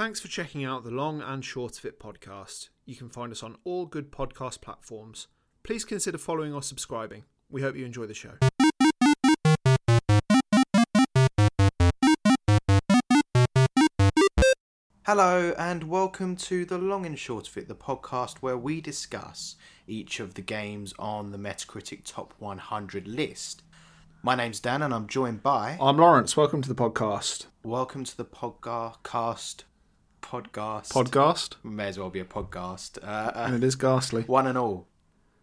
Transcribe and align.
Thanks 0.00 0.18
for 0.18 0.28
checking 0.28 0.64
out 0.64 0.82
the 0.82 0.90
Long 0.90 1.20
and 1.20 1.44
Short 1.44 1.76
of 1.76 1.84
It 1.84 2.00
podcast. 2.00 2.70
You 2.86 2.96
can 2.96 3.10
find 3.10 3.30
us 3.30 3.42
on 3.42 3.58
all 3.64 3.84
good 3.84 4.10
podcast 4.10 4.62
platforms. 4.62 5.26
Please 5.62 5.84
consider 5.84 6.16
following 6.16 6.54
or 6.54 6.62
subscribing. 6.62 7.24
We 7.50 7.60
hope 7.60 7.76
you 7.76 7.84
enjoy 7.84 8.06
the 8.06 8.14
show. 8.14 8.30
Hello, 15.04 15.54
and 15.58 15.84
welcome 15.84 16.34
to 16.36 16.64
the 16.64 16.78
Long 16.78 17.04
and 17.04 17.18
Short 17.18 17.46
of 17.46 17.58
It, 17.58 17.68
the 17.68 17.74
podcast 17.74 18.38
where 18.38 18.56
we 18.56 18.80
discuss 18.80 19.56
each 19.86 20.18
of 20.18 20.32
the 20.32 20.40
games 20.40 20.94
on 20.98 21.30
the 21.30 21.36
Metacritic 21.36 22.06
Top 22.06 22.32
100 22.38 23.06
list. 23.06 23.64
My 24.22 24.34
name's 24.34 24.60
Dan, 24.60 24.80
and 24.80 24.94
I'm 24.94 25.08
joined 25.08 25.42
by. 25.42 25.76
I'm 25.78 25.98
Lawrence. 25.98 26.38
Welcome 26.38 26.62
to 26.62 26.68
the 26.70 26.74
podcast. 26.74 27.48
Welcome 27.62 28.04
to 28.04 28.16
the 28.16 28.24
podcast. 28.24 29.64
Podcast. 30.22 30.88
Podcast? 30.92 31.54
May 31.62 31.88
as 31.88 31.98
well 31.98 32.10
be 32.10 32.20
a 32.20 32.24
podcast. 32.24 32.98
Uh, 33.02 33.32
And 33.34 33.54
uh, 33.54 33.56
it 33.56 33.64
is 33.64 33.74
ghastly. 33.76 34.22
one 34.22 34.46
and 34.46 34.56
all, 34.58 34.86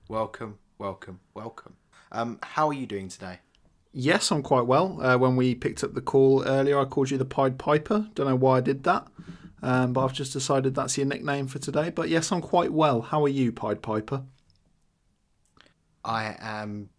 welcome, 0.08 0.60
welcome, 0.78 1.20
welcome. 1.34 1.76
Um, 2.12 2.40
how 2.42 2.68
are 2.68 2.74
you 2.74 2.86
doing 2.86 3.10
today? 3.10 3.40
Yes, 3.94 4.32
I'm 4.32 4.44
quite 4.44 4.66
well. 4.68 5.02
Uh, 5.02 5.18
when 5.18 5.36
we 5.36 5.56
picked 5.56 5.84
up 5.84 5.94
the 5.94 6.02
call 6.02 6.44
earlier, 6.46 6.80
I 6.80 6.86
called 6.86 7.10
you 7.12 7.18
the 7.18 7.26
Pied 7.26 7.58
Piper. 7.58 8.08
Don't 8.14 8.28
know 8.28 8.36
why 8.36 8.58
I 8.58 8.62
did 8.62 8.84
that, 8.84 9.08
um, 9.64 9.94
but 9.94 10.06
I've 10.06 10.14
just 10.14 10.34
decided 10.34 10.76
that's 10.76 10.98
your 10.98 11.08
nickname 11.08 11.48
for 11.48 11.60
today. 11.60 11.90
But 11.90 12.10
yes, 12.10 12.32
I'm 12.32 12.42
quite 12.42 12.72
well. 12.72 13.02
How 13.02 13.24
are 13.26 13.30
you, 13.30 13.52
Pied 13.52 13.82
Piper? 13.82 14.24
I 16.06 16.36
am 16.40 16.90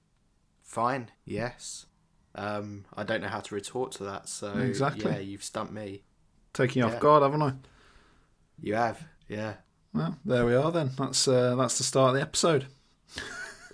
fine. 0.63 1.11
Yes. 1.25 1.87
Um, 2.35 2.85
I 2.95 3.05
don't 3.05 3.21
know 3.23 3.29
how 3.29 3.41
to 3.41 3.55
retort 3.55 3.93
to 3.93 4.05
that. 4.05 4.29
So 4.29 4.53
Exactly. 4.59 5.11
yeah, 5.11 5.19
you've 5.19 5.45
stumped 5.45 5.73
me. 5.73 6.03
Taking 6.59 6.83
you 6.83 6.89
Yeah. 6.89 6.95
off 6.97 7.01
guard, 7.01 7.23
haven't 7.23 7.41
I? 7.41 7.53
You 8.61 8.75
have. 8.75 9.07
Yeah. 9.29 9.59
Well, 9.93 10.19
there 10.25 10.45
we 10.45 10.57
are 10.57 10.73
then. 10.73 10.91
That's 10.99 11.29
uh, 11.29 11.55
that's 11.55 11.79
the 11.79 11.85
start 11.85 12.09
of 12.09 12.15
the 12.17 12.21
episode. 12.23 12.67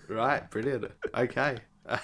Right, 0.07 0.51
brilliant. 0.51 0.93
Okay. 1.15 1.61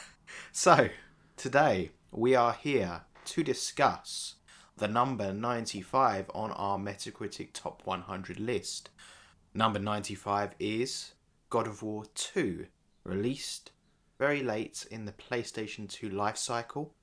so, 0.52 0.88
today 1.36 1.90
we 2.10 2.34
are 2.34 2.54
here 2.54 3.02
to 3.26 3.44
discuss 3.44 4.36
the 4.78 4.88
number 4.88 5.34
95 5.34 6.30
on 6.34 6.50
our 6.52 6.78
Metacritic 6.78 7.50
Top 7.52 7.82
100 7.84 8.40
list. 8.40 8.88
Number 9.52 9.78
95 9.78 10.54
is 10.58 11.12
God 11.50 11.66
of 11.66 11.82
War 11.82 12.06
2, 12.14 12.68
released 13.04 13.72
very 14.18 14.42
late 14.42 14.86
in 14.90 15.04
the 15.04 15.12
PlayStation 15.12 15.86
2 15.86 16.08
life 16.08 16.38
cycle 16.38 16.94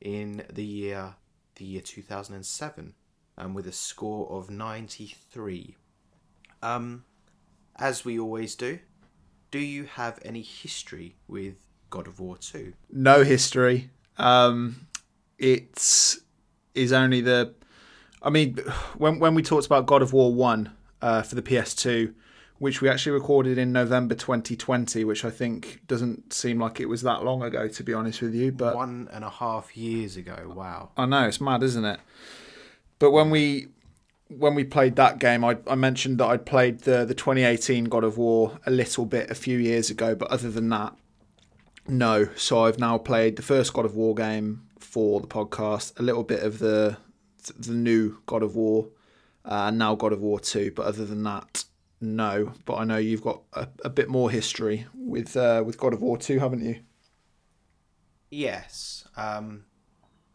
in 0.00 0.44
the 0.52 0.64
year 0.64 1.14
the 1.54 1.64
year 1.64 1.82
2007 1.82 2.84
and 2.84 2.94
with 3.52 3.66
a 3.66 3.72
score 3.72 4.30
of 4.30 4.50
93. 4.50 5.76
Um 6.62 7.04
as 7.76 8.04
we 8.04 8.18
always 8.18 8.54
do, 8.54 8.78
do 9.50 9.58
you 9.58 9.84
have 9.84 10.18
any 10.22 10.42
history 10.42 11.16
with 11.26 11.54
God 11.88 12.06
of 12.06 12.20
War 12.20 12.36
2? 12.36 12.72
No 12.92 13.24
history. 13.24 13.90
Um, 14.18 14.86
it 15.38 16.16
is 16.74 16.92
only 16.92 17.20
the. 17.20 17.54
I 18.22 18.30
mean, 18.30 18.56
when 18.98 19.18
when 19.18 19.34
we 19.34 19.42
talked 19.42 19.66
about 19.66 19.86
God 19.86 20.02
of 20.02 20.12
War 20.12 20.32
One 20.32 20.72
uh, 21.00 21.22
for 21.22 21.34
the 21.34 21.42
PS2, 21.42 22.14
which 22.58 22.82
we 22.82 22.88
actually 22.88 23.12
recorded 23.12 23.56
in 23.56 23.72
November 23.72 24.14
2020, 24.14 25.04
which 25.04 25.24
I 25.24 25.30
think 25.30 25.80
doesn't 25.86 26.32
seem 26.32 26.60
like 26.60 26.78
it 26.80 26.86
was 26.86 27.02
that 27.02 27.24
long 27.24 27.42
ago, 27.42 27.66
to 27.66 27.82
be 27.82 27.94
honest 27.94 28.20
with 28.20 28.34
you. 28.34 28.52
But 28.52 28.76
One 28.76 29.08
and 29.10 29.24
a 29.24 29.30
half 29.30 29.76
years 29.76 30.16
ago. 30.16 30.52
Wow. 30.54 30.90
I 30.96 31.06
know 31.06 31.26
it's 31.26 31.40
mad, 31.40 31.62
isn't 31.62 31.84
it? 31.84 31.98
But 33.00 33.10
when 33.10 33.30
we 33.30 33.68
when 34.28 34.54
we 34.54 34.62
played 34.62 34.94
that 34.94 35.18
game, 35.18 35.44
I, 35.44 35.58
I 35.66 35.74
mentioned 35.74 36.18
that 36.18 36.26
I'd 36.26 36.46
played 36.46 36.82
the 36.82 37.04
the 37.04 37.14
2018 37.14 37.86
God 37.86 38.04
of 38.04 38.16
War 38.16 38.60
a 38.64 38.70
little 38.70 39.04
bit 39.04 39.28
a 39.28 39.34
few 39.34 39.58
years 39.58 39.90
ago, 39.90 40.14
but 40.14 40.30
other 40.30 40.50
than 40.50 40.68
that, 40.68 40.94
no. 41.88 42.28
So 42.36 42.64
I've 42.64 42.78
now 42.78 42.98
played 42.98 43.34
the 43.34 43.42
first 43.42 43.72
God 43.72 43.84
of 43.84 43.96
War 43.96 44.14
game 44.14 44.68
for 44.78 45.20
the 45.20 45.26
podcast, 45.26 45.98
a 45.98 46.02
little 46.04 46.22
bit 46.22 46.44
of 46.44 46.60
the 46.60 46.98
the 47.58 47.72
new 47.72 48.18
God 48.26 48.42
of 48.42 48.54
War, 48.54 48.88
uh, 49.46 49.70
now 49.70 49.94
God 49.94 50.12
of 50.12 50.20
War 50.20 50.38
2. 50.38 50.72
But 50.76 50.84
other 50.84 51.06
than 51.06 51.22
that, 51.22 51.64
no. 52.02 52.52
But 52.66 52.76
I 52.76 52.84
know 52.84 52.98
you've 52.98 53.22
got 53.22 53.40
a, 53.54 53.66
a 53.82 53.88
bit 53.88 54.10
more 54.10 54.30
history 54.30 54.86
with 54.94 55.36
uh, 55.36 55.62
with 55.64 55.78
God 55.78 55.94
of 55.94 56.02
War 56.02 56.18
2, 56.18 56.38
haven't 56.38 56.62
you? 56.62 56.80
Yes. 58.30 59.08
Um, 59.16 59.64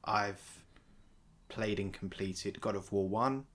I've 0.03 0.54
played 1.55 1.79
and 1.79 1.93
completed 1.93 2.59
God 2.59 2.75
of 2.75 2.91
War 2.91 3.07
1, 3.07 3.45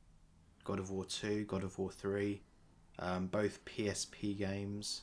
God 0.65 0.79
of 0.79 0.91
War 0.91 1.05
2, 1.05 1.45
God 1.45 1.63
of 1.63 1.79
War 1.79 1.91
3, 1.93 2.41
um, 2.99 3.27
both 3.27 3.63
PSP 3.67 4.39
games, 4.39 5.03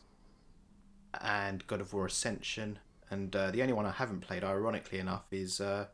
and 1.22 1.66
God 1.68 1.80
of 1.80 1.94
War 1.94 2.08
Ascension. 2.08 2.80
And 3.12 3.36
uh, 3.36 3.52
the 3.52 3.62
only 3.62 3.74
one 3.74 3.86
I 3.86 3.92
haven't 3.92 4.22
played, 4.22 4.44
ironically 4.44 4.98
enough, 4.98 5.26
is 5.32 5.62
uh, 5.62 5.86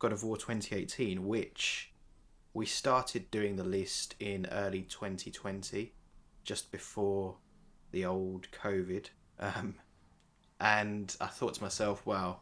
God 0.00 0.12
of 0.12 0.24
War 0.24 0.36
2018, 0.36 1.24
which 1.24 1.92
we 2.54 2.66
started 2.66 3.30
doing 3.30 3.54
the 3.54 3.62
list 3.62 4.16
in 4.18 4.48
early 4.50 4.82
2020, 4.82 5.92
just 6.42 6.72
before 6.72 7.36
the 7.92 8.04
old 8.04 8.48
COVID. 8.50 9.06
Um, 9.38 9.76
and 10.60 11.14
I 11.20 11.26
thought 11.26 11.54
to 11.54 11.62
myself, 11.62 12.04
wow, 12.04 12.40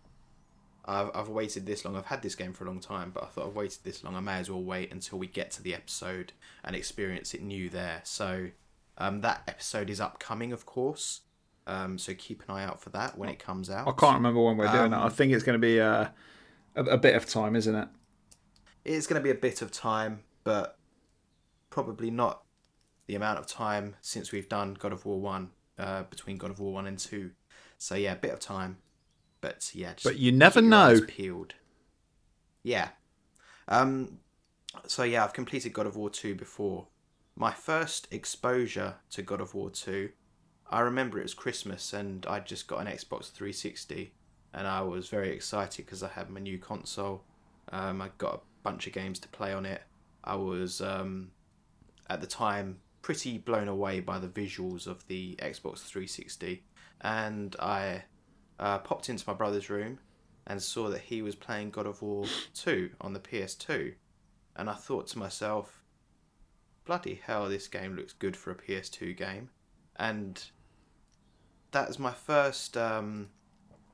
I've, 0.86 1.10
I've 1.14 1.28
waited 1.28 1.66
this 1.66 1.84
long. 1.84 1.96
I've 1.96 2.06
had 2.06 2.22
this 2.22 2.34
game 2.34 2.52
for 2.52 2.64
a 2.64 2.68
long 2.68 2.80
time, 2.80 3.10
but 3.12 3.24
I 3.24 3.26
thought 3.26 3.46
I've 3.48 3.56
waited 3.56 3.80
this 3.82 4.04
long. 4.04 4.14
I 4.14 4.20
may 4.20 4.34
as 4.38 4.50
well 4.50 4.62
wait 4.62 4.92
until 4.92 5.18
we 5.18 5.26
get 5.26 5.50
to 5.52 5.62
the 5.62 5.74
episode 5.74 6.32
and 6.62 6.76
experience 6.76 7.34
it 7.34 7.42
new 7.42 7.68
there. 7.68 8.00
So 8.04 8.50
um, 8.98 9.20
that 9.22 9.42
episode 9.48 9.90
is 9.90 10.00
upcoming, 10.00 10.52
of 10.52 10.64
course. 10.64 11.22
Um, 11.66 11.98
so 11.98 12.14
keep 12.14 12.42
an 12.48 12.54
eye 12.54 12.62
out 12.64 12.80
for 12.80 12.90
that 12.90 13.18
when 13.18 13.28
it 13.28 13.40
comes 13.40 13.68
out. 13.68 13.88
I 13.88 13.92
can't 13.92 14.14
remember 14.14 14.40
when 14.40 14.56
we're 14.56 14.70
doing 14.70 14.92
that. 14.92 15.00
I 15.00 15.06
Um, 15.06 15.10
think 15.10 15.32
it's 15.32 15.42
going 15.42 15.60
to 15.60 15.66
be 15.66 15.80
uh, 15.80 16.06
a, 16.76 16.84
a 16.84 16.98
bit 16.98 17.16
of 17.16 17.26
time, 17.26 17.56
isn't 17.56 17.74
it? 17.74 17.88
It's 18.84 19.08
going 19.08 19.20
to 19.20 19.24
be 19.24 19.30
a 19.30 19.34
bit 19.34 19.62
of 19.62 19.72
time, 19.72 20.20
but 20.44 20.78
probably 21.70 22.10
not 22.10 22.44
the 23.08 23.16
amount 23.16 23.40
of 23.40 23.46
time 23.48 23.96
since 24.00 24.30
we've 24.30 24.48
done 24.48 24.74
God 24.74 24.92
of 24.92 25.04
War 25.04 25.20
One 25.20 25.50
uh, 25.76 26.04
between 26.04 26.36
God 26.36 26.50
of 26.52 26.60
War 26.60 26.72
One 26.72 26.86
and 26.86 26.96
Two. 26.98 27.32
So 27.78 27.96
yeah, 27.96 28.12
a 28.12 28.16
bit 28.16 28.30
of 28.32 28.38
time, 28.38 28.78
but 29.46 29.70
yeah. 29.74 29.92
Just 29.92 30.04
But 30.04 30.18
you 30.18 30.32
never 30.32 30.60
keep 30.60 30.70
your 30.70 30.78
eyes 30.78 31.00
know. 31.00 31.06
Peeled. 31.06 31.54
Yeah. 32.62 32.88
Um. 33.68 34.18
So 34.86 35.04
yeah, 35.04 35.24
I've 35.24 35.32
completed 35.32 35.72
God 35.72 35.86
of 35.86 35.96
War 35.96 36.10
Two 36.10 36.34
before. 36.34 36.88
My 37.36 37.52
first 37.52 38.08
exposure 38.10 38.94
to 39.10 39.22
God 39.22 39.40
of 39.40 39.54
War 39.54 39.70
Two, 39.70 40.10
I 40.68 40.80
remember 40.80 41.18
it 41.18 41.22
was 41.22 41.34
Christmas 41.34 41.92
and 41.92 42.26
I'd 42.26 42.46
just 42.46 42.66
got 42.66 42.80
an 42.80 42.86
Xbox 42.86 43.30
360, 43.30 44.12
and 44.52 44.66
I 44.66 44.80
was 44.80 45.08
very 45.08 45.30
excited 45.30 45.84
because 45.84 46.02
I 46.02 46.08
had 46.08 46.28
my 46.30 46.40
new 46.40 46.58
console. 46.58 47.24
Um, 47.70 48.02
I 48.02 48.10
got 48.18 48.34
a 48.34 48.40
bunch 48.62 48.86
of 48.86 48.92
games 48.92 49.18
to 49.20 49.28
play 49.28 49.52
on 49.52 49.66
it. 49.66 49.82
I 50.24 50.34
was 50.34 50.80
um, 50.80 51.30
at 52.08 52.20
the 52.20 52.26
time 52.26 52.78
pretty 53.02 53.38
blown 53.38 53.68
away 53.68 54.00
by 54.00 54.18
the 54.18 54.28
visuals 54.28 54.86
of 54.88 55.06
the 55.06 55.36
Xbox 55.40 55.84
360, 55.84 56.64
and 57.02 57.54
I 57.60 58.02
uh, 58.58 58.78
popped 58.78 59.08
into 59.08 59.24
my 59.26 59.34
brother's 59.34 59.70
room 59.70 59.98
and 60.46 60.62
saw 60.62 60.88
that 60.88 61.02
he 61.02 61.22
was 61.22 61.34
playing 61.34 61.70
God 61.70 61.86
of 61.86 62.02
War 62.02 62.24
2 62.54 62.90
on 63.00 63.12
the 63.12 63.20
PS2, 63.20 63.94
and 64.54 64.70
I 64.70 64.74
thought 64.74 65.08
to 65.08 65.18
myself, 65.18 65.82
bloody 66.84 67.20
hell, 67.24 67.48
this 67.48 67.68
game 67.68 67.96
looks 67.96 68.12
good 68.12 68.36
for 68.36 68.50
a 68.50 68.54
PS2 68.54 69.16
game, 69.16 69.50
and 69.96 70.42
that 71.72 71.88
was 71.88 71.98
my 71.98 72.12
first. 72.12 72.76
Um, 72.76 73.28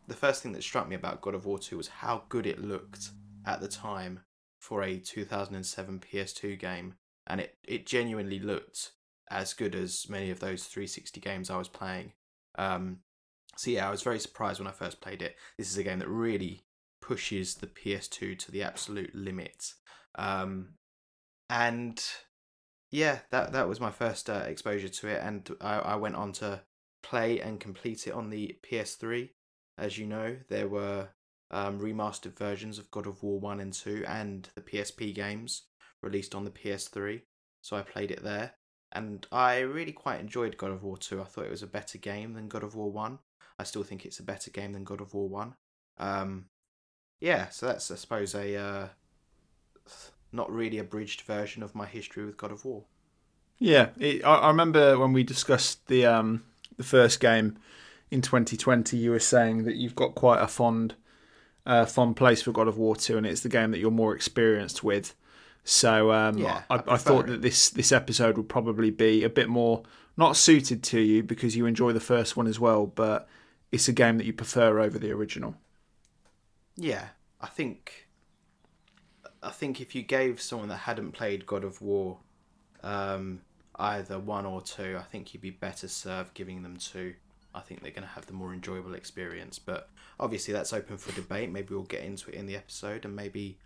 the 0.08 0.14
first 0.14 0.42
thing 0.42 0.52
that 0.52 0.62
struck 0.62 0.88
me 0.88 0.96
about 0.96 1.20
God 1.20 1.34
of 1.34 1.46
War 1.46 1.58
2 1.58 1.76
was 1.76 1.88
how 1.88 2.24
good 2.28 2.46
it 2.46 2.60
looked 2.60 3.10
at 3.46 3.60
the 3.60 3.68
time 3.68 4.20
for 4.58 4.82
a 4.82 4.98
2007 4.98 6.00
PS2 6.00 6.58
game, 6.58 6.94
and 7.26 7.40
it, 7.40 7.56
it 7.64 7.86
genuinely 7.86 8.38
looked 8.38 8.92
as 9.30 9.54
good 9.54 9.74
as 9.74 10.08
many 10.08 10.30
of 10.30 10.40
those 10.40 10.64
360 10.64 11.20
games 11.20 11.50
I 11.50 11.56
was 11.56 11.68
playing. 11.68 12.12
Um, 12.56 12.98
so 13.56 13.70
yeah, 13.70 13.86
I 13.86 13.90
was 13.90 14.02
very 14.02 14.18
surprised 14.18 14.60
when 14.60 14.68
I 14.68 14.72
first 14.72 15.00
played 15.00 15.22
it. 15.22 15.36
This 15.58 15.70
is 15.70 15.78
a 15.78 15.82
game 15.82 15.98
that 15.98 16.08
really 16.08 16.64
pushes 17.00 17.56
the 17.56 17.66
PS2 17.66 18.38
to 18.38 18.50
the 18.50 18.62
absolute 18.62 19.14
limit. 19.14 19.74
Um, 20.14 20.74
and 21.50 22.02
yeah, 22.90 23.20
that 23.30 23.52
that 23.52 23.68
was 23.68 23.80
my 23.80 23.90
first 23.90 24.30
uh, 24.30 24.44
exposure 24.46 24.88
to 24.88 25.08
it, 25.08 25.20
and 25.22 25.50
I, 25.60 25.78
I 25.78 25.96
went 25.96 26.16
on 26.16 26.32
to 26.34 26.62
play 27.02 27.40
and 27.40 27.60
complete 27.60 28.06
it 28.06 28.14
on 28.14 28.30
the 28.30 28.56
PS3. 28.62 29.30
As 29.78 29.98
you 29.98 30.06
know, 30.06 30.36
there 30.48 30.68
were 30.68 31.08
um, 31.52 31.78
remastered 31.78 32.36
versions 32.36 32.78
of 32.78 32.90
God 32.90 33.06
of 33.06 33.22
War 33.22 33.38
1 33.38 33.60
and 33.60 33.72
2 33.72 34.04
and 34.06 34.48
the 34.54 34.62
PSP 34.62 35.14
games 35.14 35.62
released 36.02 36.34
on 36.34 36.44
the 36.44 36.50
PS3. 36.50 37.22
So 37.60 37.76
I 37.76 37.82
played 37.82 38.10
it 38.10 38.22
there. 38.22 38.52
And 38.94 39.26
I 39.32 39.60
really 39.60 39.92
quite 39.92 40.20
enjoyed 40.20 40.58
God 40.58 40.70
of 40.70 40.82
War 40.82 40.98
2. 40.98 41.20
I 41.20 41.24
thought 41.24 41.46
it 41.46 41.50
was 41.50 41.62
a 41.62 41.66
better 41.66 41.98
game 41.98 42.34
than 42.34 42.48
God 42.48 42.62
of 42.62 42.74
War 42.74 42.90
1. 42.90 43.18
I 43.62 43.64
still 43.64 43.84
think 43.84 44.04
it's 44.04 44.18
a 44.18 44.24
better 44.24 44.50
game 44.50 44.72
than 44.72 44.82
God 44.82 45.00
of 45.00 45.14
War 45.14 45.28
1. 45.28 45.54
Um, 45.98 46.46
yeah, 47.20 47.48
so 47.50 47.66
that's, 47.66 47.88
I 47.92 47.94
suppose, 47.94 48.34
a 48.34 48.56
uh, 48.56 48.88
not 50.32 50.50
really 50.50 50.78
a 50.78 50.84
bridged 50.84 51.20
version 51.20 51.62
of 51.62 51.76
my 51.76 51.86
history 51.86 52.26
with 52.26 52.36
God 52.36 52.50
of 52.50 52.64
War. 52.64 52.86
Yeah, 53.60 53.90
it, 54.00 54.24
I, 54.24 54.34
I 54.34 54.48
remember 54.48 54.98
when 54.98 55.12
we 55.12 55.22
discussed 55.22 55.86
the 55.86 56.06
um, 56.06 56.42
the 56.76 56.82
first 56.82 57.20
game 57.20 57.56
in 58.10 58.20
2020. 58.20 58.96
You 58.96 59.12
were 59.12 59.20
saying 59.20 59.62
that 59.62 59.76
you've 59.76 59.94
got 59.94 60.16
quite 60.16 60.42
a 60.42 60.48
fond 60.48 60.96
uh, 61.64 61.86
fond 61.86 62.16
place 62.16 62.42
for 62.42 62.50
God 62.50 62.66
of 62.66 62.76
War 62.76 62.96
2, 62.96 63.16
and 63.16 63.24
it's 63.24 63.42
the 63.42 63.48
game 63.48 63.70
that 63.70 63.78
you're 63.78 63.92
more 63.92 64.12
experienced 64.12 64.82
with. 64.82 65.14
So 65.62 66.10
um, 66.10 66.38
Yeah, 66.38 66.62
I, 66.68 66.74
I 66.74 66.78
I, 66.78 66.96
thought 66.96 67.26
prefer 67.26 67.32
that 67.34 67.42
this 67.42 67.70
this 67.70 67.92
episode 67.92 68.36
would 68.36 68.48
probably 68.48 68.90
be 68.90 69.22
a 69.22 69.30
bit 69.30 69.48
more 69.48 69.84
not 70.16 70.36
suited 70.36 70.82
to 70.82 71.00
you 71.00 71.22
because 71.22 71.56
you 71.56 71.66
enjoy 71.66 71.92
the 71.92 72.00
first 72.00 72.36
one 72.36 72.46
as 72.46 72.58
well, 72.58 72.86
but 72.86 73.28
it's 73.72 73.88
a 73.88 73.92
game 73.92 74.18
that 74.18 74.26
you 74.26 74.32
prefer 74.32 74.78
over 74.78 74.98
the 74.98 75.10
original. 75.10 75.56
Yeah, 76.76 77.08
I 77.40 77.48
think 77.48 78.08
I 79.42 79.50
think 79.50 79.80
if 79.80 79.94
you 79.94 80.02
gave 80.02 80.40
someone 80.40 80.68
that 80.68 80.76
hadn't 80.76 81.12
played 81.12 81.46
God 81.46 81.64
of 81.64 81.80
War 81.80 82.18
um, 82.82 83.40
either 83.76 84.18
one 84.18 84.46
or 84.46 84.60
two, 84.60 84.96
I 84.98 85.02
think 85.02 85.32
you'd 85.32 85.40
be 85.40 85.50
better 85.50 85.88
served 85.88 86.34
giving 86.34 86.62
them 86.62 86.76
two. 86.76 87.14
I 87.54 87.60
think 87.60 87.82
they're 87.82 87.90
going 87.90 88.06
to 88.06 88.14
have 88.14 88.26
the 88.26 88.32
more 88.32 88.52
enjoyable 88.52 88.94
experience. 88.94 89.58
But 89.58 89.88
obviously, 90.20 90.54
that's 90.54 90.72
open 90.72 90.96
for 90.96 91.12
debate. 91.12 91.50
Maybe 91.50 91.74
we'll 91.74 91.82
get 91.82 92.02
into 92.02 92.30
it 92.30 92.36
in 92.36 92.46
the 92.46 92.56
episode, 92.56 93.04
and 93.04 93.16
maybe 93.16 93.58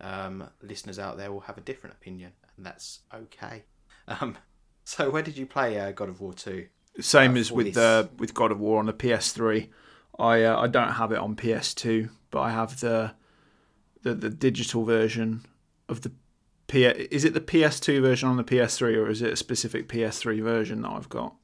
um, 0.00 0.48
listeners 0.62 0.98
out 0.98 1.16
there 1.16 1.32
will 1.32 1.40
have 1.40 1.58
a 1.58 1.62
different 1.62 1.96
opinion, 1.96 2.32
and 2.56 2.64
that's 2.66 3.00
okay. 3.14 3.64
Um, 4.08 4.36
so, 4.82 5.08
where 5.08 5.22
did 5.22 5.38
you 5.38 5.46
play 5.46 5.78
uh, 5.78 5.92
God 5.92 6.08
of 6.08 6.20
War 6.20 6.32
two? 6.32 6.66
Same 6.98 7.36
as 7.36 7.52
with 7.52 7.68
this- 7.68 7.76
uh, 7.76 8.08
with 8.18 8.34
God 8.34 8.50
of 8.52 8.58
War 8.60 8.78
on 8.78 8.86
the 8.86 8.92
PS3. 8.92 9.68
I 10.18 10.42
uh, 10.44 10.60
I 10.60 10.66
don't 10.66 10.92
have 10.92 11.12
it 11.12 11.18
on 11.18 11.36
PS2, 11.36 12.10
but 12.30 12.40
I 12.40 12.50
have 12.50 12.80
the 12.80 13.14
the, 14.02 14.14
the 14.14 14.30
digital 14.30 14.84
version 14.84 15.44
of 15.88 16.00
the 16.02 16.12
P. 16.66 16.84
Is 16.84 17.24
it 17.24 17.34
the 17.34 17.40
PS2 17.40 18.00
version 18.02 18.28
on 18.28 18.36
the 18.36 18.44
PS3, 18.44 18.96
or 18.96 19.08
is 19.08 19.22
it 19.22 19.32
a 19.32 19.36
specific 19.36 19.88
PS3 19.88 20.42
version 20.42 20.82
that 20.82 20.90
I've 20.90 21.08
got? 21.08 21.34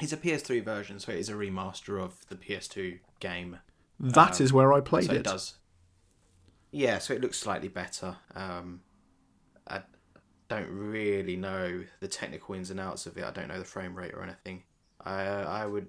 It's 0.00 0.12
a 0.12 0.16
PS3 0.18 0.62
version, 0.62 1.00
so 1.00 1.12
it 1.12 1.18
is 1.18 1.28
a 1.30 1.34
remaster 1.34 1.98
of 2.02 2.26
the 2.28 2.34
PS2 2.36 2.98
game. 3.18 3.58
That 3.98 4.40
is 4.42 4.50
Um, 4.50 4.56
where 4.56 4.72
I 4.74 4.80
played 4.80 5.06
so 5.06 5.12
it. 5.12 5.18
it 5.18 5.24
does. 5.24 5.54
Yeah, 6.70 6.98
so 6.98 7.14
it 7.14 7.22
looks 7.22 7.38
slightly 7.38 7.68
better. 7.68 8.16
Um, 8.34 8.82
don't 10.48 10.68
really 10.70 11.36
know 11.36 11.84
the 12.00 12.08
technical 12.08 12.54
ins 12.54 12.70
and 12.70 12.80
outs 12.80 13.06
of 13.06 13.16
it. 13.16 13.24
I 13.24 13.30
don't 13.30 13.48
know 13.48 13.58
the 13.58 13.64
frame 13.64 13.94
rate 13.94 14.14
or 14.14 14.22
anything. 14.22 14.62
I 15.04 15.22
I 15.22 15.66
would 15.66 15.88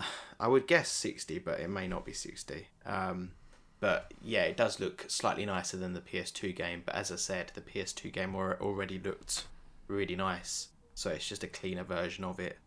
I 0.40 0.48
would 0.48 0.66
guess 0.66 0.88
sixty, 0.88 1.38
but 1.38 1.60
it 1.60 1.70
may 1.70 1.86
not 1.86 2.04
be 2.04 2.12
sixty. 2.12 2.68
Um, 2.84 3.32
but 3.80 4.12
yeah, 4.22 4.42
it 4.42 4.56
does 4.56 4.78
look 4.78 5.06
slightly 5.08 5.44
nicer 5.44 5.76
than 5.76 5.92
the 5.92 6.00
PS2 6.00 6.54
game. 6.54 6.82
But 6.86 6.94
as 6.94 7.10
I 7.10 7.16
said, 7.16 7.50
the 7.54 7.60
PS2 7.60 8.12
game 8.12 8.36
already 8.36 9.00
looked 9.00 9.46
really 9.88 10.14
nice, 10.14 10.68
so 10.94 11.10
it's 11.10 11.26
just 11.26 11.42
a 11.42 11.48
cleaner 11.48 11.82
version 11.82 12.22
of 12.22 12.38
it. 12.38 12.58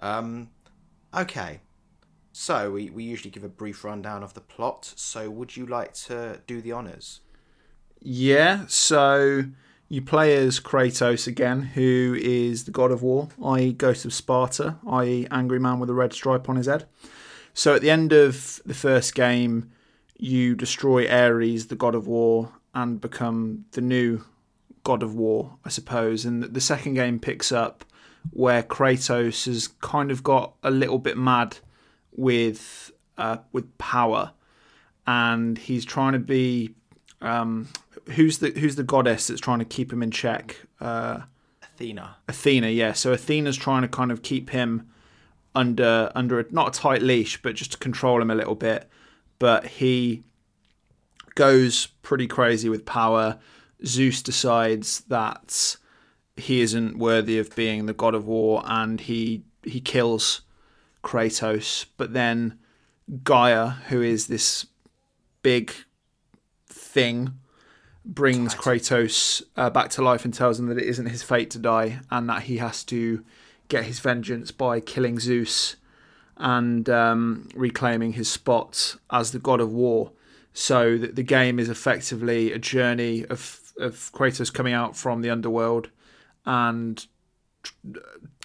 Um, 0.00 0.50
okay, 1.16 1.60
so 2.32 2.72
we, 2.72 2.90
we 2.90 3.04
usually 3.04 3.30
give 3.30 3.44
a 3.44 3.48
brief 3.48 3.84
rundown 3.84 4.24
of 4.24 4.34
the 4.34 4.40
plot. 4.40 4.92
So 4.96 5.30
would 5.30 5.56
you 5.56 5.64
like 5.64 5.94
to 5.94 6.40
do 6.48 6.60
the 6.60 6.72
honors? 6.72 7.20
Yeah, 8.00 8.64
so 8.66 9.44
you 9.94 10.02
play 10.02 10.34
as 10.36 10.58
Kratos 10.58 11.28
again, 11.28 11.62
who 11.62 12.16
is 12.20 12.64
the 12.64 12.72
god 12.72 12.90
of 12.90 13.02
war, 13.02 13.28
i.e., 13.44 13.72
Ghost 13.72 14.04
of 14.04 14.12
Sparta, 14.12 14.76
i.e., 14.88 15.28
angry 15.30 15.60
man 15.60 15.78
with 15.78 15.88
a 15.88 15.94
red 15.94 16.12
stripe 16.12 16.48
on 16.48 16.56
his 16.56 16.66
head. 16.66 16.86
So 17.54 17.76
at 17.76 17.80
the 17.80 17.90
end 17.90 18.12
of 18.12 18.60
the 18.66 18.74
first 18.74 19.14
game, 19.14 19.70
you 20.18 20.56
destroy 20.56 21.08
Ares, 21.08 21.68
the 21.68 21.76
god 21.76 21.94
of 21.94 22.08
war, 22.08 22.50
and 22.74 23.00
become 23.00 23.66
the 23.70 23.80
new 23.80 24.24
god 24.82 25.04
of 25.04 25.14
war, 25.14 25.58
I 25.64 25.68
suppose. 25.68 26.24
And 26.24 26.42
the 26.42 26.60
second 26.60 26.94
game 26.94 27.20
picks 27.20 27.52
up 27.52 27.84
where 28.32 28.64
Kratos 28.64 29.46
has 29.46 29.68
kind 29.68 30.10
of 30.10 30.24
got 30.24 30.54
a 30.64 30.72
little 30.72 30.98
bit 30.98 31.16
mad 31.16 31.58
with 32.16 32.90
uh, 33.16 33.36
with 33.52 33.78
power, 33.78 34.32
and 35.06 35.56
he's 35.56 35.84
trying 35.84 36.14
to 36.14 36.18
be 36.18 36.74
um, 37.20 37.68
who's 38.10 38.38
the 38.38 38.50
who's 38.50 38.76
the 38.76 38.84
goddess 38.84 39.26
that's 39.26 39.40
trying 39.40 39.58
to 39.60 39.64
keep 39.64 39.92
him 39.92 40.02
in 40.02 40.10
check? 40.10 40.60
Uh, 40.80 41.20
Athena. 41.62 42.16
Athena, 42.28 42.68
yeah. 42.68 42.92
So 42.92 43.12
Athena's 43.12 43.56
trying 43.56 43.82
to 43.82 43.88
kind 43.88 44.12
of 44.12 44.22
keep 44.22 44.50
him 44.50 44.88
under 45.54 46.10
under 46.14 46.40
a, 46.40 46.44
not 46.50 46.76
a 46.76 46.80
tight 46.80 47.02
leash, 47.02 47.40
but 47.42 47.54
just 47.54 47.72
to 47.72 47.78
control 47.78 48.20
him 48.20 48.30
a 48.30 48.34
little 48.34 48.54
bit. 48.54 48.88
But 49.38 49.66
he 49.66 50.24
goes 51.34 51.86
pretty 52.02 52.26
crazy 52.26 52.68
with 52.68 52.86
power. 52.86 53.38
Zeus 53.84 54.22
decides 54.22 55.00
that 55.08 55.76
he 56.36 56.60
isn't 56.60 56.98
worthy 56.98 57.38
of 57.38 57.54
being 57.54 57.86
the 57.86 57.92
god 57.92 58.14
of 58.14 58.26
war, 58.26 58.62
and 58.66 59.00
he 59.00 59.44
he 59.62 59.80
kills 59.80 60.42
Kratos. 61.02 61.86
But 61.96 62.12
then 62.12 62.58
Gaia, 63.22 63.68
who 63.88 64.02
is 64.02 64.26
this 64.26 64.66
big 65.42 65.72
thing, 66.66 67.34
brings 68.04 68.54
Kratos 68.54 69.42
uh, 69.56 69.70
back 69.70 69.90
to 69.90 70.02
life 70.02 70.24
and 70.24 70.34
tells 70.34 70.58
him 70.58 70.66
that 70.66 70.78
it 70.78 70.84
isn't 70.84 71.06
his 71.06 71.22
fate 71.22 71.50
to 71.50 71.58
die, 71.58 72.00
and 72.10 72.28
that 72.28 72.44
he 72.44 72.58
has 72.58 72.84
to 72.84 73.24
get 73.68 73.84
his 73.84 74.00
vengeance 74.00 74.50
by 74.50 74.80
killing 74.80 75.18
Zeus 75.18 75.76
and 76.36 76.88
um, 76.90 77.48
reclaiming 77.54 78.12
his 78.12 78.30
spot 78.30 78.96
as 79.10 79.32
the 79.32 79.38
god 79.38 79.60
of 79.60 79.72
war. 79.72 80.12
So 80.52 80.98
that 80.98 81.16
the 81.16 81.22
game 81.22 81.58
is 81.58 81.68
effectively 81.68 82.52
a 82.52 82.58
journey 82.58 83.24
of 83.26 83.60
of 83.78 84.12
Kratos 84.12 84.52
coming 84.52 84.72
out 84.72 84.96
from 84.96 85.22
the 85.22 85.30
underworld 85.30 85.90
and 86.46 87.04
tr- 87.62 87.72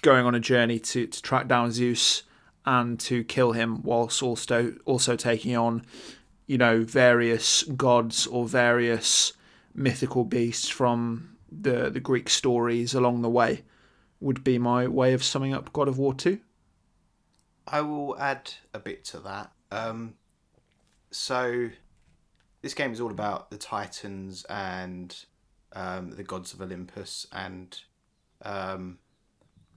going 0.02 0.26
on 0.26 0.34
a 0.34 0.40
journey 0.40 0.80
to, 0.80 1.06
to 1.06 1.22
track 1.22 1.46
down 1.46 1.70
Zeus 1.70 2.24
and 2.66 2.98
to 3.00 3.22
kill 3.24 3.52
him, 3.52 3.82
whilst 3.82 4.22
also 4.22 4.74
also 4.84 5.16
taking 5.16 5.56
on, 5.56 5.84
you 6.46 6.58
know, 6.58 6.82
various 6.82 7.62
gods 7.62 8.26
or 8.26 8.48
various 8.48 9.32
mythical 9.74 10.24
beasts 10.24 10.68
from 10.68 11.36
the 11.50 11.90
the 11.90 12.00
Greek 12.00 12.28
stories 12.28 12.94
along 12.94 13.22
the 13.22 13.30
way. 13.30 13.62
Would 14.20 14.44
be 14.44 14.58
my 14.58 14.86
way 14.86 15.14
of 15.14 15.24
summing 15.24 15.54
up 15.54 15.72
God 15.72 15.88
of 15.88 15.96
War 15.98 16.12
two. 16.12 16.40
I 17.66 17.80
will 17.80 18.18
add 18.18 18.52
a 18.74 18.78
bit 18.78 19.04
to 19.06 19.20
that. 19.20 19.52
Um, 19.70 20.14
so, 21.10 21.70
this 22.62 22.74
game 22.74 22.92
is 22.92 23.00
all 23.00 23.10
about 23.10 23.50
the 23.50 23.56
Titans 23.56 24.44
and 24.44 25.16
um, 25.72 26.10
the 26.10 26.24
gods 26.24 26.52
of 26.52 26.60
Olympus, 26.60 27.26
and 27.32 27.80
um, 28.42 28.98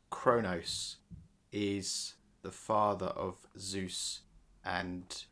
Kronos 0.09 0.97
is 1.51 2.15
the 2.41 2.51
father 2.51 3.07
of 3.07 3.38
Zeus, 3.57 4.21
and 4.65 5.23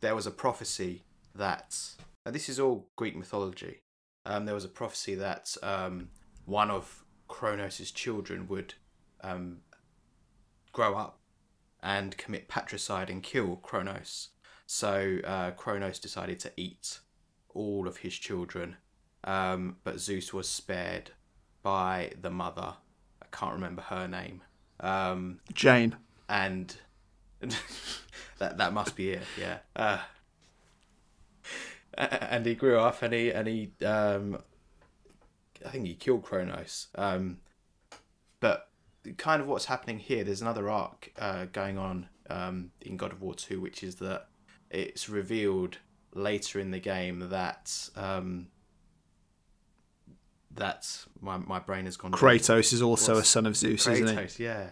there 0.00 0.14
was 0.14 0.26
a 0.26 0.30
prophecy 0.30 1.02
that 1.34 1.76
now 2.24 2.32
this 2.32 2.48
is 2.48 2.60
all 2.60 2.88
Greek 2.96 3.16
mythology. 3.16 3.82
Um, 4.24 4.44
there 4.44 4.54
was 4.54 4.64
a 4.64 4.68
prophecy 4.68 5.14
that 5.16 5.56
um, 5.62 6.10
one 6.44 6.70
of 6.70 7.04
Kronos' 7.28 7.90
children 7.90 8.46
would 8.48 8.74
um, 9.22 9.58
grow 10.72 10.94
up 10.94 11.18
and 11.82 12.16
commit 12.16 12.48
patricide 12.48 13.10
and 13.10 13.22
kill 13.22 13.56
Kronos. 13.56 14.28
So 14.66 15.18
uh, 15.24 15.50
Kronos 15.52 15.98
decided 15.98 16.38
to 16.40 16.52
eat 16.56 17.00
all 17.54 17.88
of 17.88 17.98
his 17.98 18.14
children, 18.14 18.76
um, 19.24 19.76
but 19.84 19.98
Zeus 19.98 20.32
was 20.32 20.48
spared 20.48 21.10
by 21.62 22.12
the 22.20 22.30
mother. 22.30 22.74
I 23.20 23.26
can't 23.32 23.54
remember 23.54 23.82
her 23.82 24.06
name. 24.06 24.42
Um, 24.80 25.40
Jane. 25.52 25.96
and 26.28 26.74
that 28.38 28.58
that 28.58 28.72
must 28.72 28.96
be 28.96 29.10
it. 29.10 29.22
Yeah. 29.38 29.58
Uh, 29.74 29.98
and 31.96 32.46
he 32.46 32.54
grew 32.54 32.78
up, 32.78 33.02
and 33.02 33.12
he 33.12 33.30
and 33.30 33.48
he 33.48 33.72
um, 33.84 34.38
I 35.64 35.70
think 35.70 35.86
he 35.86 35.94
killed 35.94 36.22
Kronos. 36.24 36.88
Um, 36.94 37.38
but 38.40 38.68
kind 39.16 39.40
of 39.42 39.48
what's 39.48 39.66
happening 39.66 39.98
here, 39.98 40.24
there's 40.24 40.42
another 40.42 40.68
arc 40.70 41.12
uh, 41.18 41.46
going 41.52 41.78
on 41.78 42.08
um, 42.30 42.70
in 42.80 42.96
God 42.96 43.12
of 43.12 43.20
War 43.22 43.34
Two, 43.34 43.60
which 43.60 43.82
is 43.82 43.96
that 43.96 44.28
it's 44.70 45.08
revealed 45.08 45.78
later 46.14 46.58
in 46.60 46.70
the 46.70 46.78
game 46.80 47.28
that 47.30 47.88
um, 47.96 48.48
that 50.54 51.04
my 51.20 51.38
my 51.38 51.58
brain 51.58 51.84
has 51.84 51.96
gone. 51.96 52.12
Kratos 52.12 52.72
is 52.72 52.82
also 52.82 53.14
What's- 53.14 53.28
a 53.28 53.30
son 53.30 53.46
of 53.46 53.56
Zeus, 53.56 53.86
isn't 53.86 54.30
he? 54.30 54.44
Yeah, 54.44 54.70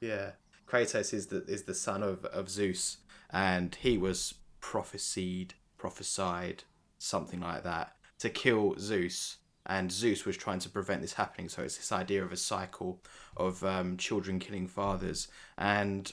yeah. 0.00 0.30
Kratos 0.68 1.12
is 1.14 1.26
the 1.28 1.44
is 1.44 1.64
the 1.64 1.74
son 1.74 2.02
of, 2.02 2.24
of 2.26 2.48
Zeus, 2.48 2.98
and 3.30 3.74
he 3.76 3.96
was 3.98 4.34
prophesied, 4.60 5.54
prophesied, 5.84 6.64
something 6.96 7.40
like 7.40 7.62
that, 7.62 7.96
to 8.18 8.30
kill 8.30 8.74
Zeus. 8.78 9.36
And 9.66 9.92
Zeus 9.92 10.24
was 10.24 10.34
trying 10.34 10.60
to 10.60 10.70
prevent 10.70 11.02
this 11.02 11.12
happening. 11.12 11.50
So 11.50 11.62
it's 11.62 11.76
this 11.76 11.92
idea 11.92 12.24
of 12.24 12.32
a 12.32 12.38
cycle 12.38 13.02
of 13.36 13.62
um, 13.62 13.98
children 13.98 14.38
killing 14.38 14.66
fathers. 14.66 15.28
And 15.58 16.10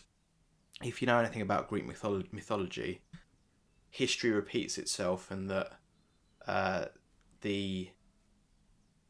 if 0.84 1.02
you 1.02 1.06
know 1.06 1.20
anything 1.20 1.42
about 1.42 1.70
Greek 1.70 1.88
mytholo- 1.88 2.34
mythology, 2.34 3.00
history 3.90 4.32
repeats 4.32 4.78
itself, 4.78 5.32
and 5.32 5.50
that 5.50 5.72
uh, 6.48 6.86
the 7.40 7.92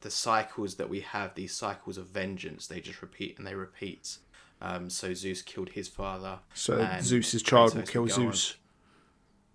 the 0.02 0.12
cycles 0.12 0.76
that 0.76 0.90
we 0.90 1.00
have, 1.00 1.34
these 1.34 1.56
cycles 1.56 1.98
of 1.98 2.06
vengeance, 2.08 2.68
they 2.68 2.80
just 2.80 3.02
repeat 3.02 3.40
and 3.40 3.48
they 3.48 3.56
repeat. 3.56 4.18
Um, 4.62 4.92
so 4.92 5.16
Zeus 5.16 5.42
killed 5.42 5.70
his 5.70 5.88
father. 5.88 6.38
So 6.54 6.88
Zeus's 7.02 7.42
child 7.42 7.74
will 7.74 7.82
kill 7.82 8.06
go 8.06 8.14
on. 8.14 8.20
Zeus. 8.20 8.58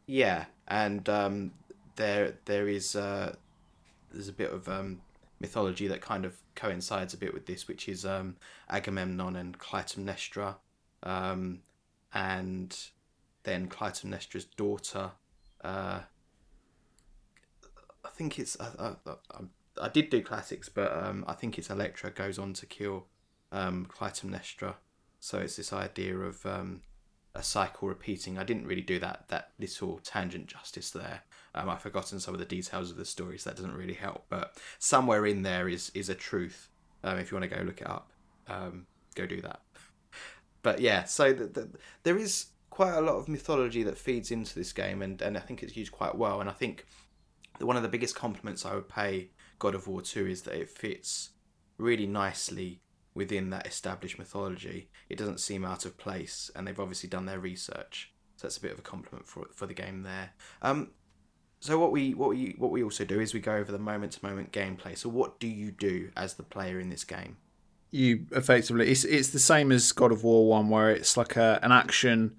Yeah, 0.07 0.47
and 0.69 1.09
um, 1.09 1.53
there 1.97 2.35
there 2.45 2.69
is 2.69 2.97
uh, 2.97 3.35
there's 4.13 4.29
a 4.29 4.33
bit 4.33 4.53
of 4.53 4.69
um, 4.69 5.01
mythology 5.41 5.87
that 5.89 6.01
kind 6.01 6.25
of 6.25 6.37
coincides 6.55 7.15
a 7.15 7.17
bit 7.17 7.35
with 7.35 7.47
this, 7.47 7.69
which 7.69 7.89
is 7.89 8.05
um, 8.05 8.37
Agamemnon 8.71 9.37
and 9.37 9.59
Clytemnestra, 9.59 10.57
um, 11.03 11.61
and 12.13 12.77
then 13.43 13.69
Clytemnestra's 13.69 14.45
daughter. 14.45 15.13
Uh, 15.63 16.01
I 18.05 18.09
think 18.15 18.39
it's 18.39 18.57
I, 18.61 18.95
I, 19.09 19.83
I, 19.83 19.89
did 19.89 20.11
do 20.11 20.23
classics, 20.23 20.69
but 20.69 20.97
um, 20.97 21.25
I 21.27 21.35
think 21.35 21.59
it's 21.59 21.71
Electra 21.71 22.11
goes 22.11 22.39
on 22.39 22.53
to 22.55 22.67
kill 22.67 23.07
um, 23.53 23.87
Clytemnestra. 23.87 24.75
So 25.21 25.39
it's 25.39 25.57
this 25.57 25.73
idea 25.73 26.17
of 26.17 26.45
um, 26.47 26.83
a 27.39 27.43
cycle 27.43 27.89
repeating. 27.89 28.39
I 28.39 28.45
didn't 28.45 28.67
really 28.67 28.83
do 28.83 28.99
that 29.01 29.29
that 29.29 29.51
little 29.59 29.99
tangent 29.99 30.47
justice 30.47 30.91
there. 30.91 31.23
Um, 31.55 31.71
I've 31.71 31.81
forgotten 31.81 32.21
some 32.21 32.35
of 32.35 32.41
the 32.41 32.47
details 32.47 32.91
of 32.91 32.97
the 32.97 33.05
story, 33.05 33.39
so 33.39 33.51
that 33.51 33.57
doesn't 33.57 33.77
really 33.77 33.95
help. 33.95 34.27
But 34.29 34.57
somewhere 34.79 35.27
in 35.27 35.43
there 35.43 35.69
is 35.69 35.91
is 35.95 36.09
a 36.09 36.15
truth. 36.15 36.69
Um, 37.05 37.19
if 37.19 37.31
you 37.31 37.37
want 37.37 37.51
to 37.51 37.57
go 37.57 37.63
look 37.63 37.81
it 37.81 37.89
up, 37.89 38.11
um, 38.49 38.87
go 39.15 39.27
do 39.27 39.41
that. 39.43 39.61
But 40.63 40.81
yeah, 40.81 41.05
so 41.05 41.33
the, 41.33 41.47
the, 41.47 41.71
there 42.03 42.17
is 42.17 42.47
quite 42.71 42.95
a 42.95 43.01
lot 43.01 43.15
of 43.17 43.29
mythology 43.29 43.83
that 43.85 43.97
feeds 43.97 44.31
into 44.31 44.55
this 44.55 44.73
game, 44.73 45.03
and, 45.03 45.23
and 45.23 45.37
I 45.37 45.41
think 45.41 45.63
it's 45.63 45.77
used 45.77 45.93
quite 45.93 46.17
well. 46.17 46.41
And 46.41 46.51
I 46.51 46.53
think 46.53 46.87
one 47.61 47.77
of 47.77 47.83
the 47.83 47.89
biggest 47.89 48.15
compliments 48.15 48.67
I 48.67 48.75
would 48.75 48.89
pay 48.89 49.31
God 49.59 49.75
of 49.75 49.87
War 49.87 50.03
2 50.03 50.27
is 50.27 50.43
that 50.43 50.55
it 50.55 50.69
fits 50.69 51.31
really 51.79 52.07
nicely 52.07 52.81
within 53.17 53.51
that 53.51 53.67
established 53.67 54.19
mythology. 54.19 54.91
It 55.09 55.17
doesn't 55.19 55.41
seem 55.41 55.65
out 55.65 55.87
of 55.87 55.97
place, 55.97 56.51
and 56.55 56.67
they've 56.67 56.79
obviously 56.79 57.09
done 57.09 57.27
their 57.27 57.41
research. 57.41 58.13
So 58.37 58.47
that's 58.47 58.59
a 58.59 58.61
bit 58.61 58.73
of 58.73 58.79
a 58.79 58.83
compliment 58.83 59.27
for 59.27 59.47
for 59.53 59.67
the 59.67 59.75
game 59.75 60.03
there. 60.03 60.31
Um, 60.63 60.91
so 61.61 61.79
what 61.79 61.91
we 61.91 62.15
what 62.15 62.29
we 62.29 62.55
what 62.59 62.71
we 62.71 62.83
also 62.83 63.05
do 63.05 63.19
is 63.19 63.33
we 63.33 63.41
go 63.41 63.57
over 63.57 63.73
the 63.73 63.79
moment 63.79 64.13
to 64.13 64.25
moment 64.25 64.53
gameplay. 64.53 64.97
So 64.97 65.09
what 65.09 65.41
do 65.41 65.49
you 65.49 65.73
do 65.73 66.11
as 66.17 66.35
the 66.35 66.43
player 66.43 66.79
in 66.79 66.91
this 66.91 67.03
game? 67.05 67.39
You 67.91 68.27
effectively 68.33 68.89
it's 68.91 69.05
it's 69.05 69.31
the 69.31 69.39
same 69.39 69.73
as 69.73 69.91
God 69.93 70.13
of 70.13 70.23
War 70.23 70.47
one, 70.47 70.69
where 70.69 70.91
it's 70.91 71.17
like 71.17 71.37
a 71.37 71.59
an 71.63 71.73
action, 71.73 72.37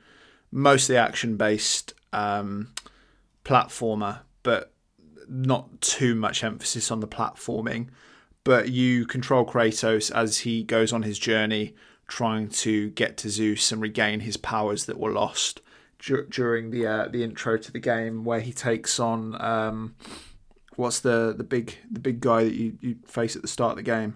mostly 0.51 0.95
action 0.95 1.35
based 1.35 1.95
um, 2.13 2.73
platformer, 3.43 4.19
but 4.43 4.71
not 5.27 5.81
too 5.81 6.13
much 6.13 6.43
emphasis 6.43 6.91
on 6.91 6.99
the 6.99 7.07
platforming. 7.07 7.87
But 8.47 8.69
you 8.69 9.05
control 9.05 9.45
Kratos 9.45 10.09
as 10.09 10.39
he 10.39 10.63
goes 10.63 10.93
on 10.93 11.03
his 11.03 11.19
journey, 11.19 11.75
trying 12.07 12.47
to 12.47 12.91
get 12.91 13.17
to 13.17 13.29
Zeus 13.29 13.73
and 13.73 13.81
regain 13.81 14.21
his 14.21 14.37
powers 14.37 14.85
that 14.85 14.97
were 14.97 15.11
lost 15.11 15.59
dur- 15.99 16.27
during 16.29 16.71
the 16.71 16.87
uh, 16.87 17.07
the 17.09 17.25
intro 17.25 17.57
to 17.57 17.71
the 17.73 17.79
game, 17.79 18.23
where 18.23 18.39
he 18.39 18.53
takes 18.53 19.01
on 19.01 19.35
um, 19.41 19.95
what's 20.77 21.01
the 21.01 21.35
the 21.37 21.43
big 21.43 21.75
the 21.91 21.99
big 21.99 22.21
guy 22.21 22.45
that 22.45 22.53
you, 22.53 22.77
you 22.79 22.95
face 23.05 23.35
at 23.35 23.41
the 23.41 23.49
start 23.49 23.71
of 23.71 23.75
the 23.75 23.83
game. 23.83 24.15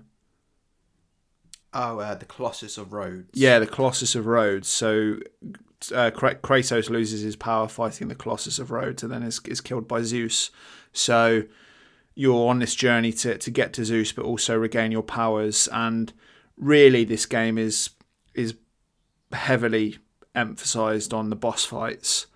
Oh, 1.73 1.99
uh, 1.99 2.15
the 2.15 2.23
Colossus 2.23 2.77
of 2.77 2.93
Rhodes. 2.93 3.31
Yeah, 3.33 3.59
the 3.59 3.67
Colossus 3.67 4.15
of 4.15 4.27
Rhodes. 4.27 4.69
So 4.69 5.17
uh, 5.93 6.11
Kratos 6.11 6.89
loses 6.89 7.21
his 7.21 7.35
power 7.35 7.67
fighting 7.67 8.07
the 8.07 8.15
Colossus 8.15 8.59
of 8.59 8.71
Rhodes 8.71 9.03
and 9.03 9.11
then 9.11 9.23
is, 9.23 9.41
is 9.45 9.59
killed 9.59 9.89
by 9.89 10.03
Zeus. 10.03 10.51
So 10.93 11.43
you're 12.15 12.49
on 12.49 12.59
this 12.59 12.75
journey 12.75 13.11
to, 13.13 13.37
to 13.37 13.51
get 13.51 13.73
to 13.73 13.85
Zeus, 13.85 14.11
but 14.11 14.25
also 14.25 14.57
regain 14.57 14.91
your 14.91 15.03
powers. 15.03 15.67
And 15.71 16.11
really, 16.57 17.03
this 17.03 17.25
game 17.25 17.57
is 17.57 17.91
is 18.33 18.55
heavily 19.31 19.97
emphasized 20.35 21.13
on 21.13 21.29
the 21.29 21.35
boss 21.35 21.65
fights. 21.65 22.27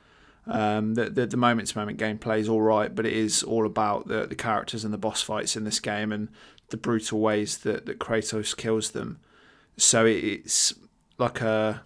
Um, 0.48 0.94
the, 0.94 1.10
the 1.10 1.25
the 1.25 1.38
moment 1.38 1.70
to 1.70 1.77
moment 1.77 2.00
gameplay 2.00 2.39
is 2.39 2.50
all 2.50 2.62
right, 2.62 2.94
but 2.94 3.05
it 3.05 3.13
is 3.13 3.44
all 3.44 3.65
about 3.65 4.08
the 4.08 4.25
the 4.25 4.36
characters 4.36 4.84
and 4.84 4.94
the 4.94 4.98
boss 4.98 5.22
fights 5.22 5.55
in 5.55 5.63
this 5.63 5.79
game 5.79 6.12
and 6.12 6.29
the 6.70 6.77
brutal 6.77 7.20
ways 7.20 7.58
that, 7.60 7.86
that 7.86 8.00
Kratos 8.00 8.55
kills 8.55 8.91
them. 8.91 9.20
So 9.77 10.05
it's 10.05 10.74
like 11.17 11.41
a 11.41 11.84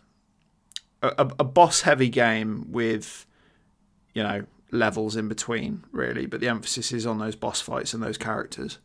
a, 1.02 1.32
a 1.40 1.44
boss 1.44 1.82
heavy 1.82 2.10
game 2.10 2.72
with 2.72 3.26
you 4.14 4.24
know 4.24 4.46
levels 4.72 5.16
in 5.16 5.28
between 5.28 5.84
really 5.92 6.26
but 6.26 6.40
the 6.40 6.48
emphasis 6.48 6.92
is 6.92 7.06
on 7.06 7.20
those 7.20 7.36
boss 7.36 7.60
fights 7.62 7.94
and 7.94 8.04
those 8.04 8.18
characters 8.18 8.80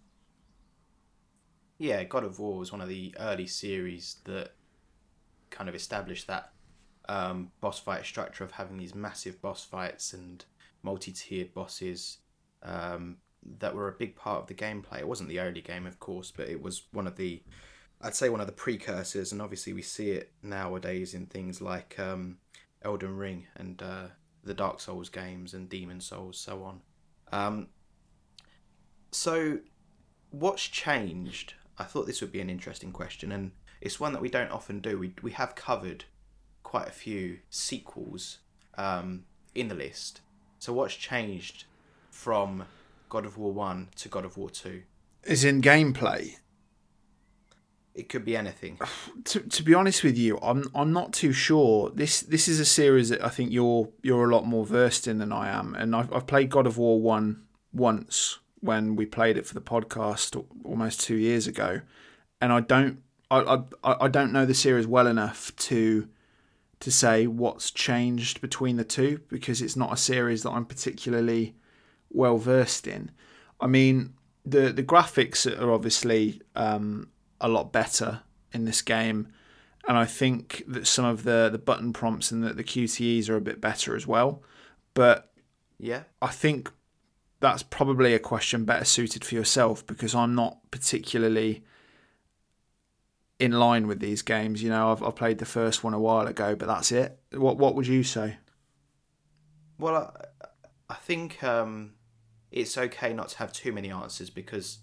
Yeah, 1.78 2.04
God 2.04 2.24
of 2.24 2.38
War 2.38 2.58
was 2.58 2.72
one 2.72 2.80
of 2.80 2.88
the 2.88 3.14
early 3.18 3.46
series 3.46 4.16
that 4.24 4.52
kind 5.50 5.68
of 5.68 5.74
established 5.74 6.26
that 6.28 6.52
um, 7.08 7.50
boss 7.60 7.78
fight 7.78 8.04
structure 8.04 8.44
of 8.44 8.52
having 8.52 8.76
these 8.76 8.94
massive 8.94 9.42
boss 9.42 9.64
fights 9.64 10.12
and 10.12 10.44
multi-tiered 10.82 11.52
bosses 11.52 12.18
um, 12.62 13.16
that 13.58 13.74
were 13.74 13.88
a 13.88 13.92
big 13.92 14.14
part 14.16 14.40
of 14.40 14.46
the 14.46 14.54
gameplay. 14.54 15.00
It 15.00 15.08
wasn't 15.08 15.28
the 15.28 15.40
only 15.40 15.60
game, 15.60 15.86
of 15.86 15.98
course, 15.98 16.32
but 16.34 16.48
it 16.48 16.62
was 16.62 16.84
one 16.92 17.06
of 17.06 17.16
the, 17.16 17.42
I'd 18.00 18.14
say, 18.14 18.28
one 18.28 18.40
of 18.40 18.46
the 18.46 18.52
precursors. 18.52 19.32
And 19.32 19.42
obviously, 19.42 19.72
we 19.72 19.82
see 19.82 20.12
it 20.12 20.32
nowadays 20.42 21.12
in 21.12 21.26
things 21.26 21.60
like 21.60 21.98
um, 21.98 22.38
Elden 22.82 23.16
Ring 23.16 23.46
and 23.56 23.82
uh, 23.82 24.06
the 24.44 24.54
Dark 24.54 24.80
Souls 24.80 25.08
games 25.08 25.54
and 25.54 25.68
Demon 25.68 26.00
Souls, 26.00 26.38
so 26.38 26.62
on. 26.62 26.80
Um, 27.32 27.68
so, 29.10 29.58
what's 30.30 30.62
changed? 30.62 31.54
I 31.78 31.84
thought 31.84 32.06
this 32.06 32.20
would 32.20 32.32
be 32.32 32.40
an 32.40 32.50
interesting 32.50 32.92
question, 32.92 33.32
and 33.32 33.52
it's 33.80 33.98
one 33.98 34.12
that 34.12 34.22
we 34.22 34.28
don't 34.28 34.50
often 34.50 34.80
do. 34.80 34.98
We 34.98 35.14
we 35.22 35.32
have 35.32 35.54
covered 35.54 36.04
quite 36.62 36.88
a 36.88 36.92
few 36.92 37.38
sequels 37.50 38.38
um, 38.76 39.24
in 39.54 39.68
the 39.68 39.74
list. 39.74 40.20
So 40.58 40.72
what's 40.72 40.94
changed 40.94 41.64
from 42.10 42.64
God 43.08 43.26
of 43.26 43.36
War 43.38 43.52
One 43.52 43.88
to 43.96 44.08
God 44.08 44.24
of 44.24 44.36
War 44.36 44.50
Two? 44.50 44.82
is 45.24 45.44
in 45.44 45.62
gameplay 45.62 46.36
It 47.94 48.08
could 48.08 48.24
be 48.24 48.36
anything. 48.36 48.78
to, 49.24 49.40
to 49.40 49.62
be 49.62 49.74
honest 49.74 50.02
with 50.02 50.18
you 50.18 50.38
I'm 50.42 50.64
I'm 50.74 50.92
not 50.92 51.12
too 51.12 51.32
sure 51.32 51.90
this 51.90 52.20
this 52.20 52.48
is 52.48 52.60
a 52.60 52.64
series 52.64 53.08
that 53.10 53.24
I 53.24 53.28
think 53.28 53.52
you're 53.52 53.88
you're 54.02 54.28
a 54.28 54.34
lot 54.34 54.46
more 54.46 54.66
versed 54.66 55.06
in 55.06 55.18
than 55.18 55.32
I 55.32 55.48
am 55.48 55.74
and 55.74 55.94
I've, 55.94 56.12
I've 56.12 56.26
played 56.26 56.50
God 56.50 56.66
of 56.66 56.78
War 56.78 57.00
1 57.00 57.42
once 57.72 58.38
when 58.60 58.96
we 58.96 59.04
played 59.04 59.36
it 59.36 59.46
for 59.46 59.54
the 59.54 59.60
podcast 59.60 60.42
almost 60.64 61.00
2 61.00 61.16
years 61.16 61.46
ago 61.46 61.80
and 62.40 62.52
I 62.52 62.60
don't 62.60 63.02
I, 63.30 63.62
I, 63.82 63.96
I 64.02 64.08
don't 64.08 64.32
know 64.32 64.46
the 64.46 64.54
series 64.54 64.86
well 64.86 65.06
enough 65.06 65.54
to 65.56 66.08
to 66.80 66.90
say 66.90 67.26
what's 67.26 67.70
changed 67.70 68.40
between 68.40 68.76
the 68.76 68.84
two 68.84 69.20
because 69.28 69.62
it's 69.62 69.76
not 69.76 69.92
a 69.92 69.96
series 69.96 70.42
that 70.42 70.50
I'm 70.50 70.66
particularly 70.66 71.54
well 72.10 72.36
versed 72.36 72.86
in. 72.86 73.10
I 73.60 73.66
mean, 73.66 74.14
the 74.44 74.70
the 74.70 74.82
graphics 74.82 75.46
are 75.58 75.72
obviously 75.72 76.42
um, 76.54 77.08
a 77.44 77.48
lot 77.48 77.72
better 77.72 78.22
in 78.52 78.64
this 78.64 78.82
game, 78.82 79.28
and 79.86 79.98
I 79.98 80.06
think 80.06 80.64
that 80.66 80.86
some 80.86 81.04
of 81.04 81.22
the 81.24 81.48
the 81.52 81.58
button 81.58 81.92
prompts 81.92 82.32
and 82.32 82.42
the, 82.42 82.54
the 82.54 82.64
QTEs 82.64 83.28
are 83.28 83.36
a 83.36 83.40
bit 83.40 83.60
better 83.60 83.94
as 83.94 84.06
well. 84.06 84.42
But 84.94 85.32
Yeah. 85.78 86.04
I 86.22 86.28
think 86.28 86.72
that's 87.40 87.62
probably 87.62 88.14
a 88.14 88.18
question 88.18 88.64
better 88.64 88.84
suited 88.86 89.24
for 89.24 89.34
yourself 89.34 89.86
because 89.86 90.14
I'm 90.14 90.34
not 90.34 90.58
particularly 90.70 91.62
in 93.38 93.52
line 93.52 93.86
with 93.86 94.00
these 94.00 94.22
games. 94.22 94.62
You 94.62 94.70
know, 94.70 94.92
I've, 94.92 95.02
I 95.02 95.10
played 95.10 95.38
the 95.38 95.44
first 95.44 95.84
one 95.84 95.92
a 95.92 96.00
while 96.00 96.26
ago, 96.26 96.54
but 96.56 96.66
that's 96.66 96.90
it. 96.92 97.18
What 97.32 97.58
What 97.58 97.74
would 97.74 97.86
you 97.86 98.02
say? 98.02 98.38
Well, 99.78 99.96
I, 99.96 100.46
I 100.88 100.94
think 100.94 101.42
um, 101.42 101.94
it's 102.50 102.78
okay 102.78 103.12
not 103.12 103.28
to 103.30 103.38
have 103.38 103.52
too 103.52 103.72
many 103.72 103.90
answers 103.90 104.30
because, 104.30 104.78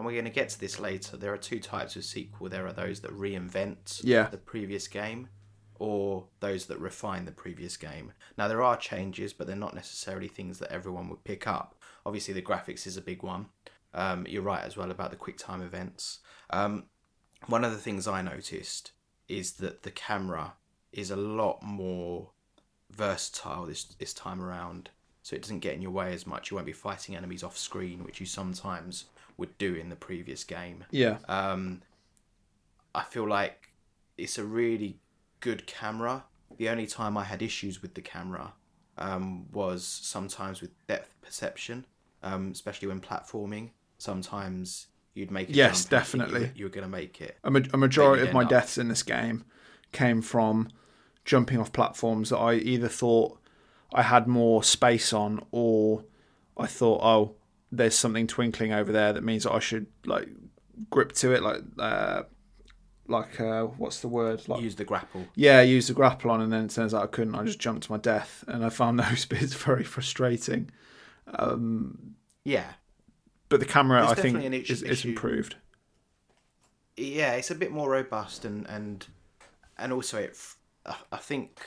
and 0.00 0.06
we're 0.06 0.12
going 0.12 0.24
to 0.24 0.30
get 0.30 0.48
to 0.48 0.58
this 0.58 0.80
later. 0.80 1.18
There 1.18 1.32
are 1.32 1.36
two 1.38 1.60
types 1.60 1.94
of 1.94 2.04
sequel. 2.04 2.48
There 2.48 2.66
are 2.66 2.72
those 2.72 3.00
that 3.00 3.10
reinvent 3.12 4.00
Yeah. 4.02 4.28
the 4.30 4.38
previous 4.38 4.88
game, 4.88 5.28
or 5.78 6.26
those 6.40 6.66
that 6.66 6.78
refine 6.78 7.26
the 7.26 7.32
previous 7.32 7.76
game. 7.76 8.12
Now 8.38 8.48
there 8.48 8.62
are 8.62 8.76
changes, 8.78 9.34
but 9.34 9.46
they're 9.46 9.56
not 9.56 9.74
necessarily 9.74 10.26
things 10.28 10.58
that 10.58 10.72
everyone 10.72 11.10
would 11.10 11.22
pick 11.24 11.46
up. 11.46 11.74
Obviously, 12.06 12.32
the 12.32 12.40
graphics 12.40 12.86
is 12.86 12.96
a 12.96 13.02
big 13.02 13.22
one. 13.22 13.50
Um, 13.92 14.26
you're 14.26 14.40
right 14.42 14.64
as 14.64 14.74
well 14.76 14.90
about 14.90 15.10
the 15.10 15.16
quick 15.16 15.36
time 15.36 15.60
events. 15.60 16.20
Um, 16.48 16.86
one 17.46 17.64
of 17.64 17.72
the 17.72 17.78
things 17.78 18.08
I 18.08 18.22
noticed 18.22 18.92
is 19.28 19.52
that 19.54 19.82
the 19.82 19.90
camera 19.90 20.54
is 20.92 21.10
a 21.10 21.16
lot 21.16 21.62
more 21.62 22.30
versatile 22.90 23.66
this 23.66 23.84
this 23.84 24.14
time 24.14 24.40
around. 24.42 24.90
So 25.22 25.36
it 25.36 25.42
doesn't 25.42 25.60
get 25.60 25.74
in 25.74 25.82
your 25.82 25.90
way 25.90 26.14
as 26.14 26.26
much. 26.26 26.50
You 26.50 26.54
won't 26.54 26.66
be 26.66 26.72
fighting 26.72 27.14
enemies 27.14 27.44
off 27.44 27.56
screen, 27.58 28.04
which 28.04 28.20
you 28.20 28.26
sometimes 28.26 29.04
would 29.40 29.58
do 29.58 29.74
in 29.74 29.88
the 29.88 29.96
previous 29.96 30.44
game. 30.44 30.84
Yeah, 30.92 31.18
Um, 31.28 31.82
I 32.94 33.02
feel 33.02 33.26
like 33.28 33.72
it's 34.16 34.38
a 34.38 34.44
really 34.44 34.98
good 35.40 35.66
camera. 35.66 36.24
The 36.56 36.68
only 36.68 36.86
time 36.86 37.16
I 37.16 37.24
had 37.24 37.42
issues 37.42 37.82
with 37.82 37.94
the 37.94 38.02
camera 38.02 38.52
um, 38.98 39.46
was 39.52 39.84
sometimes 39.84 40.60
with 40.60 40.70
depth 40.86 41.14
perception. 41.22 41.86
um, 42.22 42.50
especially 42.52 42.86
when 42.88 43.00
platforming. 43.00 43.70
Sometimes 43.96 44.88
you'd 45.14 45.30
make 45.30 45.48
a 45.48 45.52
Yes, 45.52 45.86
definitely. 45.86 46.40
you 46.40 46.46
were, 46.46 46.52
you 46.56 46.64
were 46.66 46.70
going 46.70 46.84
to 46.84 46.90
make 46.90 47.20
it. 47.22 47.38
A, 47.44 47.50
ma- 47.50 47.60
a 47.72 47.78
majority 47.78 48.26
of 48.26 48.34
my 48.34 48.42
up- 48.42 48.50
deaths 48.50 48.76
in 48.76 48.88
this 48.88 49.02
game 49.02 49.44
came 49.92 50.20
from 50.20 50.68
jumping 51.24 51.58
off 51.58 51.72
platforms 51.72 52.28
that 52.28 52.36
I 52.38 52.54
either 52.56 52.88
thought 52.88 53.38
I 53.94 54.02
had 54.02 54.26
more 54.28 54.62
space 54.62 55.12
on, 55.14 55.42
or 55.50 56.04
I 56.58 56.66
thought, 56.66 57.00
oh, 57.02 57.36
there's 57.72 57.94
something 57.94 58.26
twinkling 58.26 58.72
over 58.72 58.90
there 58.92 59.12
that 59.12 59.22
means 59.24 59.44
that 59.44 59.52
I 59.52 59.58
should 59.60 59.86
like 60.04 60.28
grip 60.90 61.12
to 61.12 61.32
it, 61.32 61.42
like 61.42 61.60
uh, 61.78 62.22
like 63.06 63.40
uh, 63.40 63.64
what's 63.64 64.00
the 64.00 64.08
word? 64.08 64.48
Like 64.48 64.62
Use 64.62 64.76
the 64.76 64.84
grapple. 64.84 65.26
yeah, 65.34 65.60
use 65.62 65.88
the 65.88 65.94
grapple 65.94 66.30
on, 66.30 66.40
and 66.40 66.52
then 66.52 66.64
it 66.64 66.70
turns 66.70 66.94
out 66.94 67.02
I 67.02 67.06
couldn't. 67.06 67.34
I 67.34 67.44
just 67.44 67.58
jumped 67.58 67.84
to 67.84 67.92
my 67.92 67.98
death, 67.98 68.44
and 68.48 68.64
I 68.64 68.68
found 68.70 68.98
those 69.00 69.24
bits 69.24 69.54
very 69.54 69.84
frustrating. 69.84 70.70
Um, 71.34 72.14
yeah, 72.44 72.72
But 73.48 73.60
the 73.60 73.66
camera, 73.66 74.00
There's 74.00 74.12
I 74.12 74.14
think, 74.14 74.34
definitely 74.36 74.46
an 74.58 74.62
issue- 74.64 74.72
is, 74.72 74.82
is 74.82 75.04
improved. 75.04 75.56
yeah, 76.96 77.32
it's 77.34 77.50
a 77.50 77.54
bit 77.54 77.70
more 77.70 77.90
robust 77.90 78.44
and 78.44 78.66
and 78.68 79.06
and 79.78 79.92
also 79.92 80.18
it. 80.18 80.36
I 81.12 81.18
think 81.18 81.60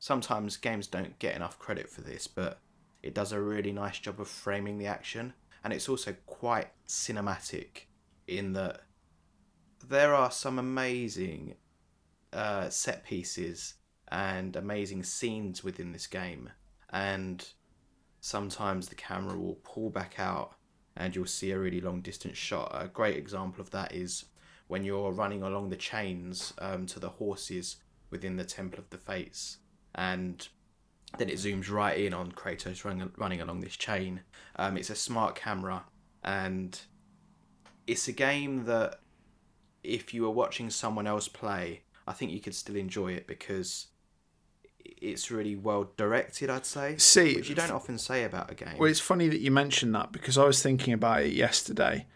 sometimes 0.00 0.56
games 0.56 0.86
don't 0.86 1.18
get 1.18 1.36
enough 1.36 1.58
credit 1.58 1.88
for 1.88 2.00
this, 2.02 2.26
but 2.26 2.58
it 3.02 3.14
does 3.14 3.32
a 3.32 3.40
really 3.40 3.72
nice 3.72 3.98
job 3.98 4.20
of 4.20 4.28
framing 4.28 4.78
the 4.78 4.86
action, 4.86 5.32
and 5.64 5.72
it's 5.72 5.88
also 5.88 6.14
quite 6.26 6.68
cinematic 6.86 7.86
in 8.26 8.52
that 8.52 8.82
there 9.88 10.14
are 10.14 10.30
some 10.30 10.58
amazing 10.58 11.54
uh, 12.32 12.68
set 12.68 13.04
pieces 13.04 13.74
and 14.08 14.56
amazing 14.56 15.02
scenes 15.02 15.64
within 15.64 15.92
this 15.92 16.06
game, 16.06 16.50
and 16.90 17.48
sometimes 18.20 18.88
the 18.88 18.94
camera 18.94 19.38
will 19.38 19.58
pull 19.62 19.90
back 19.90 20.18
out 20.18 20.54
and 20.96 21.16
you'll 21.16 21.24
see 21.24 21.52
a 21.52 21.58
really 21.58 21.80
long 21.80 22.00
distance 22.02 22.36
shot. 22.36 22.70
A 22.74 22.88
great 22.88 23.16
example 23.16 23.62
of 23.62 23.70
that 23.70 23.94
is 23.94 24.26
when 24.68 24.84
you're 24.84 25.12
running 25.12 25.42
along 25.42 25.70
the 25.70 25.76
chains 25.76 26.52
um, 26.58 26.84
to 26.86 27.00
the 27.00 27.08
horses 27.08 27.76
within 28.10 28.36
the 28.36 28.44
Temple 28.44 28.78
of 28.78 28.90
the 28.90 28.98
Fates, 28.98 29.58
and 29.94 30.48
then 31.18 31.28
it 31.28 31.36
zooms 31.36 31.70
right 31.70 31.98
in 31.98 32.14
on 32.14 32.32
Kratos 32.32 32.84
running, 32.84 33.10
running 33.16 33.40
along 33.40 33.60
this 33.60 33.76
chain. 33.76 34.20
Um, 34.56 34.76
it's 34.76 34.90
a 34.90 34.94
smart 34.94 35.34
camera, 35.34 35.84
and 36.22 36.78
it's 37.86 38.08
a 38.08 38.12
game 38.12 38.64
that 38.64 39.00
if 39.82 40.14
you 40.14 40.22
were 40.22 40.30
watching 40.30 40.70
someone 40.70 41.06
else 41.06 41.28
play, 41.28 41.82
I 42.06 42.12
think 42.12 42.32
you 42.32 42.40
could 42.40 42.54
still 42.54 42.76
enjoy 42.76 43.12
it 43.12 43.26
because 43.26 43.88
it's 44.84 45.30
really 45.30 45.56
well 45.56 45.90
directed. 45.96 46.50
I'd 46.50 46.66
say, 46.66 46.96
See, 46.98 47.36
which 47.36 47.48
you 47.48 47.54
don't 47.54 47.70
often 47.70 47.98
say 47.98 48.24
about 48.24 48.50
a 48.50 48.54
game. 48.54 48.76
Well, 48.78 48.90
it's 48.90 49.00
funny 49.00 49.28
that 49.28 49.40
you 49.40 49.50
mentioned 49.50 49.94
that 49.94 50.12
because 50.12 50.38
I 50.38 50.44
was 50.44 50.62
thinking 50.62 50.92
about 50.94 51.22
it 51.22 51.32
yesterday. 51.32 52.06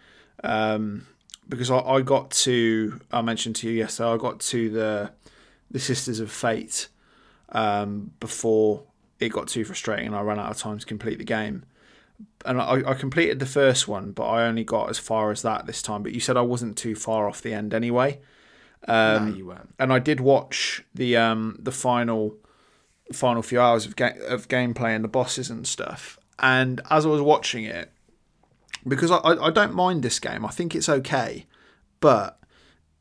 Um, 0.43 1.07
because 1.49 1.71
I, 1.71 1.79
I 1.79 2.01
got 2.01 2.31
to, 2.31 3.01
I 3.13 3.23
mentioned 3.23 3.57
to 3.57 3.69
you 3.69 3.75
yesterday, 3.75 4.09
I 4.09 4.17
got 4.17 4.41
to 4.41 4.71
the 4.71 5.13
the 5.71 5.81
Sisters 5.81 6.21
of 6.21 6.31
Fate 6.31 6.89
um, 7.55 8.11
before 8.21 8.83
it 9.21 9.31
got 9.31 9.49
too 9.49 9.65
frustrating 9.65 10.07
and 10.07 10.17
I 10.17 10.21
ran 10.21 10.39
out 10.39 10.51
of 10.51 10.59
time 10.59 10.79
to 10.79 10.85
complete 10.87 11.19
the 11.19 11.25
game. 11.25 11.65
And 12.45 12.61
I, 12.61 12.83
I 12.87 12.95
completed 12.95 13.39
the 13.39 13.47
first 13.47 13.89
one, 13.89 14.13
but 14.13 14.25
I 14.29 14.45
only 14.45 14.65
got 14.65 14.91
as 14.91 14.99
far 14.99 15.31
as 15.31 15.43
that 15.43 15.67
this 15.67 15.81
time. 15.83 16.03
But 16.03 16.13
you 16.13 16.21
said 16.21 16.37
I 16.37 16.43
wasn't 16.43 16.77
too 16.77 16.95
far 16.95 17.29
off 17.29 17.41
the 17.41 17.55
end 17.55 17.73
anyway. 17.73 18.21
no, 18.87 19.35
you 19.35 19.47
weren't. 19.47 19.75
and 19.79 19.93
I 19.93 19.99
did 19.99 20.21
watch 20.21 20.85
the 20.95 21.17
um 21.17 21.57
the 21.59 21.73
final 21.73 22.37
final 23.13 23.43
few 23.43 23.61
hours 23.61 23.87
of 23.87 23.97
ga- 23.97 24.19
of 24.29 24.49
gameplay 24.49 24.95
and 24.95 25.03
the 25.03 25.09
bosses 25.09 25.49
and 25.49 25.67
stuff. 25.67 26.19
And 26.39 26.81
as 26.91 27.07
I 27.07 27.09
was 27.09 27.23
watching 27.23 27.65
it, 27.65 27.91
because 28.87 29.11
I, 29.11 29.17
I 29.17 29.47
I 29.47 29.51
don't 29.51 29.75
mind 29.75 30.03
this 30.03 30.19
game, 30.21 30.45
I 30.45 30.51
think 30.51 30.75
it's 30.75 30.89
okay, 30.89 31.47
but 32.01 32.39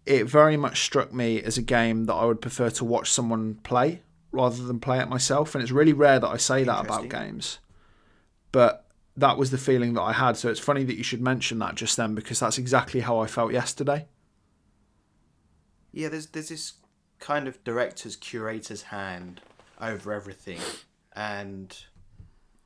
it 0.06 0.26
very 0.26 0.58
much 0.58 0.84
struck 0.84 1.14
me 1.14 1.42
as 1.42 1.58
a 1.58 1.62
game 1.62 2.06
that 2.06 2.14
I 2.14 2.26
would 2.26 2.42
prefer 2.42 2.70
to 2.72 2.86
watch 2.86 3.12
someone 3.12 3.56
play 3.64 4.02
rather 4.34 4.64
than 4.64 4.80
play 4.80 5.00
it 5.00 5.08
myself. 5.08 5.56
And 5.56 5.62
it's 5.62 5.72
really 5.72 5.94
rare 5.94 6.20
that 6.20 6.28
I 6.28 6.38
say 6.38 6.64
that 6.64 6.84
about 6.84 7.08
games, 7.08 7.60
but 8.52 8.86
that 9.16 9.38
was 9.38 9.52
the 9.52 9.58
feeling 9.58 9.94
that 9.94 10.02
I 10.02 10.14
had. 10.14 10.36
So 10.36 10.50
it's 10.50 10.60
funny 10.60 10.84
that 10.84 10.98
you 10.98 11.04
should 11.04 11.22
mention 11.22 11.60
that 11.60 11.76
just 11.76 11.96
then 11.96 12.16
because 12.16 12.40
that's 12.40 12.58
exactly 12.58 13.02
how 13.02 13.20
I 13.20 13.28
felt 13.28 13.54
yesterday. 13.54 14.08
Yeah, 15.92 16.10
there's 16.10 16.28
there's 16.28 16.50
this 16.50 16.74
kind 17.20 17.48
of 17.48 17.64
director's 17.64 18.16
curator's 18.16 18.82
hand 18.84 19.42
over 19.80 20.12
everything, 20.12 20.60
and 21.16 21.78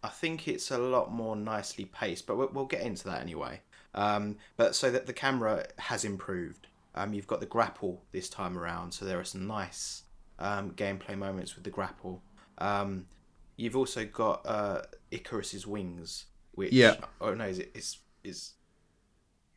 I 0.01 0.08
think 0.08 0.47
it's 0.47 0.71
a 0.71 0.77
lot 0.77 1.12
more 1.12 1.36
nicely 1.36 1.86
paced. 1.86 2.25
But 2.25 2.38
we'll, 2.38 2.49
we'll 2.53 2.65
get 2.65 2.82
into 2.82 3.03
that 3.06 3.21
anyway. 3.21 3.62
Um, 3.93 4.38
but 4.56 4.75
so 4.75 4.89
that 4.91 5.06
the 5.06 5.13
camera 5.13 5.65
has 5.77 6.06
improved. 6.06 6.67
Um, 6.95 7.13
you've 7.13 7.27
got 7.27 7.41
the 7.41 7.45
grapple 7.45 8.01
this 8.12 8.30
time 8.30 8.58
around, 8.58 8.93
so 8.93 9.06
there 9.06 9.19
are 9.19 9.23
some 9.23 9.45
nice 9.45 10.03
um, 10.39 10.71
gameplay 10.71 11.17
moments 11.17 11.56
with 11.56 11.63
the 11.63 11.69
grapple. 11.69 12.21
Um, 12.58 13.06
you've 13.56 13.76
also 13.76 14.06
got 14.06 14.45
uh, 14.45 14.82
Icarus's 15.12 15.65
wings, 15.67 16.26
which 16.54 16.71
Yeah. 16.73 16.95
oh 17.21 17.34
no, 17.34 17.45
is 17.45 17.60
it 17.60 17.71
is 17.73 17.97
is 18.23 18.54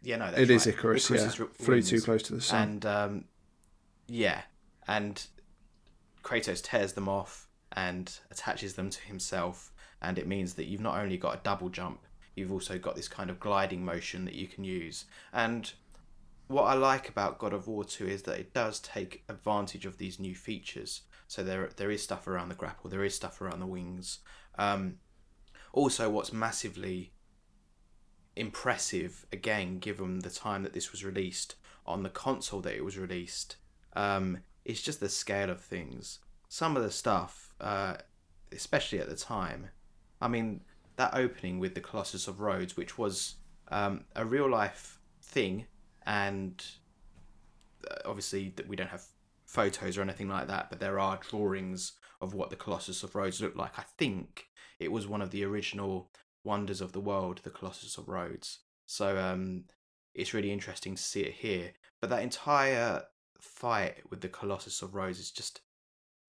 yeah 0.02 0.16
no 0.16 0.26
that's 0.26 0.38
It 0.38 0.50
is 0.50 0.66
right. 0.66 0.74
Icarus, 0.74 1.10
yeah. 1.10 1.16
Icarus's 1.16 1.64
Flew 1.64 1.82
too 1.82 2.00
close 2.00 2.22
to 2.24 2.34
the 2.34 2.40
sun. 2.40 2.62
And 2.68 2.86
um, 2.86 3.24
yeah, 4.06 4.42
and 4.88 5.22
Kratos 6.22 6.62
tears 6.62 6.92
them 6.94 7.08
off 7.08 7.46
and 7.72 8.12
attaches 8.30 8.74
them 8.74 8.90
to 8.90 9.00
himself, 9.02 9.72
and 10.02 10.18
it 10.18 10.26
means 10.26 10.54
that 10.54 10.64
you've 10.66 10.80
not 10.80 10.98
only 10.98 11.16
got 11.16 11.34
a 11.34 11.40
double 11.42 11.68
jump, 11.68 12.00
you've 12.34 12.52
also 12.52 12.78
got 12.78 12.96
this 12.96 13.08
kind 13.08 13.30
of 13.30 13.38
gliding 13.38 13.84
motion 13.84 14.24
that 14.24 14.34
you 14.34 14.46
can 14.48 14.64
use. 14.64 15.04
And 15.32 15.72
what 16.50 16.64
I 16.64 16.74
like 16.74 17.08
about 17.08 17.38
God 17.38 17.52
of 17.52 17.68
War 17.68 17.84
2 17.84 18.08
is 18.08 18.22
that 18.22 18.40
it 18.40 18.52
does 18.52 18.80
take 18.80 19.22
advantage 19.28 19.86
of 19.86 19.98
these 19.98 20.18
new 20.18 20.34
features. 20.34 21.02
So 21.28 21.44
there 21.44 21.70
there 21.76 21.92
is 21.92 22.02
stuff 22.02 22.26
around 22.26 22.48
the 22.48 22.56
grapple, 22.56 22.90
there 22.90 23.04
is 23.04 23.14
stuff 23.14 23.40
around 23.40 23.60
the 23.60 23.66
wings. 23.66 24.18
Um, 24.58 24.96
also, 25.72 26.10
what's 26.10 26.32
massively 26.32 27.12
impressive, 28.34 29.26
again, 29.32 29.78
given 29.78 30.18
the 30.18 30.30
time 30.30 30.64
that 30.64 30.72
this 30.72 30.90
was 30.90 31.04
released 31.04 31.54
on 31.86 32.02
the 32.02 32.10
console 32.10 32.60
that 32.62 32.74
it 32.74 32.84
was 32.84 32.98
released, 32.98 33.54
um, 33.94 34.38
is 34.64 34.82
just 34.82 34.98
the 34.98 35.08
scale 35.08 35.50
of 35.50 35.60
things. 35.60 36.18
Some 36.48 36.76
of 36.76 36.82
the 36.82 36.90
stuff, 36.90 37.54
uh, 37.60 37.94
especially 38.50 38.98
at 38.98 39.08
the 39.08 39.14
time, 39.14 39.68
I 40.20 40.26
mean, 40.26 40.62
that 40.96 41.14
opening 41.14 41.60
with 41.60 41.76
the 41.76 41.80
Colossus 41.80 42.26
of 42.26 42.40
Rhodes, 42.40 42.76
which 42.76 42.98
was 42.98 43.36
um, 43.68 44.04
a 44.16 44.24
real 44.24 44.50
life 44.50 44.98
thing, 45.22 45.66
and 46.06 46.64
uh, 47.90 47.96
obviously 48.04 48.52
that 48.56 48.68
we 48.68 48.76
don't 48.76 48.90
have 48.90 49.04
photos 49.46 49.98
or 49.98 50.02
anything 50.02 50.28
like 50.28 50.48
that, 50.48 50.70
but 50.70 50.80
there 50.80 50.98
are 50.98 51.18
drawings 51.28 51.92
of 52.20 52.34
what 52.34 52.50
the 52.50 52.56
Colossus 52.56 53.02
of 53.02 53.14
Rhodes 53.14 53.40
looked 53.40 53.56
like. 53.56 53.78
I 53.78 53.84
think 53.98 54.46
it 54.78 54.92
was 54.92 55.06
one 55.06 55.22
of 55.22 55.30
the 55.30 55.44
original 55.44 56.10
wonders 56.44 56.80
of 56.80 56.92
the 56.92 57.00
world, 57.00 57.40
the 57.42 57.50
Colossus 57.50 57.98
of 57.98 58.08
Rhodes. 58.08 58.60
So 58.86 59.18
um, 59.18 59.64
it's 60.14 60.34
really 60.34 60.52
interesting 60.52 60.94
to 60.94 61.02
see 61.02 61.22
it 61.22 61.34
here. 61.34 61.72
But 62.00 62.10
that 62.10 62.22
entire 62.22 63.02
fight 63.40 63.96
with 64.10 64.20
the 64.20 64.28
Colossus 64.28 64.82
of 64.82 64.94
Rhodes 64.94 65.18
is 65.18 65.30
just 65.30 65.60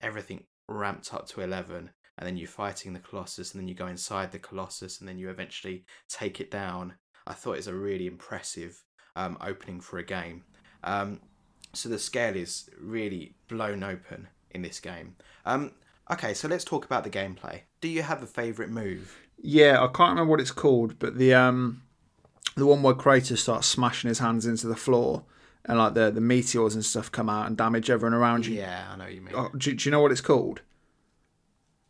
everything 0.02 0.46
ramped 0.68 1.14
up 1.14 1.28
to 1.28 1.42
11 1.42 1.92
and 2.18 2.28
then 2.28 2.38
you're 2.38 2.48
fighting 2.48 2.94
the 2.94 3.00
colossus 3.00 3.52
and 3.52 3.62
then 3.62 3.68
you 3.68 3.76
go 3.76 3.88
inside 3.88 4.32
the 4.32 4.40
colossus 4.40 5.00
and 5.00 5.08
then 5.08 5.18
you 5.18 5.30
eventually 5.30 5.86
take 6.10 6.40
it 6.40 6.52
down 6.52 6.94
i 7.28 7.34
thought 7.34 7.54
it 7.54 7.58
was 7.58 7.68
a 7.68 7.74
really 7.74 8.08
impressive 8.08 8.84
um, 9.16 9.38
opening 9.42 9.80
for 9.82 9.98
a 9.98 10.04
game. 10.04 10.44
Um, 10.84 11.20
so 11.74 11.90
the 11.90 12.00
scale 12.00 12.36
is 12.36 12.70
really 12.80 13.34
blown 13.48 13.84
open 13.84 14.28
in 14.52 14.62
this 14.62 14.80
game. 14.80 15.16
Um, 15.46 15.72
okay 16.12 16.34
so 16.34 16.48
let's 16.48 16.66
talk 16.66 16.84
about 16.86 17.04
the 17.04 17.10
gameplay. 17.10 17.62
Do 17.80 17.88
you 17.88 18.02
have 18.04 18.22
a 18.22 18.28
favorite 18.28 18.70
move? 18.70 19.18
Yeah, 19.42 19.82
I 19.82 19.88
can't 19.88 20.10
remember 20.12 20.32
what 20.32 20.40
it's 20.42 20.52
called, 20.52 21.00
but 21.00 21.18
the 21.18 21.34
um 21.34 21.84
the 22.58 22.66
one 22.66 22.84
where 22.84 22.94
Kratos 22.94 23.38
starts 23.38 23.68
smashing 23.68 24.08
his 24.10 24.20
hands 24.20 24.46
into 24.46 24.68
the 24.68 24.76
floor 24.76 25.24
and 25.66 25.78
like 25.78 25.94
the 25.94 26.12
the 26.12 26.22
meteors 26.22 26.76
and 26.76 26.84
stuff 26.84 27.12
come 27.12 27.30
out 27.30 27.48
and 27.48 27.56
damage 27.56 27.90
everyone 27.90 28.14
around 28.14 28.46
you. 28.46 28.56
yeah 28.56 28.88
i 28.92 28.96
know 28.96 29.06
you 29.06 29.22
mean. 29.22 29.34
Oh, 29.36 29.50
do, 29.56 29.74
do 29.74 29.88
you 29.88 29.92
know 29.92 30.02
what 30.02 30.12
it's 30.12 30.22
called? 30.22 30.62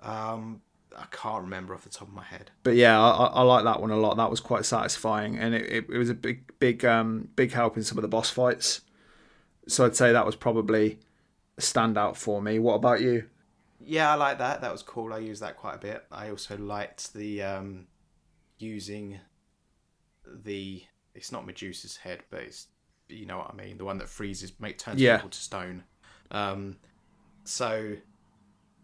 um, 0.02 0.62
i 0.98 1.06
can't 1.12 1.44
remember 1.44 1.74
off 1.74 1.84
the 1.84 1.90
top 1.90 2.08
of 2.08 2.14
my 2.14 2.24
head 2.24 2.52
But 2.64 2.76
yeah, 2.76 3.00
I, 3.00 3.26
I 3.28 3.42
like 3.44 3.64
that 3.64 3.80
one 3.82 3.92
a 3.92 3.98
lot. 3.98 4.18
That 4.18 4.30
was 4.30 4.40
quite 4.40 4.66
satisfying, 4.66 5.38
and 5.38 5.56
it, 5.56 5.66
it, 5.66 5.86
it 5.90 5.98
was 5.98 6.10
a 6.10 6.14
big 6.14 6.52
big 6.60 6.84
um 6.86 7.30
big 7.36 7.52
help 7.54 7.78
in 7.78 7.84
some 7.84 7.98
of 7.98 8.02
the 8.02 8.08
boss 8.08 8.30
fights. 8.30 8.82
So 9.68 9.86
I'd 9.86 9.96
say 9.96 10.12
that 10.12 10.26
was 10.26 10.36
probably 10.36 11.00
a 11.58 11.62
standout 11.62 12.16
for 12.18 12.42
me. 12.42 12.60
What 12.60 12.74
about 12.76 13.00
you? 13.02 13.30
Yeah, 13.80 14.12
I 14.12 14.16
like 14.16 14.38
that. 14.40 14.62
That 14.62 14.72
was 14.72 14.84
cool. 14.84 15.14
I 15.14 15.20
used 15.20 15.42
that 15.42 15.58
quite 15.58 15.76
a 15.76 15.80
bit. 15.80 16.04
I 16.12 16.30
also 16.30 16.58
liked 16.58 17.14
the 17.14 17.42
um, 17.44 17.88
using 18.60 19.20
the. 20.26 20.84
It's 21.16 21.32
not 21.32 21.46
Medusa's 21.46 21.98
head, 21.98 22.24
but 22.30 22.42
it's 22.42 22.68
you 23.10 23.26
know 23.26 23.38
what 23.40 23.50
I 23.52 23.56
mean. 23.56 23.78
The 23.78 23.86
one 23.86 23.98
that 23.98 24.10
freezes, 24.10 24.54
make 24.60 24.78
turns 24.78 25.02
Yeah. 25.02 25.18
people 25.18 25.30
to 25.32 25.40
stone. 25.40 25.84
Um, 26.32 26.78
so, 27.44 27.96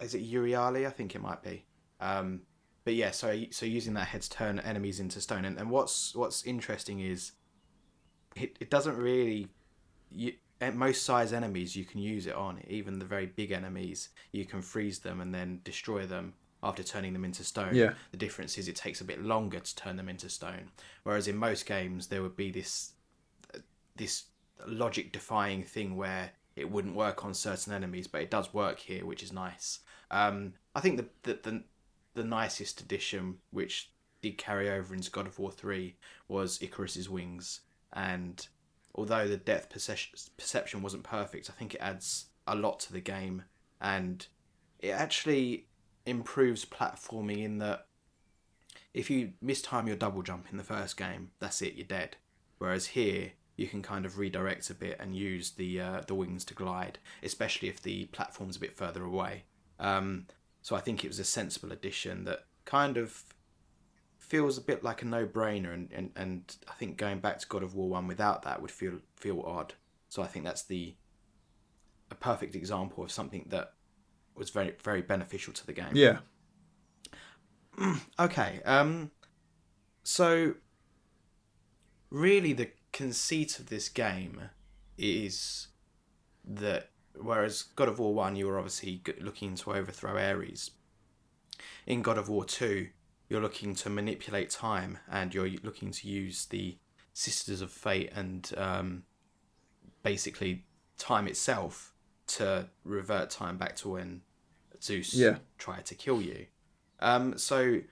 is 0.01 0.15
it 0.15 0.23
Euryale? 0.29 0.85
I 0.85 0.89
think 0.89 1.15
it 1.15 1.21
might 1.21 1.41
be. 1.43 1.63
Um, 1.99 2.41
but 2.83 2.95
yeah, 2.95 3.11
so 3.11 3.37
so 3.51 3.65
using 3.65 3.95
that 3.95 4.07
head 4.07 4.21
to 4.21 4.29
turn 4.29 4.59
enemies 4.59 4.99
into 4.99 5.19
stone, 5.19 5.43
and, 5.43 5.57
and 5.57 5.69
what's 5.69 6.15
what's 6.15 6.45
interesting 6.45 7.01
is 7.01 7.33
it, 8.35 8.55
it 8.59 8.69
doesn't 8.69 8.95
really 8.95 9.49
you, 10.11 10.33
at 10.61 10.75
most 10.75 11.03
size 11.03 11.33
enemies 11.33 11.75
you 11.75 11.85
can 11.85 11.99
use 11.99 12.27
it 12.27 12.35
on. 12.35 12.61
Even 12.67 12.99
the 12.99 13.05
very 13.05 13.25
big 13.25 13.51
enemies 13.51 14.09
you 14.31 14.45
can 14.45 14.61
freeze 14.61 14.99
them 14.99 15.21
and 15.21 15.33
then 15.33 15.59
destroy 15.63 16.05
them 16.05 16.33
after 16.63 16.83
turning 16.83 17.13
them 17.13 17.25
into 17.25 17.43
stone. 17.43 17.75
Yeah. 17.75 17.93
the 18.11 18.17
difference 18.17 18.57
is 18.57 18.67
it 18.67 18.75
takes 18.75 19.01
a 19.01 19.03
bit 19.05 19.21
longer 19.21 19.59
to 19.59 19.75
turn 19.75 19.97
them 19.97 20.09
into 20.09 20.29
stone. 20.29 20.71
Whereas 21.03 21.27
in 21.27 21.35
most 21.35 21.65
games 21.65 22.07
there 22.07 22.21
would 22.21 22.35
be 22.35 22.51
this 22.51 22.93
this 23.95 24.25
logic 24.65 25.11
defying 25.11 25.63
thing 25.63 25.95
where 25.95 26.31
it 26.55 26.71
wouldn't 26.71 26.95
work 26.95 27.25
on 27.25 27.33
certain 27.33 27.73
enemies 27.73 28.07
but 28.07 28.21
it 28.21 28.31
does 28.31 28.53
work 28.53 28.79
here 28.79 29.05
which 29.05 29.23
is 29.23 29.31
nice. 29.33 29.79
Um, 30.09 30.53
i 30.73 30.79
think 30.79 30.95
the, 30.95 31.05
the 31.23 31.39
the 31.43 31.63
the 32.17 32.23
nicest 32.23 32.81
addition 32.81 33.35
which 33.51 33.91
did 34.21 34.37
carry 34.37 34.69
over 34.69 34.93
into 34.93 35.11
god 35.11 35.27
of 35.27 35.39
war 35.39 35.51
3 35.51 35.95
was 36.27 36.59
icarus's 36.61 37.09
wings. 37.09 37.61
And 37.93 38.45
although 38.93 39.27
the 39.27 39.37
depth 39.37 39.69
perception 39.69 40.81
wasn't 40.81 41.03
perfect 41.03 41.49
i 41.49 41.53
think 41.53 41.75
it 41.75 41.81
adds 41.81 42.25
a 42.47 42.55
lot 42.55 42.79
to 42.81 42.93
the 42.93 43.01
game. 43.01 43.43
And 43.79 44.25
it 44.79 44.89
actually 44.89 45.67
improves 46.05 46.65
platforming 46.65 47.43
in 47.43 47.57
that 47.59 47.87
if 48.93 49.09
you 49.09 49.33
mistime 49.43 49.87
your 49.87 49.97
double 49.97 50.23
jump 50.23 50.47
in 50.49 50.57
the 50.57 50.63
first 50.63 50.97
game. 50.97 51.31
That's 51.39 51.61
it 51.61 51.75
you're 51.75 51.85
dead. 51.85 52.17
Whereas 52.57 52.87
here 52.87 53.33
you 53.55 53.67
can 53.67 53.81
kind 53.81 54.05
of 54.05 54.17
redirect 54.17 54.69
a 54.69 54.73
bit 54.73 54.97
and 54.99 55.15
use 55.15 55.51
the 55.51 55.79
uh, 55.81 56.01
the 56.07 56.15
wings 56.15 56.45
to 56.45 56.53
glide 56.53 56.99
especially 57.21 57.67
if 57.67 57.81
the 57.81 58.05
platform's 58.05 58.55
a 58.55 58.59
bit 58.59 58.75
further 58.75 59.03
away. 59.03 59.43
Um, 59.79 60.25
so 60.67 60.75
i 60.75 60.81
think 60.81 61.05
it 61.05 61.07
was 61.07 61.17
a 61.17 61.23
sensible 61.23 61.71
addition 61.71 62.25
that 62.25 62.39
kind 62.65 62.97
of 62.97 63.23
feels 64.19 64.57
a 64.57 64.61
bit 64.61 64.83
like 64.83 65.01
a 65.01 65.05
no-brainer 65.05 65.73
and, 65.73 65.89
and, 65.93 66.11
and 66.17 66.57
i 66.67 66.73
think 66.73 66.97
going 66.97 67.19
back 67.19 67.39
to 67.39 67.47
god 67.47 67.63
of 67.63 67.73
war 67.73 67.87
1 67.87 68.05
without 68.05 68.41
that 68.43 68.61
would 68.61 68.69
feel 68.69 68.95
feel 69.15 69.39
odd 69.43 69.75
so 70.09 70.21
i 70.21 70.27
think 70.27 70.43
that's 70.43 70.63
the 70.63 70.93
a 72.11 72.15
perfect 72.15 72.53
example 72.53 73.01
of 73.01 73.09
something 73.09 73.45
that 73.47 73.75
was 74.35 74.49
very 74.49 74.75
very 74.83 75.01
beneficial 75.01 75.53
to 75.53 75.65
the 75.65 75.71
game 75.73 75.93
Yeah. 75.93 76.17
Okay. 78.19 78.59
Um. 78.65 79.11
So, 80.03 80.55
really, 82.09 82.53
the 82.53 82.71
conceit 82.91 83.59
of 83.59 83.67
this 83.67 83.87
game 83.89 84.41
is 84.97 85.67
that 86.43 86.89
whereas 87.21 87.63
God 87.75 87.87
of 87.89 87.99
War 87.99 88.13
One, 88.13 88.35
you 88.35 88.47
were 88.47 88.57
obviously 88.57 89.01
looking 89.19 89.55
to 89.55 89.73
overthrow 89.73 90.17
Ares. 90.17 90.71
In 91.85 92.01
God 92.01 92.17
of 92.17 92.29
War 92.29 92.45
Two, 92.45 92.89
you're 93.29 93.41
looking 93.41 93.75
to 93.75 93.89
manipulate 93.89 94.49
time, 94.49 94.99
and 95.11 95.33
you're 95.33 95.49
looking 95.63 95.91
to 95.91 96.07
use 96.07 96.45
the 96.45 96.77
Sisters 97.13 97.61
of 97.61 97.71
Fate 97.71 98.11
and 98.15 98.51
um, 98.57 99.03
basically 100.03 100.65
time 100.97 101.27
itself 101.27 101.93
to 102.27 102.67
revert 102.83 103.29
time 103.29 103.57
back 103.57 103.75
to 103.77 103.89
when 103.89 104.21
Zeus 104.81 105.13
Yeah. 105.13 105.37
tried 105.57 105.85
to 105.87 105.95
kill 105.95 106.21
you. 106.21 106.47
Um, 106.99 107.37
so 107.37 107.63
th- 107.65 107.85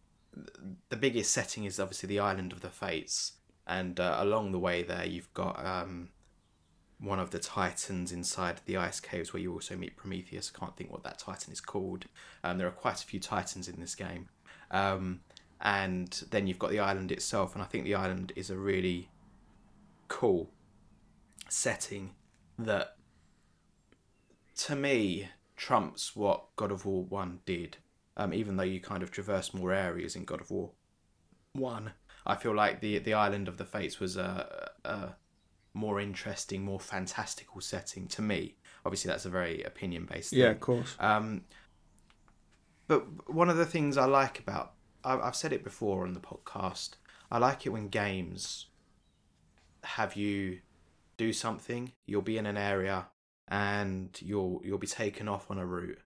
the 0.90 0.98
biggest 0.98 1.32
setting 1.32 1.64
is 1.66 1.80
obviously 1.80 2.08
the 2.08 2.20
island 2.20 2.52
of 2.52 2.62
the 2.62 2.70
Fates, 2.70 3.34
and 3.66 4.00
uh, 4.00 4.18
along 4.20 4.52
the 4.52 4.60
way 4.60 4.84
there 4.84 5.06
you've 5.06 5.34
got 5.34 5.64
um, 5.66 6.10
one 7.06 7.20
of 7.20 7.30
the 7.30 7.40
titans 7.40 8.12
inside 8.12 8.62
the 8.66 8.78
ice 8.78 9.00
caves 9.00 9.32
where 9.32 9.42
you 9.42 9.54
also 9.54 9.76
meet 9.76 9.96
Prometheus. 9.96 10.52
I 10.54 10.60
can't 10.60 10.76
think 10.76 10.92
what 10.92 11.04
that 11.04 11.20
titan 11.20 11.54
is 11.54 11.62
called. 11.62 12.06
Um, 12.44 12.58
there 12.58 12.68
are 12.68 12.72
quite 12.72 13.02
a 13.02 13.06
few 13.06 13.20
titans 13.20 13.68
in 13.68 13.80
this 13.80 13.96
game, 13.96 14.30
um, 14.72 15.22
and 15.62 16.24
then 16.32 16.48
you've 16.48 16.60
got 16.60 16.72
the 16.72 16.80
island 16.80 17.12
itself, 17.12 17.54
and 17.54 17.64
I 17.64 17.68
think 17.68 17.84
the 17.84 17.96
island 17.96 18.34
is 18.36 18.50
a 18.50 18.58
really 18.58 19.10
cool 20.08 20.50
setting 21.48 22.16
that 22.58 22.96
to 24.56 24.76
me 24.76 25.30
trumps 25.56 26.16
what 26.16 26.56
God 26.56 26.72
of 26.72 26.86
War 26.86 27.04
1 27.04 27.40
did. 27.46 27.78
Um, 28.18 28.34
even 28.34 28.56
though 28.56 28.64
you 28.64 28.80
kind 28.80 29.04
of 29.04 29.12
traverse 29.12 29.54
more 29.54 29.74
areas 29.74 30.16
in 30.16 30.24
God 30.24 30.40
of 30.40 30.50
War 30.50 30.72
1, 31.54 31.92
I 32.26 32.36
feel 32.36 32.56
like 32.56 32.82
the 32.82 32.98
the 33.00 33.14
island 33.14 33.48
of 33.48 33.58
the 33.58 33.66
Fates 33.66 34.00
was 34.00 34.18
a, 34.18 34.72
a 34.84 35.16
more 35.76 36.00
interesting, 36.00 36.64
more 36.64 36.80
fantastical 36.80 37.62
setting 37.62 38.08
to 38.08 38.22
me. 38.22 38.56
Obviously, 38.86 39.10
that's 39.10 39.26
a 39.26 39.30
very 39.30 39.62
opinion 39.64 40.08
based 40.12 40.32
thing. 40.32 40.40
Yeah, 40.40 40.46
thing. 40.46 40.56
of 40.56 40.62
course. 40.62 40.96
Um, 41.00 41.44
but 42.88 43.30
one 43.32 43.50
of 43.50 43.58
the 43.58 43.66
things 43.66 43.98
I 43.98 44.06
like 44.06 44.40
about 44.40 44.74
I've 45.06 45.36
said 45.36 45.54
it 45.54 45.64
before 45.64 46.04
on 46.04 46.14
the 46.14 46.20
podcast. 46.20 46.96
I 47.32 47.38
like 47.38 47.66
it 47.66 47.70
when 47.70 47.90
games 47.90 48.68
have 49.84 50.16
you 50.16 50.60
do 51.18 51.32
something. 51.32 51.92
You'll 52.08 52.24
be 52.24 52.38
in 52.38 52.48
an 52.48 52.58
area 52.58 53.08
and 53.48 54.10
you'll 54.20 54.62
you'll 54.66 54.80
be 54.80 54.88
taken 54.88 55.28
off 55.28 55.52
on 55.52 55.60
a 55.60 55.66
route, 55.66 56.00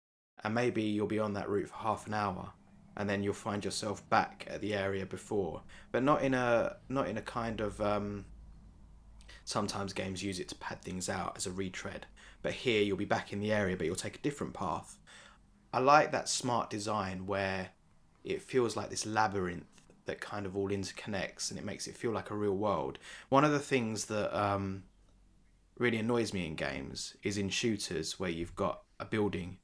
and 0.43 0.53
maybe 0.53 0.83
you'll 0.83 1.07
be 1.07 1.19
on 1.19 1.33
that 1.33 1.49
route 1.49 1.69
for 1.69 1.77
half 1.77 2.07
an 2.07 2.13
hour, 2.13 2.51
and 2.97 3.09
then 3.09 3.23
you'll 3.23 3.33
find 3.33 3.63
yourself 3.63 4.07
back 4.09 4.45
at 4.49 4.59
the 4.59 4.73
area 4.73 5.05
before, 5.05 5.61
but 5.93 6.03
not 6.03 6.21
in 6.21 6.33
a 6.33 6.75
not 6.89 7.07
in 7.07 7.17
a 7.17 7.21
kind 7.21 7.61
of 7.61 7.79
um, 7.79 8.25
sometimes 9.49 9.93
games 9.93 10.21
use 10.21 10.39
it 10.39 10.47
to 10.47 10.55
pad 10.55 10.79
things 10.83 11.09
out 11.09 11.33
as 11.35 11.47
a 11.47 11.51
retread. 11.51 12.05
But 12.43 12.53
here 12.53 12.83
you'll 12.83 12.97
be 12.97 13.05
back 13.05 13.33
in 13.33 13.39
the 13.39 13.51
area, 13.51 13.75
but 13.75 13.87
you'll 13.87 13.95
take 13.95 14.17
a 14.17 14.21
different 14.21 14.53
path. 14.53 14.99
I 15.73 15.79
like 15.79 16.11
that 16.11 16.29
smart 16.29 16.69
design 16.69 17.25
where 17.25 17.69
it 18.23 18.43
feels 18.43 18.77
like 18.77 18.91
this 18.91 19.07
labyrinth 19.07 19.65
that 20.05 20.21
kind 20.21 20.45
of 20.45 20.55
all 20.55 20.69
interconnects 20.69 21.49
and 21.49 21.59
it 21.59 21.65
makes 21.65 21.87
it 21.87 21.97
feel 21.97 22.11
like 22.11 22.29
a 22.29 22.35
real 22.35 22.55
world. 22.55 22.99
One 23.29 23.43
of 23.43 23.51
the 23.51 23.57
things 23.57 24.05
that 24.05 24.39
um, 24.39 24.83
really 25.79 25.97
annoys 25.97 26.31
me 26.31 26.45
in 26.45 26.53
games 26.53 27.15
is 27.23 27.39
in 27.39 27.49
shooters 27.49 28.19
where 28.19 28.29
you've 28.29 28.55
got 28.55 28.81
a 28.99 29.05
building 29.05 29.57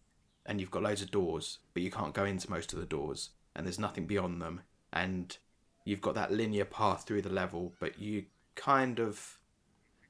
and 0.48 0.60
you've 0.60 0.72
got 0.72 0.82
loads 0.82 1.04
of 1.04 1.12
doors, 1.12 1.60
but 1.76 1.84
you 1.84 1.92
can't 1.92 2.16
go 2.16 2.26
into 2.26 2.50
most 2.50 2.74
of 2.74 2.80
the 2.80 2.88
doors 2.88 3.30
and 3.56 3.68
there's 3.68 3.78
nothing 3.78 4.08
beyond 4.08 4.42
them. 4.42 4.62
And 4.92 5.38
you've 5.84 6.02
got 6.02 6.16
that 6.16 6.32
linear 6.32 6.66
path 6.66 7.06
through 7.06 7.22
the 7.22 7.30
level, 7.30 7.74
but 7.80 8.00
you 8.00 8.26
kind 8.56 9.00
of. 9.00 9.38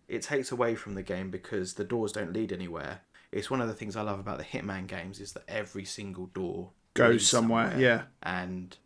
It 0.07 0.21
takes 0.21 0.51
away 0.51 0.75
from 0.75 0.93
the 0.93 1.03
game 1.03 1.31
because 1.31 1.73
the 1.73 1.83
doors 1.83 2.11
don't 2.11 2.31
lead 2.33 2.51
anywhere. 2.51 3.01
It's 3.31 3.49
one 3.49 3.61
of 3.61 3.67
the 3.67 3.73
things 3.73 3.95
I 3.95 4.01
love 4.01 4.19
about 4.19 4.37
the 4.37 4.43
Hitman 4.43 4.87
games 4.87 5.19
is 5.19 5.33
that 5.33 5.43
every 5.47 5.85
single 5.85 6.27
door 6.27 6.71
Goes 6.93 7.11
leads 7.11 7.27
somewhere. 7.27 7.75
Yeah. 7.77 8.03
and 8.23 8.77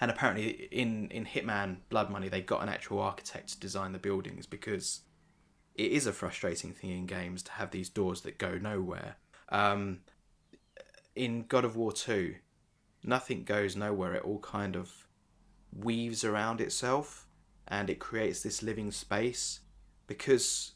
and 0.00 0.10
apparently 0.10 0.68
in 0.70 1.08
in 1.10 1.26
Hitman 1.26 1.78
Blood 1.88 2.10
Money 2.10 2.28
they 2.28 2.40
got 2.40 2.62
an 2.62 2.68
actual 2.68 3.00
architect 3.00 3.48
to 3.50 3.60
design 3.60 3.92
the 3.92 3.98
buildings 3.98 4.46
because 4.46 5.00
it 5.74 5.90
is 5.90 6.06
a 6.06 6.12
frustrating 6.12 6.72
thing 6.72 6.90
in 6.90 7.06
games 7.06 7.42
to 7.42 7.52
have 7.52 7.70
these 7.70 7.88
doors 7.88 8.20
that 8.22 8.38
go 8.38 8.58
nowhere. 8.58 9.16
Um, 9.48 10.00
in 11.16 11.44
God 11.46 11.64
of 11.64 11.76
War 11.76 11.92
Two, 11.92 12.36
nothing 13.02 13.44
goes 13.44 13.74
nowhere. 13.76 14.14
It 14.14 14.22
all 14.24 14.38
kind 14.38 14.76
of 14.76 15.08
weaves 15.74 16.24
around 16.24 16.60
itself, 16.60 17.26
and 17.66 17.90
it 17.90 17.98
creates 17.98 18.42
this 18.42 18.62
living 18.62 18.90
space 18.92 19.60
because 20.12 20.72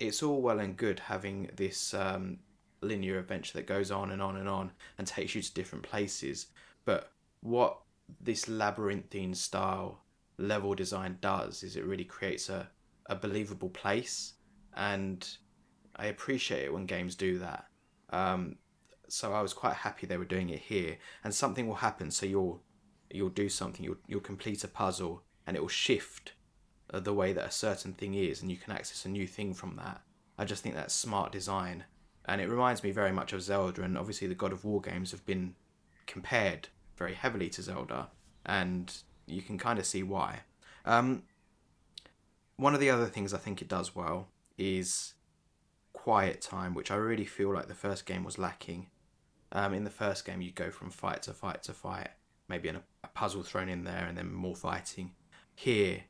it's 0.00 0.20
all 0.20 0.42
well 0.42 0.58
and 0.58 0.76
good 0.76 0.98
having 0.98 1.48
this 1.54 1.94
um, 1.94 2.38
linear 2.80 3.20
adventure 3.20 3.56
that 3.56 3.66
goes 3.66 3.92
on 3.92 4.10
and 4.10 4.20
on 4.20 4.36
and 4.36 4.48
on 4.48 4.72
and 4.98 5.06
takes 5.06 5.36
you 5.36 5.42
to 5.42 5.54
different 5.54 5.84
places. 5.84 6.48
But 6.84 7.12
what 7.42 7.78
this 8.20 8.48
labyrinthine 8.48 9.34
style 9.34 10.02
level 10.36 10.74
design 10.74 11.18
does 11.20 11.62
is 11.62 11.76
it 11.76 11.84
really 11.84 12.04
creates 12.04 12.48
a, 12.48 12.68
a 13.06 13.14
believable 13.14 13.68
place. 13.68 14.34
And 14.76 15.26
I 15.94 16.06
appreciate 16.06 16.64
it 16.64 16.74
when 16.74 16.86
games 16.86 17.14
do 17.14 17.38
that. 17.38 17.66
Um, 18.10 18.56
so 19.08 19.32
I 19.32 19.42
was 19.42 19.52
quite 19.52 19.74
happy 19.74 20.08
they 20.08 20.16
were 20.16 20.24
doing 20.24 20.50
it 20.50 20.58
here. 20.58 20.98
And 21.22 21.32
something 21.32 21.68
will 21.68 21.76
happen. 21.76 22.10
So 22.10 22.26
you'll 22.26 22.62
you'll 23.10 23.28
do 23.28 23.48
something. 23.48 23.84
You'll 23.84 24.02
you'll 24.08 24.20
complete 24.20 24.64
a 24.64 24.68
puzzle, 24.68 25.22
and 25.46 25.56
it 25.56 25.60
will 25.60 25.68
shift 25.68 26.32
the 26.92 27.14
way 27.14 27.32
that 27.32 27.46
a 27.46 27.50
certain 27.50 27.92
thing 27.92 28.14
is, 28.14 28.42
and 28.42 28.50
you 28.50 28.56
can 28.56 28.72
access 28.72 29.04
a 29.04 29.08
new 29.08 29.26
thing 29.26 29.54
from 29.54 29.76
that. 29.76 30.02
I 30.38 30.44
just 30.44 30.62
think 30.62 30.74
that's 30.74 30.94
smart 30.94 31.32
design, 31.32 31.84
and 32.24 32.40
it 32.40 32.48
reminds 32.48 32.82
me 32.82 32.90
very 32.90 33.12
much 33.12 33.32
of 33.32 33.42
Zelda. 33.42 33.82
And 33.82 33.96
obviously, 33.96 34.26
the 34.26 34.34
God 34.34 34.52
of 34.52 34.64
War 34.64 34.80
games 34.80 35.10
have 35.10 35.24
been 35.24 35.54
compared 36.06 36.68
very 36.96 37.14
heavily 37.14 37.48
to 37.50 37.62
Zelda, 37.62 38.08
and 38.44 38.94
you 39.26 39.42
can 39.42 39.58
kind 39.58 39.78
of 39.78 39.86
see 39.86 40.02
why. 40.02 40.40
Um, 40.84 41.22
one 42.56 42.74
of 42.74 42.80
the 42.80 42.90
other 42.90 43.06
things 43.06 43.34
I 43.34 43.38
think 43.38 43.62
it 43.62 43.68
does 43.68 43.94
well 43.94 44.28
is 44.58 45.14
quiet 45.92 46.40
time, 46.40 46.74
which 46.74 46.90
I 46.90 46.96
really 46.96 47.24
feel 47.24 47.52
like 47.52 47.66
the 47.66 47.74
first 47.74 48.06
game 48.06 48.24
was 48.24 48.38
lacking. 48.38 48.88
Um, 49.52 49.72
in 49.72 49.84
the 49.84 49.90
first 49.90 50.24
game, 50.24 50.42
you 50.42 50.50
go 50.50 50.70
from 50.70 50.90
fight 50.90 51.22
to 51.22 51.32
fight 51.32 51.62
to 51.64 51.72
fight, 51.72 52.10
maybe 52.48 52.68
a 52.68 52.82
puzzle 53.14 53.42
thrown 53.42 53.68
in 53.68 53.84
there, 53.84 54.04
and 54.06 54.18
then 54.18 54.32
more 54.32 54.56
fighting. 54.56 55.12
Here, 55.54 56.04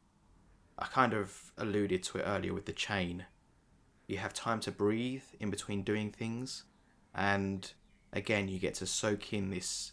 I 0.78 0.86
kind 0.86 1.14
of 1.14 1.52
alluded 1.56 2.02
to 2.04 2.18
it 2.18 2.22
earlier 2.22 2.52
with 2.52 2.66
the 2.66 2.72
chain. 2.72 3.26
You 4.06 4.18
have 4.18 4.34
time 4.34 4.60
to 4.60 4.70
breathe 4.70 5.22
in 5.40 5.50
between 5.50 5.82
doing 5.82 6.10
things, 6.10 6.64
and 7.14 7.72
again, 8.12 8.48
you 8.48 8.58
get 8.58 8.74
to 8.74 8.86
soak 8.86 9.32
in 9.32 9.50
this 9.50 9.92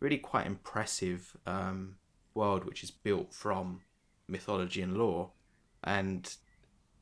really 0.00 0.18
quite 0.18 0.46
impressive 0.46 1.36
um, 1.46 1.96
world 2.34 2.64
which 2.64 2.82
is 2.82 2.90
built 2.90 3.34
from 3.34 3.80
mythology 4.26 4.82
and 4.82 4.96
lore, 4.96 5.30
and 5.84 6.36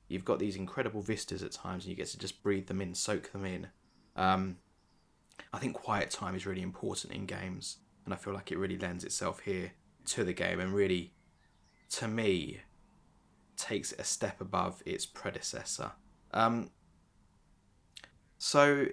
you've 0.08 0.24
got 0.24 0.38
these 0.38 0.56
incredible 0.56 1.02
vistas 1.02 1.42
at 1.42 1.52
times, 1.52 1.84
and 1.84 1.90
you 1.90 1.96
get 1.96 2.08
to 2.08 2.18
just 2.18 2.42
breathe 2.42 2.66
them 2.66 2.80
in, 2.80 2.94
soak 2.94 3.32
them 3.32 3.44
in. 3.44 3.68
Um, 4.14 4.56
I 5.52 5.58
think 5.58 5.74
quiet 5.74 6.10
time 6.10 6.34
is 6.34 6.46
really 6.46 6.62
important 6.62 7.12
in 7.12 7.26
games, 7.26 7.78
and 8.04 8.12
I 8.12 8.16
feel 8.16 8.34
like 8.34 8.50
it 8.52 8.58
really 8.58 8.78
lends 8.78 9.04
itself 9.04 9.40
here 9.40 9.72
to 10.06 10.24
the 10.24 10.32
game, 10.32 10.60
and 10.60 10.72
really, 10.72 11.12
to 11.90 12.08
me, 12.08 12.60
takes 13.56 13.92
it 13.92 14.00
a 14.00 14.04
step 14.04 14.40
above 14.40 14.82
its 14.86 15.06
predecessor. 15.06 15.92
Um, 16.32 16.70
so, 18.38 18.86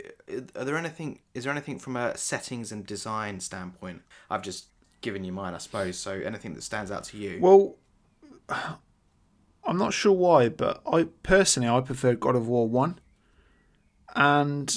are 0.55 0.63
there 0.63 0.77
anything? 0.77 1.19
Is 1.33 1.43
there 1.43 1.51
anything 1.51 1.79
from 1.79 1.97
a 1.97 2.17
settings 2.17 2.71
and 2.71 2.85
design 2.85 3.39
standpoint? 3.39 4.01
I've 4.29 4.41
just 4.41 4.67
given 5.01 5.23
you 5.23 5.31
mine, 5.31 5.53
I 5.53 5.57
suppose. 5.57 5.97
So, 5.97 6.11
anything 6.13 6.53
that 6.53 6.63
stands 6.63 6.91
out 6.91 7.03
to 7.05 7.17
you? 7.17 7.39
Well, 7.41 7.75
I'm 8.49 9.77
not 9.77 9.93
sure 9.93 10.13
why, 10.13 10.49
but 10.49 10.81
I 10.91 11.07
personally 11.23 11.69
I 11.69 11.81
prefer 11.81 12.15
God 12.15 12.35
of 12.35 12.47
War 12.47 12.67
One, 12.67 12.99
and 14.15 14.73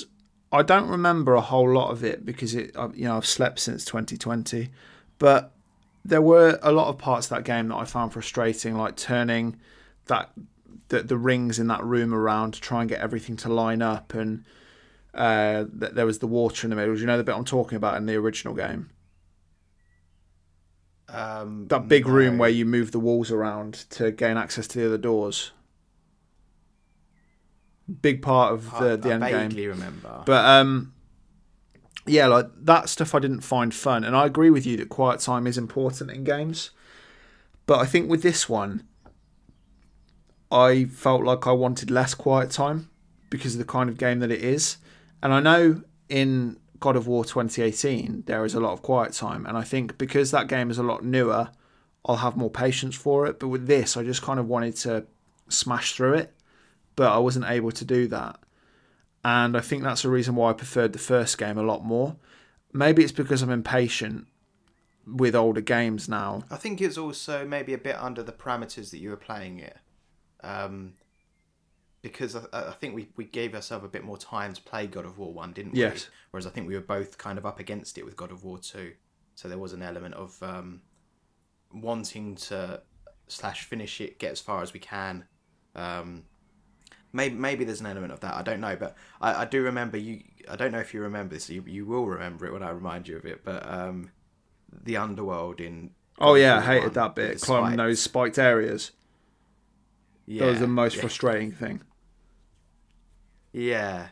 I 0.52 0.62
don't 0.62 0.88
remember 0.88 1.34
a 1.34 1.40
whole 1.40 1.72
lot 1.72 1.90
of 1.90 2.02
it 2.02 2.26
because 2.26 2.54
it 2.54 2.74
you 2.94 3.04
know 3.04 3.16
I've 3.16 3.26
slept 3.26 3.60
since 3.60 3.84
2020, 3.84 4.70
but 5.18 5.52
there 6.04 6.22
were 6.22 6.58
a 6.62 6.72
lot 6.72 6.88
of 6.88 6.98
parts 6.98 7.26
of 7.26 7.36
that 7.36 7.44
game 7.44 7.68
that 7.68 7.76
I 7.76 7.84
found 7.84 8.12
frustrating, 8.12 8.76
like 8.76 8.96
turning 8.96 9.56
that 10.06 10.30
the, 10.88 11.02
the 11.02 11.16
rings 11.16 11.58
in 11.58 11.66
that 11.68 11.82
room 11.84 12.14
around 12.14 12.54
to 12.54 12.60
try 12.60 12.80
and 12.80 12.88
get 12.88 13.00
everything 13.00 13.36
to 13.38 13.48
line 13.48 13.82
up, 13.82 14.14
and 14.14 14.44
uh, 15.14 15.64
there 15.68 16.06
was 16.06 16.18
the 16.18 16.26
water 16.26 16.66
in 16.66 16.70
the 16.70 16.76
middle. 16.76 16.94
Do 16.94 17.00
you 17.00 17.06
know 17.06 17.16
the 17.16 17.24
bit 17.24 17.34
I'm 17.34 17.44
talking 17.44 17.76
about 17.76 17.96
in 17.96 18.06
the 18.06 18.14
original 18.16 18.54
game? 18.54 18.90
Um, 21.08 21.66
that 21.68 21.88
big 21.88 22.06
no. 22.06 22.12
room 22.12 22.38
where 22.38 22.50
you 22.50 22.64
move 22.64 22.92
the 22.92 22.98
walls 22.98 23.30
around 23.30 23.86
to 23.90 24.10
gain 24.10 24.36
access 24.36 24.66
to 24.68 24.78
the 24.78 24.86
other 24.86 24.98
doors. 24.98 25.52
Big 28.02 28.22
part 28.22 28.52
of 28.52 28.70
the, 28.78 28.92
I, 28.92 28.96
the 28.96 29.10
I 29.10 29.12
end 29.12 29.22
game. 29.24 29.48
vaguely 29.48 29.66
remember. 29.68 30.22
But 30.26 30.44
um, 30.44 30.92
yeah, 32.06 32.26
like 32.26 32.46
that 32.62 32.88
stuff 32.88 33.14
I 33.14 33.20
didn't 33.20 33.42
find 33.42 33.72
fun, 33.72 34.02
and 34.02 34.16
I 34.16 34.26
agree 34.26 34.50
with 34.50 34.66
you 34.66 34.76
that 34.78 34.88
quiet 34.88 35.20
time 35.20 35.46
is 35.46 35.56
important 35.56 36.10
in 36.10 36.24
games. 36.24 36.70
But 37.66 37.78
I 37.78 37.86
think 37.86 38.10
with 38.10 38.22
this 38.22 38.48
one, 38.48 38.86
I 40.50 40.84
felt 40.84 41.24
like 41.24 41.46
I 41.46 41.52
wanted 41.52 41.90
less 41.90 42.14
quiet 42.14 42.50
time 42.50 42.90
because 43.30 43.54
of 43.54 43.58
the 43.58 43.64
kind 43.64 43.90
of 43.90 43.98
game 43.98 44.20
that 44.20 44.30
it 44.30 44.42
is. 44.42 44.76
And 45.22 45.32
I 45.32 45.40
know 45.40 45.82
in 46.08 46.58
God 46.78 46.96
of 46.96 47.06
War 47.06 47.24
2018 47.24 48.24
there 48.26 48.44
is 48.44 48.54
a 48.54 48.60
lot 48.60 48.72
of 48.72 48.82
quiet 48.82 49.12
time, 49.12 49.46
and 49.46 49.56
I 49.56 49.62
think 49.62 49.98
because 49.98 50.30
that 50.30 50.48
game 50.48 50.70
is 50.70 50.78
a 50.78 50.82
lot 50.82 51.04
newer, 51.04 51.50
I'll 52.04 52.16
have 52.16 52.36
more 52.36 52.50
patience 52.50 52.94
for 52.94 53.26
it. 53.26 53.40
But 53.40 53.48
with 53.48 53.66
this, 53.66 53.96
I 53.96 54.04
just 54.04 54.22
kind 54.22 54.38
of 54.38 54.46
wanted 54.46 54.76
to 54.76 55.06
smash 55.48 55.94
through 55.94 56.14
it, 56.14 56.34
but 56.94 57.10
I 57.10 57.18
wasn't 57.18 57.46
able 57.46 57.72
to 57.72 57.84
do 57.84 58.06
that. 58.08 58.38
And 59.24 59.56
I 59.56 59.60
think 59.60 59.82
that's 59.82 60.02
the 60.02 60.10
reason 60.10 60.36
why 60.36 60.50
I 60.50 60.52
preferred 60.52 60.92
the 60.92 61.00
first 61.00 61.36
game 61.36 61.58
a 61.58 61.62
lot 61.62 61.84
more. 61.84 62.16
Maybe 62.72 63.02
it's 63.02 63.10
because 63.10 63.42
I'm 63.42 63.50
impatient 63.50 64.28
with 65.06 65.34
older 65.34 65.60
games 65.60 66.08
now. 66.08 66.44
I 66.50 66.56
think 66.56 66.80
it's 66.80 66.98
also 66.98 67.44
maybe 67.44 67.74
a 67.74 67.78
bit 67.78 67.96
under 67.96 68.22
the 68.22 68.32
parameters 68.32 68.90
that 68.90 68.98
you 68.98 69.10
were 69.10 69.16
playing 69.16 69.58
it. 69.58 69.76
Um, 70.42 70.94
because 72.02 72.36
I, 72.36 72.42
I 72.52 72.72
think 72.72 72.94
we, 72.94 73.08
we 73.16 73.24
gave 73.24 73.54
ourselves 73.54 73.84
a 73.84 73.88
bit 73.88 74.04
more 74.04 74.16
time 74.18 74.52
to 74.52 74.62
play 74.62 74.86
God 74.86 75.04
of 75.04 75.18
War 75.18 75.32
1, 75.32 75.52
didn't 75.52 75.72
we? 75.72 75.80
Yes. 75.80 76.08
Whereas 76.30 76.46
I 76.46 76.50
think 76.50 76.68
we 76.68 76.74
were 76.74 76.80
both 76.80 77.18
kind 77.18 77.36
of 77.38 77.44
up 77.44 77.58
against 77.58 77.98
it 77.98 78.04
with 78.04 78.16
God 78.16 78.30
of 78.30 78.44
War 78.44 78.58
2. 78.58 78.92
So 79.34 79.48
there 79.48 79.58
was 79.58 79.72
an 79.72 79.82
element 79.82 80.14
of 80.14 80.40
um, 80.42 80.82
wanting 81.72 82.36
to 82.36 82.80
slash 83.28 83.64
finish 83.64 84.00
it, 84.00 84.18
get 84.18 84.32
as 84.32 84.40
far 84.40 84.62
as 84.62 84.72
we 84.72 84.80
can. 84.80 85.24
Um, 85.74 86.24
maybe 87.12 87.34
maybe 87.34 87.64
there's 87.64 87.80
an 87.80 87.86
element 87.86 88.12
of 88.12 88.20
that. 88.20 88.34
I 88.34 88.42
don't 88.42 88.60
know, 88.60 88.76
but 88.76 88.96
I, 89.20 89.42
I 89.42 89.44
do 89.44 89.62
remember 89.62 89.96
you. 89.96 90.22
I 90.48 90.56
don't 90.56 90.72
know 90.72 90.78
if 90.78 90.94
you 90.94 91.02
remember 91.02 91.34
this. 91.34 91.50
You, 91.50 91.64
you 91.66 91.84
will 91.86 92.06
remember 92.06 92.46
it 92.46 92.52
when 92.52 92.62
I 92.62 92.70
remind 92.70 93.08
you 93.08 93.16
of 93.16 93.24
it. 93.24 93.44
But 93.44 93.68
um, 93.68 94.10
the 94.84 94.96
underworld 94.96 95.60
in 95.60 95.90
Oh 96.18 96.34
yeah, 96.34 96.56
I 96.56 96.60
God 96.60 96.60
of 96.60 96.66
War 96.66 96.74
hated 96.74 96.84
1 96.84 96.92
that 96.94 97.14
bit. 97.14 97.40
Climbing 97.40 97.76
those 97.76 98.00
spiked 98.00 98.38
areas. 98.38 98.92
Yeah, 100.26 100.44
that 100.44 100.50
was 100.52 100.60
the 100.60 100.66
most 100.66 100.96
yeah. 100.96 101.00
frustrating 101.02 101.52
thing. 101.52 101.82
Yeah. 103.52 104.08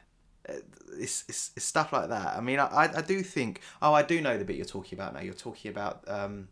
It's, 0.96 1.24
it's, 1.28 1.50
it's 1.56 1.64
stuff 1.64 1.92
like 1.92 2.10
that. 2.10 2.36
I 2.36 2.40
mean, 2.40 2.60
I, 2.60 2.90
I 2.94 3.00
do 3.00 3.22
think. 3.22 3.60
Oh, 3.82 3.92
I 3.92 4.02
do 4.02 4.20
know 4.20 4.38
the 4.38 4.44
bit 4.44 4.56
you're 4.56 4.64
talking 4.64 4.96
about 4.96 5.14
now. 5.14 5.20
You're 5.20 5.34
talking 5.34 5.70
about 5.70 6.04
um, 6.06 6.48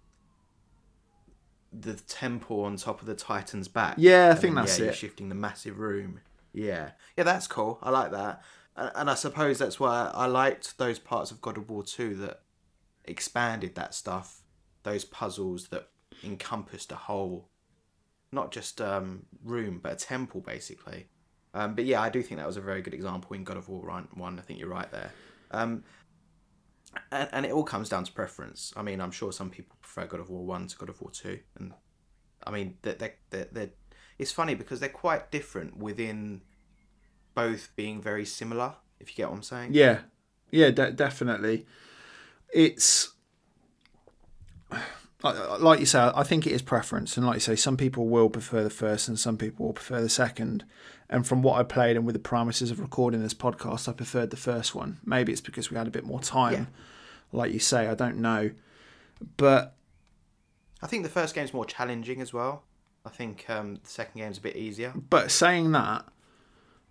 the 1.72 1.94
temple 1.94 2.64
on 2.64 2.76
top 2.76 3.00
of 3.00 3.06
the 3.06 3.14
Titan's 3.14 3.68
back. 3.68 3.94
Yeah, 3.98 4.26
I 4.26 4.30
And 4.30 4.38
think 4.38 4.54
then, 4.54 4.64
that's 4.64 4.78
yeah, 4.78 4.86
it. 4.86 4.96
shifting 4.96 5.28
the 5.28 5.34
massive 5.34 5.78
room. 5.78 6.20
Yeah, 6.52 6.90
yeah, 7.16 7.24
that's 7.24 7.46
cool. 7.46 7.78
I 7.82 7.90
like 7.90 8.10
that, 8.10 8.42
and, 8.76 8.90
and 8.94 9.10
I 9.10 9.14
suppose 9.14 9.58
that's 9.58 9.78
why 9.80 10.10
I 10.12 10.26
liked 10.26 10.76
those 10.76 10.98
parts 10.98 11.30
of 11.30 11.40
God 11.40 11.56
of 11.56 11.70
War 11.70 11.82
Two 11.82 12.14
that 12.16 12.40
expanded 13.04 13.74
that 13.76 13.94
stuff, 13.94 14.42
those 14.82 15.04
puzzles 15.04 15.68
that 15.68 15.88
encompassed 16.24 16.92
a 16.92 16.96
whole, 16.96 17.48
not 18.32 18.50
just 18.50 18.80
um, 18.80 19.26
room 19.44 19.80
but 19.82 19.92
a 19.92 19.96
temple 19.96 20.40
basically. 20.40 21.08
Um, 21.54 21.74
but 21.74 21.84
yeah, 21.84 22.00
I 22.00 22.08
do 22.08 22.22
think 22.22 22.38
that 22.38 22.46
was 22.46 22.56
a 22.56 22.62
very 22.62 22.80
good 22.80 22.94
example 22.94 23.36
in 23.36 23.44
God 23.44 23.58
of 23.58 23.68
War 23.68 23.82
One. 24.14 24.38
I 24.38 24.42
think 24.42 24.58
you're 24.58 24.68
right 24.70 24.90
there. 24.90 25.12
Um, 25.50 25.84
and, 27.10 27.28
and 27.32 27.46
it 27.46 27.52
all 27.52 27.64
comes 27.64 27.88
down 27.88 28.04
to 28.04 28.12
preference. 28.12 28.72
I 28.74 28.82
mean, 28.82 29.00
I'm 29.00 29.10
sure 29.10 29.32
some 29.32 29.50
people 29.50 29.76
prefer 29.80 30.06
God 30.06 30.20
of 30.20 30.30
War 30.30 30.44
One 30.44 30.66
to 30.66 30.76
God 30.76 30.88
of 30.88 31.00
War 31.02 31.10
Two, 31.10 31.40
and 31.58 31.72
I 32.46 32.50
mean, 32.50 32.78
they're, 32.82 32.94
they're, 32.94 33.14
they're, 33.30 33.48
they're, 33.52 33.70
it's 34.18 34.32
funny 34.32 34.54
because 34.54 34.80
they're 34.80 34.88
quite 34.88 35.30
different 35.30 35.76
within 35.76 36.40
both 37.34 37.70
being 37.76 38.00
very 38.00 38.24
similar. 38.24 38.76
If 38.98 39.10
you 39.10 39.16
get 39.16 39.28
what 39.28 39.36
I'm 39.36 39.42
saying. 39.42 39.70
Yeah, 39.74 40.00
yeah, 40.50 40.70
de- 40.70 40.92
definitely. 40.92 41.66
It's 42.52 43.12
like- 45.22 45.80
you 45.80 45.86
say. 45.86 46.10
I 46.14 46.22
think 46.22 46.46
it 46.46 46.52
is 46.52 46.62
preference, 46.62 47.16
and 47.16 47.26
like 47.26 47.34
you 47.34 47.40
say, 47.40 47.56
some 47.56 47.76
people 47.76 48.08
will 48.08 48.28
prefer 48.30 48.62
the 48.62 48.70
first, 48.70 49.08
and 49.08 49.18
some 49.18 49.36
people 49.36 49.66
will 49.66 49.72
prefer 49.72 50.00
the 50.00 50.08
second. 50.08 50.64
And 51.08 51.26
from 51.26 51.42
what 51.42 51.58
I 51.60 51.62
played, 51.62 51.96
and 51.96 52.06
with 52.06 52.14
the 52.14 52.20
parameters 52.20 52.70
of 52.70 52.80
recording 52.80 53.22
this 53.22 53.34
podcast, 53.34 53.88
I 53.88 53.92
preferred 53.92 54.30
the 54.30 54.36
first 54.36 54.74
one. 54.74 54.98
Maybe 55.04 55.30
it's 55.32 55.40
because 55.42 55.70
we 55.70 55.76
had 55.76 55.86
a 55.86 55.90
bit 55.90 56.04
more 56.04 56.20
time. 56.20 56.52
Yeah. 56.52 56.64
Like 57.32 57.52
you 57.52 57.58
say, 57.58 57.86
I 57.86 57.94
don't 57.94 58.18
know, 58.18 58.50
but 59.36 59.76
I 60.82 60.86
think 60.86 61.02
the 61.02 61.08
first 61.08 61.34
game's 61.34 61.54
more 61.54 61.64
challenging 61.64 62.20
as 62.20 62.32
well. 62.32 62.64
I 63.04 63.08
think 63.08 63.48
um, 63.48 63.76
the 63.76 63.88
second 63.88 64.20
game's 64.20 64.38
a 64.38 64.40
bit 64.40 64.56
easier. 64.56 64.92
But 64.94 65.30
saying 65.30 65.72
that, 65.72 66.04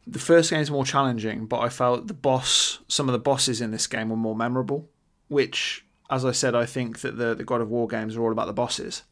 the 0.08 0.20
first 0.20 0.50
game 0.50 0.60
is 0.62 0.72
more 0.72 0.86
challenging, 0.86 1.46
but 1.46 1.60
I 1.60 1.70
felt 1.70 2.08
the 2.08 2.14
boss, 2.14 2.80
some 2.88 3.08
of 3.08 3.14
the 3.14 3.20
bosses 3.20 3.62
in 3.62 3.72
this 3.72 3.88
game 3.88 4.10
were 4.10 4.16
more 4.18 4.36
memorable. 4.36 4.90
Which, 5.28 5.86
as 6.12 6.26
I 6.26 6.32
said, 6.32 6.54
I 6.56 6.66
think 6.66 7.00
that 7.00 7.18
the 7.18 7.34
the 7.34 7.44
God 7.44 7.62
of 7.62 7.70
War 7.70 7.88
games 7.88 8.16
are 8.16 8.22
all 8.22 8.32
about 8.32 8.48
the 8.48 8.54
bosses. 8.54 9.04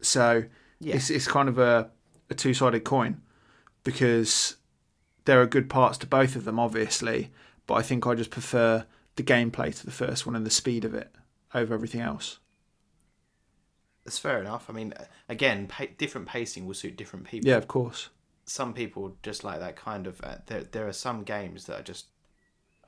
So 0.00 0.44
Yeah. 0.80 0.96
it's 0.96 1.08
it's 1.10 1.28
kind 1.28 1.48
of 1.48 1.58
a, 1.58 1.90
a 2.28 2.34
two 2.34 2.52
sided 2.52 2.84
coin 2.84 3.22
because 3.84 4.56
there 5.24 5.40
are 5.40 5.46
good 5.46 5.70
parts 5.70 5.98
to 5.98 6.06
both 6.06 6.34
of 6.36 6.44
them, 6.44 6.58
obviously. 6.58 7.30
But 7.66 7.74
I 7.74 7.82
think 7.82 8.06
I 8.06 8.14
just 8.14 8.30
prefer 8.30 8.86
the 9.16 9.22
gameplay 9.22 9.74
to 9.78 9.84
the 9.86 9.92
first 9.92 10.26
one 10.26 10.34
and 10.34 10.44
the 10.44 10.50
speed 10.50 10.84
of 10.84 10.94
it 10.94 11.14
over 11.54 11.72
everything 11.74 12.00
else. 12.00 12.38
That's 14.04 14.18
fair 14.18 14.40
enough. 14.40 14.68
I 14.68 14.72
mean, 14.72 14.94
again, 15.28 15.68
pa- 15.68 15.84
different 15.96 16.26
pacing 16.26 16.66
will 16.66 16.74
suit 16.74 16.96
different 16.96 17.26
people. 17.26 17.48
Yeah, 17.48 17.56
of 17.58 17.68
course. 17.68 18.08
Some 18.46 18.74
people 18.74 19.16
just 19.22 19.44
like 19.44 19.60
that 19.60 19.76
kind 19.76 20.08
of. 20.08 20.20
Uh, 20.22 20.38
there, 20.46 20.64
there 20.64 20.88
are 20.88 20.92
some 20.92 21.22
games 21.22 21.66
that 21.66 21.78
are 21.78 21.84
just 21.84 22.06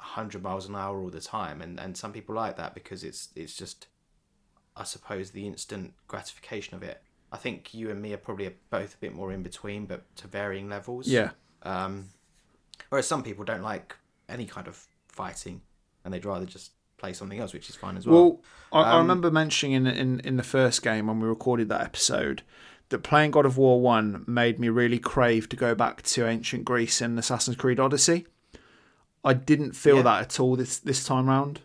100 0.05 0.43
miles 0.43 0.69
an 0.69 0.77
hour 0.77 1.01
all 1.01 1.11
the 1.11 1.21
time, 1.21 1.61
and, 1.63 1.81
and 1.81 1.97
some 1.97 2.13
people 2.13 2.35
like 2.35 2.57
that 2.57 2.75
because 2.75 3.03
it's 3.05 3.29
it's 3.35 3.57
just, 3.57 3.87
I 4.77 4.85
suppose, 4.85 5.31
the 5.31 5.47
instant 5.47 5.95
gratification 6.09 6.75
of 6.77 6.83
it. 6.83 7.03
I 7.33 7.37
think 7.37 7.75
you 7.75 7.91
and 7.91 8.01
me 8.01 8.13
are 8.13 8.19
probably 8.19 8.49
both 8.71 8.95
a 8.95 8.99
bit 8.99 9.15
more 9.15 9.33
in 9.33 9.43
between, 9.43 9.87
but 9.87 10.03
to 10.17 10.29
varying 10.29 10.69
levels. 10.69 11.09
Yeah. 11.09 11.31
Um, 11.63 12.11
whereas 12.91 13.07
some 13.07 13.23
people 13.23 13.45
don't 13.45 13.63
like 13.63 13.97
any 14.29 14.47
kind 14.47 14.69
of 14.69 14.87
fighting, 15.09 15.63
and 16.05 16.13
they'd 16.15 16.25
rather 16.25 16.47
just 16.47 16.73
play 16.97 17.13
something 17.13 17.41
else, 17.41 17.53
which 17.53 17.69
is 17.69 17.75
fine 17.77 17.97
as 17.97 18.07
well. 18.07 18.41
Well, 18.71 18.85
I, 18.85 18.91
I 18.91 18.93
Um, 18.93 18.99
remember 19.03 19.31
mentioning 19.31 19.73
in, 19.75 19.87
in 19.87 20.21
in 20.21 20.37
the 20.37 20.43
first 20.43 20.83
game 20.83 21.07
when 21.09 21.19
we 21.21 21.27
recorded 21.27 21.69
that 21.71 21.81
episode 21.81 22.43
that 22.91 22.99
playing 22.99 23.31
God 23.31 23.47
of 23.47 23.57
War 23.57 23.81
One 23.81 24.25
made 24.27 24.61
me 24.61 24.69
really 24.69 24.99
crave 24.99 25.49
to 25.49 25.57
go 25.57 25.75
back 25.75 26.03
to 26.03 26.27
ancient 26.27 26.65
Greece 26.65 27.01
in 27.01 27.19
Assassin's 27.19 27.57
Creed 27.57 27.81
Odyssey. 27.81 28.27
I 29.25 29.33
didn't 29.35 29.73
feel 29.73 29.97
Yeah. 29.97 30.03
that 30.03 30.23
at 30.23 30.41
all 30.41 30.55
this 30.57 30.79
this 30.79 31.05
time 31.05 31.29
round, 31.29 31.61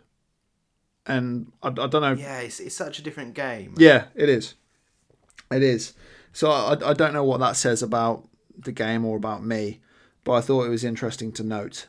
and 1.05 1.51
I, 1.61 1.67
I 1.67 1.71
don't 1.87 2.01
know. 2.01 2.13
yeah, 2.13 2.39
it's, 2.39 2.59
it's 2.59 2.75
such 2.75 2.99
a 2.99 3.01
different 3.01 3.33
game. 3.33 3.75
Yeah, 3.77 4.05
it 4.15 4.29
is. 4.29 4.55
It 5.51 5.63
is. 5.63 5.93
So 6.31 6.51
I, 6.51 6.73
I 6.91 6.93
don't 6.93 7.11
know 7.13 7.23
what 7.23 7.39
that 7.39 7.55
says 7.57 7.81
about 7.83 8.27
the 8.57 8.71
game 8.71 9.03
or 9.05 9.17
about 9.17 9.43
me, 9.43 9.81
but 10.23 10.33
I 10.33 10.41
thought 10.41 10.65
it 10.65 10.69
was 10.69 10.83
interesting 10.83 11.31
to 11.33 11.43
note. 11.43 11.87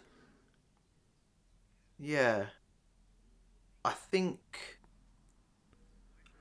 Yeah. 1.98 2.46
I 3.85 3.92
think 3.92 4.38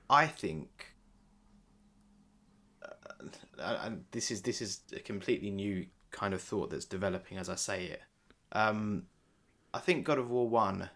I 0.08 0.26
think, 0.26 0.94
uh, 3.58 3.76
and 3.82 4.04
this 4.10 4.30
is 4.30 4.42
this 4.42 4.60
is 4.60 4.80
a 4.94 5.00
completely 5.00 5.50
new 5.50 5.86
kind 6.10 6.34
of 6.34 6.40
thought 6.42 6.70
that's 6.70 6.84
developing 6.84 7.38
as 7.38 7.48
I 7.48 7.54
say 7.54 7.84
it. 7.86 8.02
Um, 8.52 9.04
I 9.72 9.78
think 9.78 10.04
God 10.04 10.18
of 10.18 10.30
War 10.30 10.48
One 10.48 10.90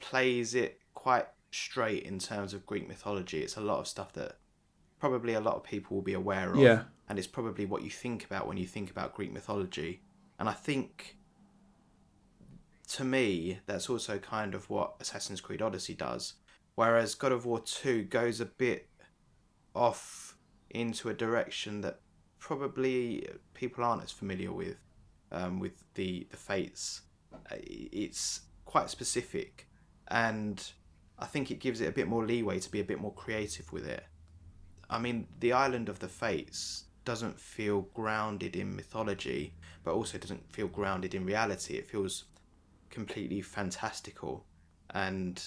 plays 0.00 0.54
it 0.54 0.80
quite 0.94 1.26
straight 1.50 2.04
in 2.04 2.18
terms 2.18 2.54
of 2.54 2.66
Greek 2.66 2.88
mythology. 2.88 3.40
It's 3.40 3.56
a 3.56 3.60
lot 3.60 3.78
of 3.80 3.88
stuff 3.88 4.12
that 4.14 4.38
probably 4.98 5.34
a 5.34 5.40
lot 5.40 5.56
of 5.56 5.62
people 5.64 5.96
will 5.96 6.02
be 6.02 6.12
aware 6.12 6.52
of, 6.52 6.58
Yeah. 6.58 6.84
and 7.08 7.18
it's 7.18 7.28
probably 7.28 7.66
what 7.66 7.82
you 7.82 7.90
think 7.90 8.24
about 8.24 8.46
when 8.46 8.56
you 8.56 8.66
think 8.66 8.90
about 8.90 9.14
Greek 9.14 9.32
mythology. 9.32 10.02
And 10.38 10.48
I 10.48 10.52
think, 10.52 11.16
to 12.88 13.04
me, 13.04 13.60
that's 13.66 13.88
also 13.88 14.18
kind 14.18 14.54
of 14.54 14.68
what 14.68 14.96
Assassin's 15.00 15.40
Creed 15.40 15.62
Odyssey 15.62 15.94
does. 15.94 16.34
Whereas 16.74 17.14
God 17.14 17.32
of 17.32 17.46
War 17.46 17.60
2 17.60 18.04
goes 18.04 18.40
a 18.40 18.46
bit 18.46 18.88
off 19.74 20.36
into 20.70 21.08
a 21.08 21.14
direction 21.14 21.80
that 21.82 22.00
probably 22.38 23.26
people 23.54 23.84
aren't 23.84 24.02
as 24.02 24.10
familiar 24.10 24.52
with, 24.52 24.76
um, 25.30 25.58
with 25.60 25.84
the, 25.94 26.26
the 26.30 26.36
fates. 26.36 27.02
Uh, 27.32 27.56
It's 27.60 28.42
quite 28.64 28.90
specific, 28.90 29.68
and 30.08 30.72
I 31.18 31.26
think 31.26 31.50
it 31.50 31.60
gives 31.60 31.80
it 31.80 31.88
a 31.88 31.92
bit 31.92 32.08
more 32.08 32.24
leeway 32.24 32.58
to 32.60 32.70
be 32.70 32.80
a 32.80 32.84
bit 32.84 33.00
more 33.00 33.14
creative 33.14 33.72
with 33.72 33.86
it. 33.86 34.04
I 34.88 34.98
mean, 34.98 35.26
the 35.38 35.52
Island 35.52 35.88
of 35.88 35.98
the 35.98 36.08
Fates 36.08 36.84
doesn't 37.04 37.38
feel 37.38 37.82
grounded 37.94 38.56
in 38.56 38.74
mythology, 38.76 39.54
but 39.84 39.94
also 39.94 40.18
doesn't 40.18 40.52
feel 40.52 40.68
grounded 40.68 41.14
in 41.14 41.24
reality. 41.24 41.74
It 41.76 41.88
feels 41.88 42.24
completely 42.90 43.40
fantastical, 43.40 44.44
and 44.90 45.42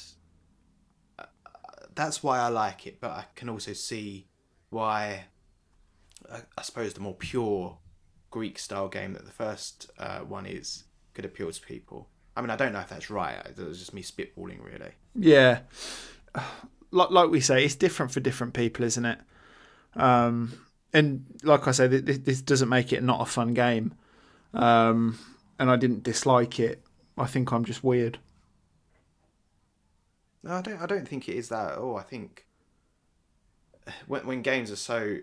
uh, 1.19 1.26
that's 1.96 2.24
why 2.24 2.39
I 2.39 2.48
like 2.48 2.88
it. 2.88 3.00
But 3.00 3.12
I 3.12 3.26
can 3.36 3.50
also 3.50 3.74
see 3.74 4.28
why, 4.69 5.26
I, 6.32 6.41
I 6.58 6.62
suppose, 6.62 6.93
the 6.93 7.02
more 7.02 7.15
pure 7.15 7.78
Greek 8.32 8.58
style 8.58 8.89
game 8.89 9.13
that 9.13 9.26
the 9.26 9.32
first 9.32 9.91
uh, 10.00 10.19
one 10.19 10.46
is 10.46 10.86
could 11.13 11.26
appeal 11.26 11.52
to 11.52 11.62
people. 11.62 12.10
I 12.36 12.41
mean, 12.41 12.49
I 12.49 12.56
don't 12.56 12.73
know 12.73 12.80
if 12.80 12.89
that's 12.89 13.10
right. 13.10 13.36
It 13.45 13.58
was 13.58 13.80
just 13.80 13.93
me 13.93 14.02
spitballing, 14.02 14.63
really. 14.63 14.91
Yeah, 15.15 15.60
like 16.91 17.12
like 17.12 17.30
we 17.30 17.39
say, 17.39 17.63
it's 17.63 17.76
different 17.76 18.12
for 18.12 18.19
different 18.19 18.54
people, 18.54 18.84
isn't 18.86 19.06
it? 19.06 19.19
Um, 19.95 20.54
and 20.93 21.26
like 21.43 21.67
I 21.67 21.71
say, 21.71 21.88
th- 21.88 22.06
th- 22.06 22.23
this 22.23 22.41
doesn't 22.41 22.69
make 22.69 22.91
it 22.91 23.04
not 23.04 23.21
a 23.21 23.26
fun 23.26 23.54
game. 23.54 23.93
Um, 24.54 25.19
and 25.60 25.69
I 25.69 25.76
didn't 25.76 26.04
dislike 26.04 26.60
it. 26.60 26.84
I 27.17 27.26
think 27.28 27.52
I'm 27.52 27.65
just 27.65 27.84
weird. 27.84 28.17
No, 30.43 30.56
I 30.56 30.62
don't. 30.62 30.82
I 30.82 30.86
don't 30.86 31.08
think 31.08 31.30
it 31.30 31.36
is 31.36 31.49
that 31.49 31.78
Oh. 31.78 31.95
I 31.95 32.04
think 32.04 32.45
when 34.08 34.26
when 34.26 34.41
games 34.41 34.71
are 34.71 34.76
so 34.76 35.17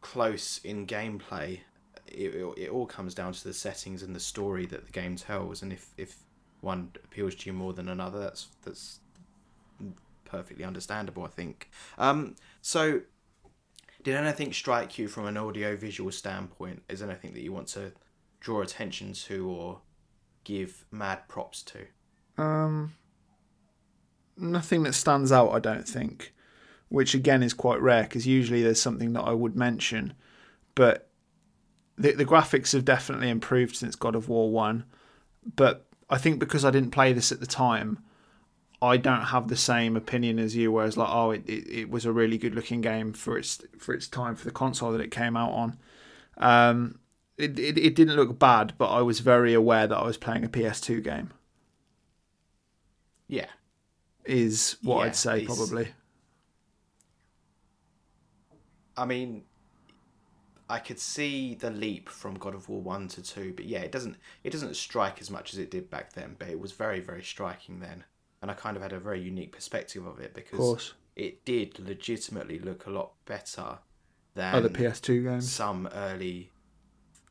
close 0.00 0.58
in 0.58 0.86
gameplay, 0.86 1.60
it, 2.06 2.34
it, 2.56 2.70
all 2.70 2.86
comes 2.86 3.14
down 3.14 3.32
to 3.32 3.44
the 3.44 3.54
settings 3.54 4.02
and 4.02 4.14
the 4.14 4.20
story 4.20 4.66
that 4.66 4.86
the 4.86 4.92
game 4.92 5.16
tells. 5.16 5.62
And 5.62 5.72
if, 5.72 5.88
if 5.96 6.16
one 6.60 6.90
appeals 7.04 7.34
to 7.36 7.50
you 7.50 7.52
more 7.52 7.72
than 7.72 7.88
another, 7.88 8.20
that's 8.20 8.48
that's 8.62 9.00
perfectly 10.24 10.64
understandable. 10.64 11.24
I 11.24 11.28
think. 11.28 11.70
Um. 11.98 12.36
So, 12.62 13.02
did 14.02 14.14
anything 14.14 14.52
strike 14.52 14.98
you 14.98 15.08
from 15.08 15.26
an 15.26 15.36
audio 15.36 15.76
visual 15.76 16.10
standpoint? 16.10 16.82
Is 16.88 17.02
anything 17.02 17.32
that 17.34 17.42
you 17.42 17.52
want 17.52 17.68
to 17.68 17.92
draw 18.40 18.62
attention 18.62 19.12
to 19.12 19.48
or 19.48 19.80
give 20.44 20.84
mad 20.90 21.26
props 21.28 21.62
to? 21.62 21.86
Um, 22.42 22.94
nothing 24.36 24.82
that 24.84 24.94
stands 24.94 25.32
out, 25.32 25.50
I 25.50 25.58
don't 25.58 25.88
think. 25.88 26.32
Which 26.88 27.14
again 27.14 27.42
is 27.42 27.54
quite 27.54 27.80
rare 27.80 28.04
because 28.04 28.26
usually 28.26 28.62
there's 28.62 28.80
something 28.80 29.14
that 29.14 29.22
I 29.22 29.32
would 29.32 29.56
mention, 29.56 30.14
but 30.74 31.10
the 31.96 32.12
the 32.12 32.24
graphics 32.24 32.72
have 32.72 32.84
definitely 32.84 33.30
improved 33.30 33.76
since 33.76 33.96
God 33.96 34.14
of 34.14 34.28
War 34.28 34.50
One. 34.50 34.84
But 35.56 35.86
I 36.10 36.18
think 36.18 36.38
because 36.38 36.64
I 36.64 36.70
didn't 36.70 36.90
play 36.90 37.12
this 37.12 37.32
at 37.32 37.40
the 37.40 37.46
time, 37.46 37.98
I 38.80 38.96
don't 38.96 39.26
have 39.26 39.48
the 39.48 39.56
same 39.56 39.96
opinion 39.96 40.38
as 40.38 40.56
you. 40.56 40.72
Whereas 40.72 40.96
like, 40.96 41.08
oh, 41.10 41.30
it, 41.30 41.42
it, 41.46 41.80
it 41.80 41.90
was 41.90 42.04
a 42.04 42.12
really 42.12 42.38
good 42.38 42.54
looking 42.54 42.80
game 42.80 43.12
for 43.12 43.38
its 43.38 43.60
for 43.78 43.94
its 43.94 44.08
time 44.08 44.34
for 44.36 44.44
the 44.44 44.50
console 44.50 44.92
that 44.92 45.00
it 45.00 45.10
came 45.10 45.36
out 45.36 45.52
on. 45.52 45.78
Um, 46.38 46.98
it, 47.36 47.58
it 47.58 47.78
it 47.78 47.94
didn't 47.94 48.16
look 48.16 48.38
bad, 48.38 48.74
but 48.78 48.88
I 48.88 49.02
was 49.02 49.20
very 49.20 49.54
aware 49.54 49.86
that 49.86 49.96
I 49.96 50.04
was 50.04 50.16
playing 50.16 50.44
a 50.44 50.48
PS2 50.48 51.02
game. 51.02 51.30
Yeah. 53.28 53.46
Is 54.24 54.76
what 54.82 55.00
Yeah, 55.00 55.04
I'd 55.06 55.16
say 55.16 55.44
probably. 55.44 55.88
I 58.96 59.04
mean, 59.06 59.42
I 60.68 60.78
could 60.78 60.98
see 60.98 61.54
the 61.54 61.70
leap 61.70 62.08
from 62.08 62.34
God 62.34 62.54
of 62.54 62.68
War 62.68 62.80
one 62.80 63.08
to 63.08 63.22
two, 63.22 63.52
but 63.54 63.66
yeah, 63.66 63.80
it 63.80 63.92
doesn't 63.92 64.16
it 64.42 64.50
doesn't 64.50 64.76
strike 64.76 65.20
as 65.20 65.30
much 65.30 65.52
as 65.52 65.58
it 65.58 65.70
did 65.70 65.90
back 65.90 66.14
then. 66.14 66.36
But 66.38 66.48
it 66.48 66.58
was 66.58 66.72
very 66.72 67.00
very 67.00 67.22
striking 67.22 67.80
then, 67.80 68.04
and 68.40 68.50
I 68.50 68.54
kind 68.54 68.76
of 68.76 68.82
had 68.82 68.92
a 68.92 68.98
very 68.98 69.20
unique 69.20 69.52
perspective 69.52 70.06
of 70.06 70.20
it 70.20 70.34
because 70.34 70.58
course, 70.58 70.94
it 71.16 71.44
did 71.44 71.78
legitimately 71.78 72.58
look 72.58 72.86
a 72.86 72.90
lot 72.90 73.12
better 73.26 73.78
than 74.34 74.54
other 74.54 74.70
PS2 74.70 75.24
games. 75.24 75.52
some 75.52 75.88
early, 75.92 76.50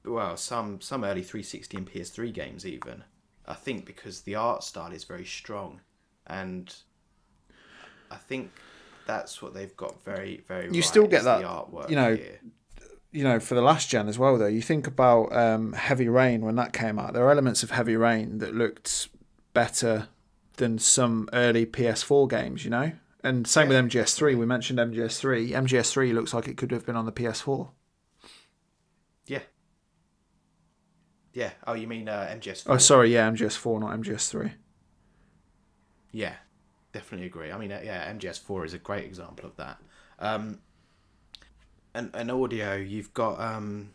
well, 0.06 0.38
some 0.38 0.80
some 0.80 1.04
early 1.04 1.24
360 1.24 1.78
and 1.78 1.92
PS3 1.92 2.34
games 2.34 2.66
even. 2.66 3.04
I 3.46 3.56
think 3.56 3.86
because 3.86 4.22
the 4.22 4.36
art 4.36 4.64
style 4.64 4.92
is 4.92 5.04
very 5.04 5.26
strong, 5.26 5.82
and 6.28 6.74
I 8.12 8.16
think 8.18 8.52
that's 9.06 9.42
what 9.42 9.54
they've 9.54 9.76
got 9.76 10.02
very 10.04 10.44
very. 10.48 10.66
You 10.66 10.72
right, 10.72 10.84
still 10.84 11.08
get 11.08 11.24
that, 11.24 11.44
artwork 11.44 11.90
you 11.90 11.96
know, 11.96 12.16
here. 12.16 12.40
You 13.14 13.24
know, 13.24 13.40
for 13.40 13.54
the 13.54 13.62
last 13.62 13.90
gen 13.90 14.10
as 14.10 14.18
well, 14.18 14.38
though, 14.38 14.48
you 14.48 14.62
think 14.62 14.88
about 14.88 15.34
um, 15.36 15.74
Heavy 15.74 16.10
Rain 16.10 16.42
when 16.42 16.56
that 16.56 16.74
came 16.74 16.98
out. 16.98 17.14
There 17.14 17.24
are 17.24 17.32
elements 17.32 17.62
of 17.62 17.70
Heavy 17.72 17.96
Rain 17.96 18.40
that 18.40 18.56
looked 18.56 19.08
better 19.54 20.08
than 20.58 20.80
some 20.80 21.30
early 21.32 21.66
PS4 21.66 22.28
games, 22.30 22.66
you 22.66 22.72
know. 22.72 22.92
And 23.24 23.48
same 23.48 23.72
Yeah, 23.72 23.82
with 23.82 23.92
MGS3. 23.92 24.38
We 24.38 24.46
mentioned 24.46 24.80
MGS3. 24.80 25.52
MGS3 25.52 26.14
looks 26.14 26.34
like 26.34 26.48
it 26.48 26.58
could 26.58 26.72
have 26.72 26.86
been 26.86 26.96
on 26.96 27.06
the 27.06 27.12
PS4. 27.12 27.70
Yeah. 29.28 29.40
Yeah. 31.34 31.52
Oh, 31.66 31.74
you 31.74 31.88
mean 31.88 32.10
uh, 32.10 32.28
MGS? 32.36 32.64
Oh, 32.68 32.78
sorry, 32.78 33.14
yeah, 33.14 33.30
MGS4, 33.30 33.80
not 33.80 34.00
MGS3. 34.00 34.54
Yeah, 36.12 36.36
definitely 36.92 37.28
agree. 37.28 37.52
I 37.52 37.58
mean, 37.58 37.72
uh, 37.72 37.82
yeah, 37.84 38.12
MGS4 38.12 38.66
is 38.66 38.74
a 38.74 38.80
great 38.80 39.06
example 39.06 39.46
of 39.46 39.56
that. 39.58 39.78
Um, 40.20 40.60
and 41.94 42.12
and 42.14 42.32
audio, 42.32 42.76
you've 42.76 43.14
got 43.14 43.40
um, 43.40 43.92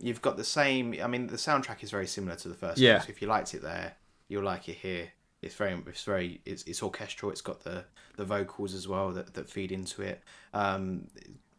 you've 0.00 0.22
got 0.22 0.36
the 0.36 0.44
same. 0.44 0.94
I 1.02 1.06
mean, 1.06 1.26
the 1.26 1.36
soundtrack 1.36 1.82
is 1.82 1.90
very 1.90 2.06
similar 2.06 2.36
to 2.36 2.48
the 2.48 2.54
first. 2.54 2.78
Yeah. 2.78 2.94
One, 2.94 3.02
so 3.02 3.10
if 3.10 3.22
you 3.22 3.28
liked 3.28 3.54
it 3.54 3.62
there, 3.62 3.94
you'll 4.28 4.44
like 4.44 4.68
it 4.68 4.76
here. 4.76 5.08
It's 5.40 5.54
very, 5.54 5.80
it's 5.86 6.02
very, 6.02 6.40
it's, 6.44 6.64
it's 6.64 6.82
orchestral. 6.82 7.30
It's 7.30 7.40
got 7.40 7.62
the 7.62 7.84
the 8.16 8.24
vocals 8.24 8.74
as 8.74 8.88
well 8.88 9.12
that 9.12 9.34
that 9.34 9.48
feed 9.48 9.70
into 9.70 10.02
it. 10.02 10.22
Um, 10.52 11.08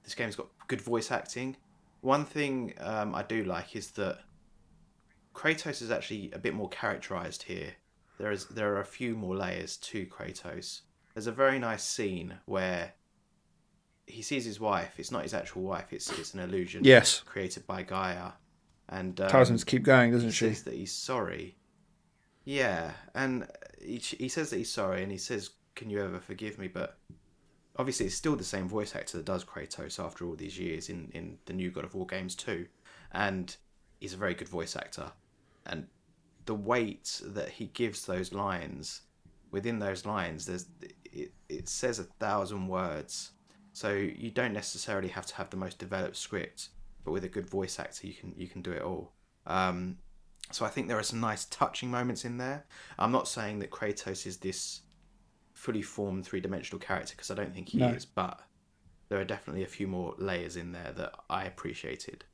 this 0.04 0.15
game's 0.15 0.36
got 0.36 0.47
good 0.67 0.82
voice 0.82 1.12
acting. 1.12 1.56
One 2.02 2.25
thing 2.25 2.73
um, 2.80 3.15
I 3.15 3.23
do 3.23 3.43
like 3.43 3.75
is 3.75 3.91
that 3.91 4.19
Kratos 5.34 5.82
is 5.82 5.91
actually 5.91 6.32
a 6.34 6.39
bit 6.39 6.54
more 6.54 6.69
characterized 6.69 7.43
here. 7.43 7.73
There 8.17 8.32
is 8.32 8.45
there 8.47 8.73
are 8.75 8.82
a 8.82 8.86
few 8.86 9.15
more 9.15 9.36
layers 9.36 9.78
to 9.78 10.06
Kratos. 10.08 10.82
There's 11.13 11.28
a 11.28 11.32
very 11.32 11.60
nice 11.60 11.84
scene 11.84 12.39
where 12.45 12.93
he 14.10 14.22
sees 14.22 14.45
his 14.45 14.60
wife. 14.60 14.95
It's 14.98 15.12
not 15.12 15.24
his 15.24 15.34
actual 15.34 15.62
wife. 15.63 15.93
It's 15.93 16.10
it's 16.19 16.34
an 16.34 16.39
illusion 16.39 16.84
Yes. 16.84 17.22
created 17.22 17.65
by 17.67 17.84
Gaia, 17.84 18.32
and 18.89 19.19
um, 19.22 19.30
Tells 19.30 19.50
him 19.50 19.58
to 19.58 19.65
keep 19.65 19.84
going, 19.84 20.12
doesn't 20.12 20.32
she? 20.32 20.48
He 20.48 20.54
says 20.54 20.63
that 20.63 20.74
he's 20.74 20.91
sorry. 20.91 21.56
Yeah, 22.45 22.91
and 23.13 23.48
he, 23.82 23.98
he 23.98 24.30
says 24.30 24.50
that 24.50 24.58
he's 24.58 24.72
sorry, 24.72 25.04
and 25.04 25.12
he 25.12 25.17
says, 25.17 25.52
"Can 25.75 25.90
you 25.90 26.04
ever 26.04 26.19
forgive 26.19 26.58
me?" 26.58 26.67
But 26.67 26.98
obviously, 27.77 28.08
it's 28.08 28.15
still 28.15 28.36
the 28.36 28.44
same 28.44 28.67
voice 28.67 28.96
actor 28.96 29.17
that 29.17 29.25
does 29.25 29.44
Kratos 29.46 30.04
after 30.04 30.25
all 30.25 30.36
these 30.36 30.58
years 30.58 30.90
in 30.90 31.10
in 31.13 31.38
the 31.46 31.54
new 31.54 31.69
God 31.69 31.84
of 31.86 31.94
War 31.94 32.08
games 32.08 32.36
too, 32.36 32.65
and 33.12 33.56
he's 34.00 34.13
a 34.13 34.17
very 34.17 34.34
good 34.34 34.50
voice 34.50 34.75
actor, 34.75 35.12
and 35.65 35.88
the 36.46 36.56
weight 36.56 37.21
that 37.23 37.50
he 37.50 37.67
gives 37.67 38.06
those 38.08 38.34
lines 38.34 39.02
within 39.52 39.77
those 39.79 40.06
lines, 40.06 40.46
there's 40.48 40.65
it, 41.12 41.31
it 41.48 41.69
says 41.69 42.00
a 42.00 42.04
thousand 42.04 42.67
words, 42.67 43.31
so 43.80 43.94
you 43.94 44.30
don't 44.30 44.52
necessarily 44.52 45.08
have 45.08 45.25
to 45.27 45.36
have 45.36 45.52
the 45.52 45.56
most 45.56 45.80
developed 45.80 46.17
script, 46.17 46.67
but 47.06 47.13
with 47.13 47.23
a 47.23 47.30
good 47.30 47.50
voice 47.50 47.80
actor, 47.80 48.08
you 48.08 48.13
can 48.13 48.34
you 48.36 48.46
can 48.50 48.62
do 48.62 48.73
it 48.73 48.82
all. 48.82 49.13
Um, 49.48 50.00
so 50.52 50.65
I 50.65 50.67
think 50.67 50.90
there 50.90 51.00
are 51.00 51.04
some 51.04 51.21
nice 51.21 51.46
touching 51.46 51.90
moments 51.90 52.25
in 52.25 52.36
there. 52.40 52.65
I'm 52.98 53.13
not 53.13 53.30
saying 53.30 53.60
that 53.60 53.71
Kratos 53.71 54.27
is 54.27 54.36
this 54.36 54.82
fully 55.54 55.82
formed 55.82 56.25
three 56.25 56.42
dimensional 56.42 56.77
character 56.77 57.13
because 57.15 57.32
I 57.32 57.36
don't 57.36 57.54
think 57.54 57.69
he 57.69 57.77
No. 57.77 57.88
is, 57.88 58.04
but 58.04 58.42
there 59.08 59.17
are 59.17 59.23
definitely 59.23 59.63
a 59.63 59.67
few 59.67 59.88
more 59.88 60.13
layers 60.17 60.58
in 60.58 60.73
there 60.73 60.92
that 60.98 61.13
I 61.30 61.46
appreciated. 61.46 62.25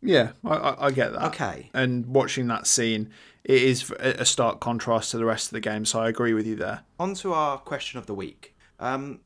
Yeah, 0.00 0.30
I, 0.44 0.76
I, 0.78 0.90
get 0.92 1.12
that. 1.12 1.24
Okay. 1.30 1.70
And 1.74 2.06
watching 2.06 2.46
that 2.46 2.68
scene, 2.68 3.10
it 3.42 3.62
is 3.62 3.90
a 3.98 4.20
a 4.20 4.24
stark 4.24 4.60
contrast 4.60 5.10
to 5.10 5.16
the 5.18 5.24
rest 5.24 5.46
of 5.48 5.54
the 5.54 5.60
game. 5.60 5.84
So 5.86 5.98
I 5.98 6.08
agree 6.08 6.34
with 6.34 6.46
you 6.46 6.54
there. 6.54 6.84
On 7.00 7.14
to 7.14 7.32
our 7.32 7.58
question 7.58 7.98
of 7.98 8.06
the 8.06 8.14
week. 8.14 8.54
Um, 8.78 9.22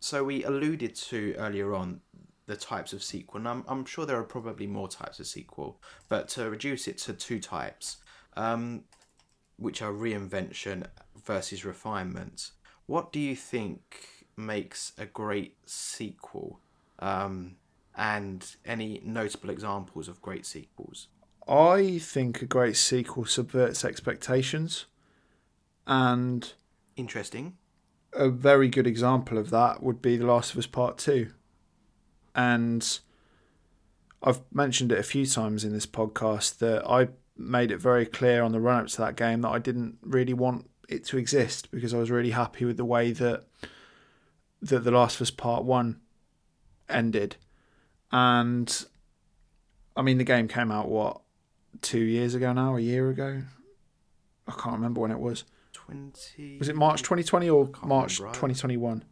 so 0.00 0.24
we 0.24 0.44
alluded 0.44 0.94
to 0.94 1.34
earlier 1.38 1.74
on 1.74 2.00
the 2.46 2.56
types 2.56 2.92
of 2.92 3.02
sequel, 3.02 3.38
and 3.38 3.48
I'm, 3.48 3.64
I'm 3.68 3.84
sure 3.84 4.06
there 4.06 4.18
are 4.18 4.24
probably 4.24 4.66
more 4.66 4.88
types 4.88 5.20
of 5.20 5.26
sequel, 5.26 5.80
but 6.08 6.28
to 6.30 6.48
reduce 6.48 6.88
it 6.88 6.98
to 6.98 7.12
two 7.12 7.40
types, 7.40 7.98
um, 8.36 8.84
which 9.56 9.82
are 9.82 9.92
reinvention 9.92 10.86
versus 11.24 11.64
refinement, 11.64 12.52
what 12.86 13.12
do 13.12 13.20
you 13.20 13.36
think 13.36 14.26
makes 14.36 14.92
a 14.96 15.04
great 15.04 15.56
sequel? 15.66 16.60
Um, 17.00 17.56
and 17.94 18.56
any 18.64 19.02
notable 19.04 19.50
examples 19.50 20.08
of 20.08 20.22
great 20.22 20.46
sequels? 20.46 21.08
I 21.46 21.98
think 21.98 22.40
a 22.40 22.46
great 22.46 22.76
sequel 22.76 23.24
subverts 23.24 23.84
expectations, 23.84 24.86
and 25.86 26.52
Interesting. 26.98 27.56
A 28.12 28.28
very 28.28 28.68
good 28.68 28.86
example 28.86 29.38
of 29.38 29.50
that 29.50 29.82
would 29.82 30.00
be 30.02 30.16
The 30.16 30.26
Last 30.26 30.52
of 30.52 30.58
Us 30.58 30.66
Part 30.66 30.98
2. 30.98 31.30
And 32.34 32.98
I've 34.22 34.40
mentioned 34.52 34.92
it 34.92 34.98
a 34.98 35.04
few 35.04 35.26
times 35.26 35.64
in 35.64 35.72
this 35.72 35.86
podcast 35.86 36.58
that 36.58 36.88
I 36.88 37.08
made 37.36 37.70
it 37.70 37.78
very 37.78 38.06
clear 38.06 38.42
on 38.42 38.52
the 38.52 38.60
run 38.60 38.82
up 38.82 38.88
to 38.88 38.98
that 38.98 39.16
game 39.16 39.42
that 39.42 39.50
I 39.50 39.58
didn't 39.58 39.98
really 40.02 40.34
want 40.34 40.68
it 40.88 41.04
to 41.06 41.18
exist 41.18 41.70
because 41.70 41.94
I 41.94 41.98
was 41.98 42.10
really 42.10 42.30
happy 42.30 42.64
with 42.64 42.76
the 42.76 42.84
way 42.84 43.12
that 43.12 43.44
that 44.60 44.80
The 44.80 44.90
Last 44.90 45.16
of 45.16 45.22
Us 45.22 45.30
Part 45.30 45.64
1 45.64 46.00
ended. 46.88 47.36
And 48.10 48.86
I 49.96 50.02
mean 50.02 50.18
the 50.18 50.24
game 50.24 50.48
came 50.48 50.72
out 50.72 50.88
what 50.88 51.20
2 51.82 51.98
years 51.98 52.34
ago 52.34 52.52
now, 52.52 52.76
a 52.76 52.80
year 52.80 53.10
ago. 53.10 53.42
I 54.48 54.52
can't 54.52 54.76
remember 54.76 55.00
when 55.00 55.12
it 55.12 55.20
was. 55.20 55.44
20. 55.88 56.58
Was 56.58 56.68
it 56.68 56.76
March 56.76 57.02
2020 57.02 57.48
or 57.48 57.70
March 57.82 58.18
remember 58.18 58.34
2021? 58.34 59.04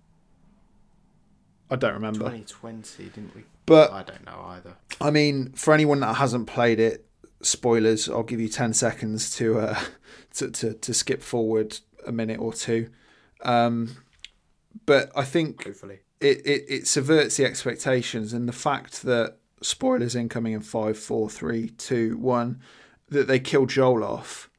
I 1.71 1.77
don't 1.77 1.95
remember. 1.95 2.19
2020, 2.21 3.05
didn't 3.05 3.35
we? 3.35 3.45
But 3.65 3.91
I 3.93 4.03
don't 4.03 4.25
know 4.25 4.45
either. 4.47 4.77
I 5.01 5.11
mean, 5.11 5.53
for 5.53 5.75
anyone 5.75 6.01
that 6.01 6.15
hasn't 6.17 6.47
played 6.47 6.79
it, 6.79 7.07
spoilers. 7.43 8.09
I'll 8.09 8.23
give 8.23 8.41
you 8.41 8.49
10 8.49 8.73
seconds 8.75 9.35
to 9.37 9.59
uh, 9.59 9.81
to, 10.35 10.51
to 10.51 10.75
to 10.75 10.95
skip 10.95 11.23
forward 11.23 11.79
a 12.07 12.13
minute 12.13 12.41
or 12.41 12.53
two. 12.53 12.91
Um, 13.43 13.97
but 14.85 15.11
I 15.17 15.25
think 15.25 15.65
Hopefully. 15.65 16.01
it, 16.21 16.39
it, 16.47 16.65
it 16.69 16.87
subverts 16.87 17.37
the 17.37 17.45
expectations 17.45 18.33
and 18.33 18.49
the 18.49 18.53
fact 18.53 19.03
that 19.03 19.39
spoilers 19.63 20.15
incoming 20.15 20.53
in 20.53 20.61
five, 20.61 20.99
four, 20.99 21.29
three, 21.29 21.71
two, 21.71 22.17
one, 22.19 22.61
that 23.09 23.27
they 23.27 23.41
killed 23.41 23.71
Joel 23.71 24.05
off 24.05 24.51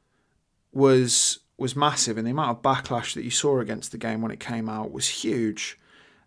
was 0.72 1.40
was 1.58 1.76
massive, 1.76 2.18
and 2.18 2.28
the 2.28 2.32
amount 2.32 2.52
of 2.52 2.62
backlash 2.62 3.14
that 3.16 3.24
you 3.24 3.32
saw 3.32 3.60
against 3.60 3.92
the 3.92 3.98
game 3.98 4.22
when 4.22 4.32
it 4.32 4.40
came 4.40 4.70
out 4.70 4.92
was 4.92 5.08
huge. 5.08 5.80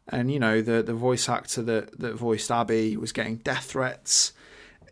And 0.09 0.33
you 0.33 0.41
know 0.41 0.61
the 0.61 0.83
the 0.83 0.95
voice 0.95 1.29
actor 1.29 1.63
that 1.63 1.99
that 2.01 2.15
voiced 2.15 2.51
Abby 2.51 2.97
was 2.97 3.13
getting 3.13 3.37
death 3.37 3.65
threats, 3.67 4.33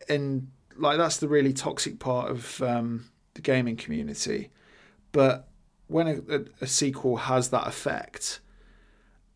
and 0.09 0.49
like 0.77 0.97
that's 0.97 1.17
the 1.17 1.29
really 1.29 1.53
toxic 1.53 1.99
part 1.99 2.31
of 2.31 2.63
um, 2.63 3.11
the 3.35 3.41
gaming 3.43 3.77
community. 3.77 4.51
But 5.11 5.49
when 5.89 6.07
a, 6.07 6.37
a, 6.37 6.45
a 6.61 6.67
sequel 6.69 7.17
has 7.17 7.49
that 7.51 7.67
effect, 7.67 8.39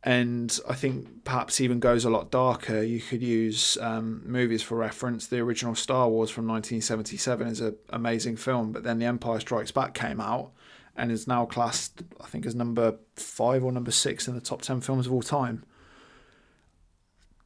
and 0.05 0.57
I 0.68 0.74
think 0.74 1.24
perhaps 1.24 1.61
even 1.61 1.80
goes 1.80 2.05
a 2.05 2.11
lot 2.11 2.30
darker. 2.30 2.82
You 2.82 3.00
could 3.00 3.22
use 3.22 3.76
um, 3.80 4.22
movies 4.24 4.62
for 4.62 4.76
reference. 4.76 5.26
The 5.26 5.38
original 5.38 5.74
Star 5.74 6.09
Wars 6.09 6.30
from 6.30 6.46
1977 6.46 7.46
is 7.46 7.61
an 7.61 7.76
amazing 7.88 8.36
film, 8.36 8.70
but 8.70 8.84
then 8.84 8.98
The 8.98 9.07
Empire 9.07 9.40
Strikes 9.40 9.72
Back 9.72 9.94
came 9.94 10.20
out 10.20 10.53
and 10.97 11.11
is 11.11 11.26
now 11.26 11.45
classed, 11.47 12.03
I 12.20 12.26
think, 12.26 12.47
as 12.47 12.55
number 12.55 12.97
five 13.16 13.64
or 13.64 13.72
number 13.72 13.90
six 13.90 14.28
in 14.28 14.34
the 14.34 14.40
top 14.40 14.62
10 14.62 14.80
films 14.80 15.07
of 15.07 15.12
all 15.12 15.22
time. 15.22 15.64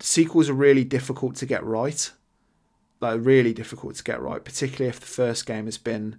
Sequels 0.00 0.48
are 0.48 0.54
really 0.54 0.84
difficult 0.84 1.36
to 1.36 1.46
get 1.46 1.64
right. 1.64 2.10
Like, 3.00 3.20
really 3.22 3.52
difficult 3.52 3.94
to 3.96 4.04
get 4.04 4.20
right, 4.20 4.44
particularly 4.44 4.88
if 4.88 5.00
the 5.00 5.06
first 5.06 5.46
game 5.46 5.66
has 5.66 5.78
been 5.78 6.16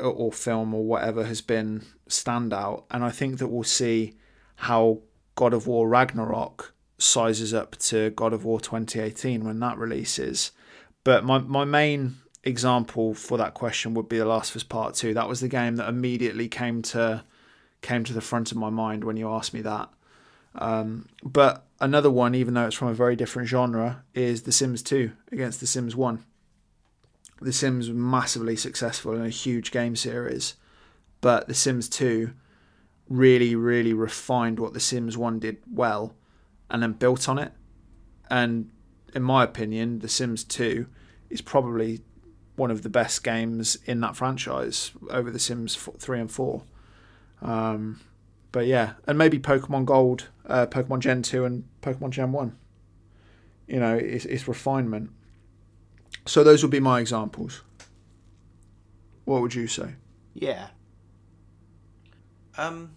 or- 0.00 0.32
film 0.32 0.74
or 0.74 0.84
whatever 0.84 1.24
has 1.24 1.40
been 1.40 1.84
standout. 2.08 2.84
And 2.90 3.04
I 3.04 3.10
think 3.10 3.38
that 3.38 3.48
we'll 3.48 3.62
see 3.62 4.16
how 4.56 5.00
God 5.34 5.52
of 5.52 5.66
War 5.66 5.88
Ragnarok 5.88 6.74
sizes 6.98 7.52
up 7.52 7.76
to 7.76 8.10
God 8.10 8.32
of 8.32 8.44
War 8.44 8.60
2018 8.60 9.44
when 9.44 9.60
that 9.60 9.78
releases. 9.78 10.52
But 11.02 11.24
my, 11.24 11.38
my 11.38 11.64
main 11.64 12.16
example 12.44 13.14
for 13.14 13.38
that 13.38 13.54
question 13.54 13.94
would 13.94 14.08
be 14.08 14.18
The 14.18 14.24
Last 14.24 14.50
of 14.50 14.56
Us 14.56 14.62
Part 14.62 14.94
2. 14.94 15.14
That 15.14 15.28
was 15.28 15.40
the 15.40 15.48
game 15.48 15.76
that 15.76 15.88
immediately 15.88 16.48
came 16.48 16.82
to 16.82 17.24
came 17.80 18.04
to 18.04 18.14
the 18.14 18.20
front 18.20 18.50
of 18.50 18.56
my 18.56 18.70
mind 18.70 19.04
when 19.04 19.16
you 19.16 19.28
asked 19.28 19.52
me 19.52 19.60
that. 19.60 19.90
Um, 20.54 21.08
but 21.22 21.66
another 21.80 22.10
one, 22.10 22.34
even 22.34 22.54
though 22.54 22.66
it's 22.66 22.76
from 22.76 22.88
a 22.88 22.94
very 22.94 23.14
different 23.14 23.48
genre, 23.48 24.04
is 24.14 24.42
The 24.42 24.52
Sims 24.52 24.82
2 24.82 25.12
against 25.32 25.60
The 25.60 25.66
Sims 25.66 25.94
1. 25.94 26.24
The 27.42 27.52
Sims 27.52 27.90
were 27.90 27.94
massively 27.94 28.56
successful 28.56 29.14
in 29.14 29.22
a 29.22 29.28
huge 29.28 29.70
game 29.70 29.96
series, 29.96 30.54
but 31.20 31.46
The 31.46 31.54
Sims 31.54 31.90
2 31.90 32.32
really, 33.08 33.54
really 33.54 33.92
refined 33.92 34.58
what 34.58 34.72
The 34.72 34.80
Sims 34.80 35.18
1 35.18 35.40
did 35.40 35.58
well 35.70 36.14
and 36.70 36.82
then 36.82 36.92
built 36.92 37.28
on 37.28 37.38
it. 37.38 37.52
And 38.30 38.70
in 39.14 39.22
my 39.22 39.44
opinion, 39.44 39.98
The 39.98 40.08
Sims 40.08 40.42
2 40.44 40.86
is 41.28 41.42
probably 41.42 42.00
one 42.56 42.70
of 42.70 42.82
the 42.82 42.88
best 42.88 43.24
games 43.24 43.78
in 43.84 44.00
that 44.00 44.16
franchise 44.16 44.92
over 45.10 45.30
The 45.30 45.38
Sims 45.38 45.74
3 45.74 46.20
and 46.20 46.30
4. 46.30 46.62
Um, 47.42 48.00
but 48.52 48.66
yeah, 48.66 48.92
and 49.06 49.18
maybe 49.18 49.38
Pokemon 49.38 49.84
Gold, 49.84 50.28
uh, 50.46 50.66
Pokemon 50.66 51.00
Gen 51.00 51.22
2 51.22 51.44
and 51.44 51.64
Pokemon 51.82 52.10
Gen 52.10 52.32
1. 52.32 52.56
You 53.66 53.80
know, 53.80 53.94
it's, 53.96 54.24
it's 54.24 54.46
refinement. 54.46 55.10
So 56.26 56.44
those 56.44 56.62
would 56.62 56.70
be 56.70 56.80
my 56.80 57.00
examples. 57.00 57.62
What 59.24 59.42
would 59.42 59.54
you 59.54 59.66
say? 59.66 59.94
Yeah. 60.34 60.68
Um, 62.56 62.92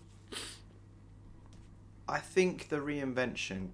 I 2.07 2.19
think 2.19 2.69
the 2.69 2.77
reinvention 2.77 3.69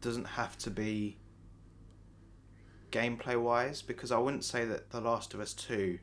doesn't 0.00 0.24
have 0.24 0.56
to 0.58 0.70
be 0.70 1.18
gameplay 2.90 3.40
wise 3.40 3.82
because 3.82 4.10
I 4.12 4.18
wouldn't 4.18 4.44
say 4.44 4.64
that 4.64 4.90
The 4.90 5.00
Last 5.00 5.34
of 5.34 5.40
Us 5.40 5.52
2 5.54 5.98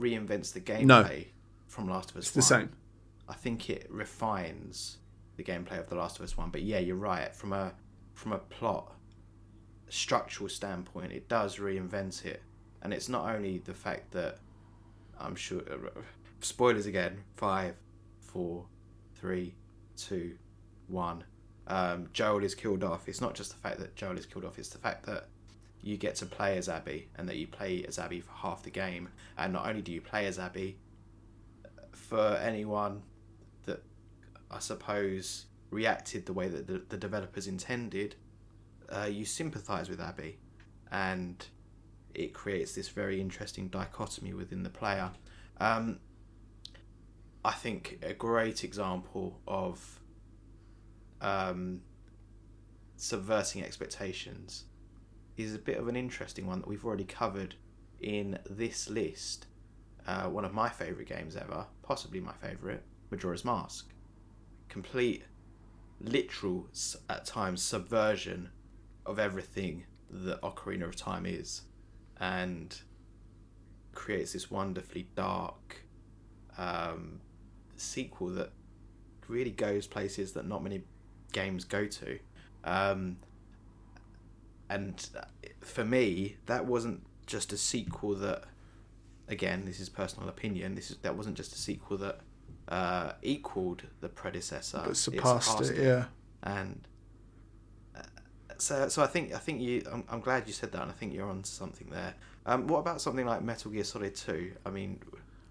reinvents 0.00 0.52
the 0.52 0.60
gameplay 0.60 0.84
No. 0.86 1.06
from 1.68 1.88
Last 1.88 2.10
of 2.10 2.16
Us 2.16 2.24
It's 2.24 2.30
the 2.32 2.42
same. 2.42 2.70
I 3.28 3.34
think 3.34 3.70
it 3.70 3.86
refines 3.90 4.98
the 5.36 5.44
gameplay 5.44 5.78
of 5.78 5.88
The 5.88 5.94
Last 5.94 6.18
of 6.18 6.24
Us 6.24 6.36
1. 6.36 6.50
But 6.50 6.62
yeah, 6.62 6.78
you're 6.78 6.96
right. 6.96 7.34
From 7.34 7.52
a 7.52 7.72
from 8.14 8.32
a 8.32 8.38
plot 8.38 8.92
structural 9.88 10.48
standpoint, 10.48 11.12
it 11.12 11.28
does 11.28 11.56
reinvent 11.56 12.24
it. 12.24 12.42
And 12.82 12.92
it's 12.92 13.08
not 13.08 13.34
only 13.34 13.58
the 13.58 13.74
fact 13.74 14.12
that 14.12 14.38
I'm 15.18 15.34
sure 15.34 15.62
spoilers 16.40 16.86
again, 16.86 17.22
five, 17.36 17.74
four, 18.20 18.66
three, 19.14 19.54
two, 19.96 20.36
one. 20.88 21.24
Um, 21.68 22.08
Joel 22.12 22.42
is 22.44 22.54
killed 22.54 22.82
off. 22.82 23.08
It's 23.08 23.20
not 23.20 23.34
just 23.34 23.50
the 23.50 23.56
fact 23.56 23.78
that 23.78 23.94
Joel 23.94 24.18
is 24.18 24.26
killed 24.26 24.44
off, 24.44 24.58
it's 24.58 24.68
the 24.68 24.78
fact 24.78 25.06
that 25.06 25.28
you 25.82 25.96
get 25.96 26.14
to 26.16 26.26
play 26.26 26.56
as 26.56 26.68
Abby 26.68 27.08
and 27.16 27.28
that 27.28 27.36
you 27.36 27.46
play 27.46 27.84
as 27.86 27.98
Abby 27.98 28.20
for 28.20 28.32
half 28.32 28.62
the 28.62 28.70
game. 28.70 29.08
And 29.36 29.52
not 29.52 29.66
only 29.66 29.82
do 29.82 29.92
you 29.92 30.00
play 30.00 30.26
as 30.26 30.38
Abby, 30.38 30.78
for 31.90 32.36
anyone 32.36 33.02
that 33.66 33.82
I 34.50 34.60
suppose 34.60 35.46
reacted 35.70 36.26
the 36.26 36.32
way 36.32 36.48
that 36.48 36.66
the, 36.66 36.82
the 36.88 36.96
developers 36.96 37.46
intended, 37.46 38.14
uh, 38.88 39.08
you 39.10 39.24
sympathise 39.24 39.88
with 39.88 40.00
Abby, 40.00 40.38
and 40.90 41.44
it 42.14 42.34
creates 42.34 42.74
this 42.74 42.88
very 42.88 43.20
interesting 43.20 43.68
dichotomy 43.68 44.34
within 44.34 44.62
the 44.62 44.70
player. 44.70 45.10
Um, 45.58 45.98
I 47.44 47.52
think 47.52 47.98
a 48.02 48.12
great 48.12 48.62
example 48.62 49.40
of 49.48 50.00
um, 51.20 51.80
subverting 52.96 53.64
expectations 53.64 54.64
is 55.36 55.54
a 55.54 55.58
bit 55.58 55.78
of 55.78 55.88
an 55.88 55.96
interesting 55.96 56.46
one 56.46 56.60
that 56.60 56.68
we've 56.68 56.84
already 56.84 57.04
covered 57.04 57.54
in 58.00 58.38
this 58.48 58.88
list. 58.90 59.46
Uh, 60.06 60.24
one 60.24 60.44
of 60.44 60.52
my 60.52 60.68
favourite 60.68 61.08
games 61.08 61.36
ever, 61.36 61.66
possibly 61.82 62.20
my 62.20 62.32
favourite, 62.32 62.82
Majora's 63.10 63.44
Mask. 63.44 63.92
Complete, 64.68 65.24
literal, 66.00 66.66
at 67.08 67.24
times, 67.24 67.62
subversion 67.62 68.50
of 69.06 69.18
everything 69.18 69.84
that 70.10 70.40
Ocarina 70.42 70.84
of 70.84 70.96
Time 70.96 71.24
is, 71.24 71.62
and 72.18 72.80
creates 73.92 74.32
this 74.32 74.50
wonderfully 74.50 75.08
dark 75.14 75.84
um, 76.58 77.20
sequel 77.76 78.28
that 78.28 78.50
really 79.28 79.50
goes 79.50 79.86
places 79.86 80.32
that 80.32 80.46
not 80.46 80.62
many 80.62 80.82
games 81.32 81.64
go 81.64 81.86
to. 81.86 82.18
Um, 82.64 83.16
and 84.74 85.08
for 85.60 85.84
me, 85.84 86.36
that 86.46 86.66
wasn't 86.66 87.02
just 87.26 87.52
a 87.52 87.56
sequel 87.56 88.14
that. 88.16 88.44
Again, 89.28 89.64
this 89.64 89.80
is 89.80 89.88
personal 89.88 90.28
opinion. 90.28 90.74
This 90.74 90.90
is 90.90 90.96
that 90.98 91.16
wasn't 91.16 91.36
just 91.36 91.54
a 91.54 91.58
sequel 91.58 91.96
that 91.98 92.20
uh, 92.68 93.12
equaled 93.22 93.84
the 94.00 94.08
predecessor. 94.08 94.82
But 94.84 94.96
surpassed, 94.96 95.70
it, 95.70 95.78
yeah. 95.78 96.04
And 96.42 96.86
uh, 97.96 98.02
so, 98.58 98.88
so 98.88 99.02
I 99.02 99.06
think 99.06 99.32
I 99.32 99.38
think 99.38 99.60
you. 99.60 99.82
I'm, 99.90 100.04
I'm 100.08 100.20
glad 100.20 100.46
you 100.46 100.52
said 100.52 100.72
that, 100.72 100.82
and 100.82 100.90
I 100.90 100.94
think 100.94 101.14
you're 101.14 101.28
on 101.28 101.44
something 101.44 101.88
there. 101.90 102.14
Um, 102.44 102.66
what 102.66 102.80
about 102.80 103.00
something 103.00 103.24
like 103.24 103.42
Metal 103.42 103.70
Gear 103.70 103.84
Solid 103.84 104.14
Two? 104.14 104.52
I 104.66 104.70
mean, 104.70 105.00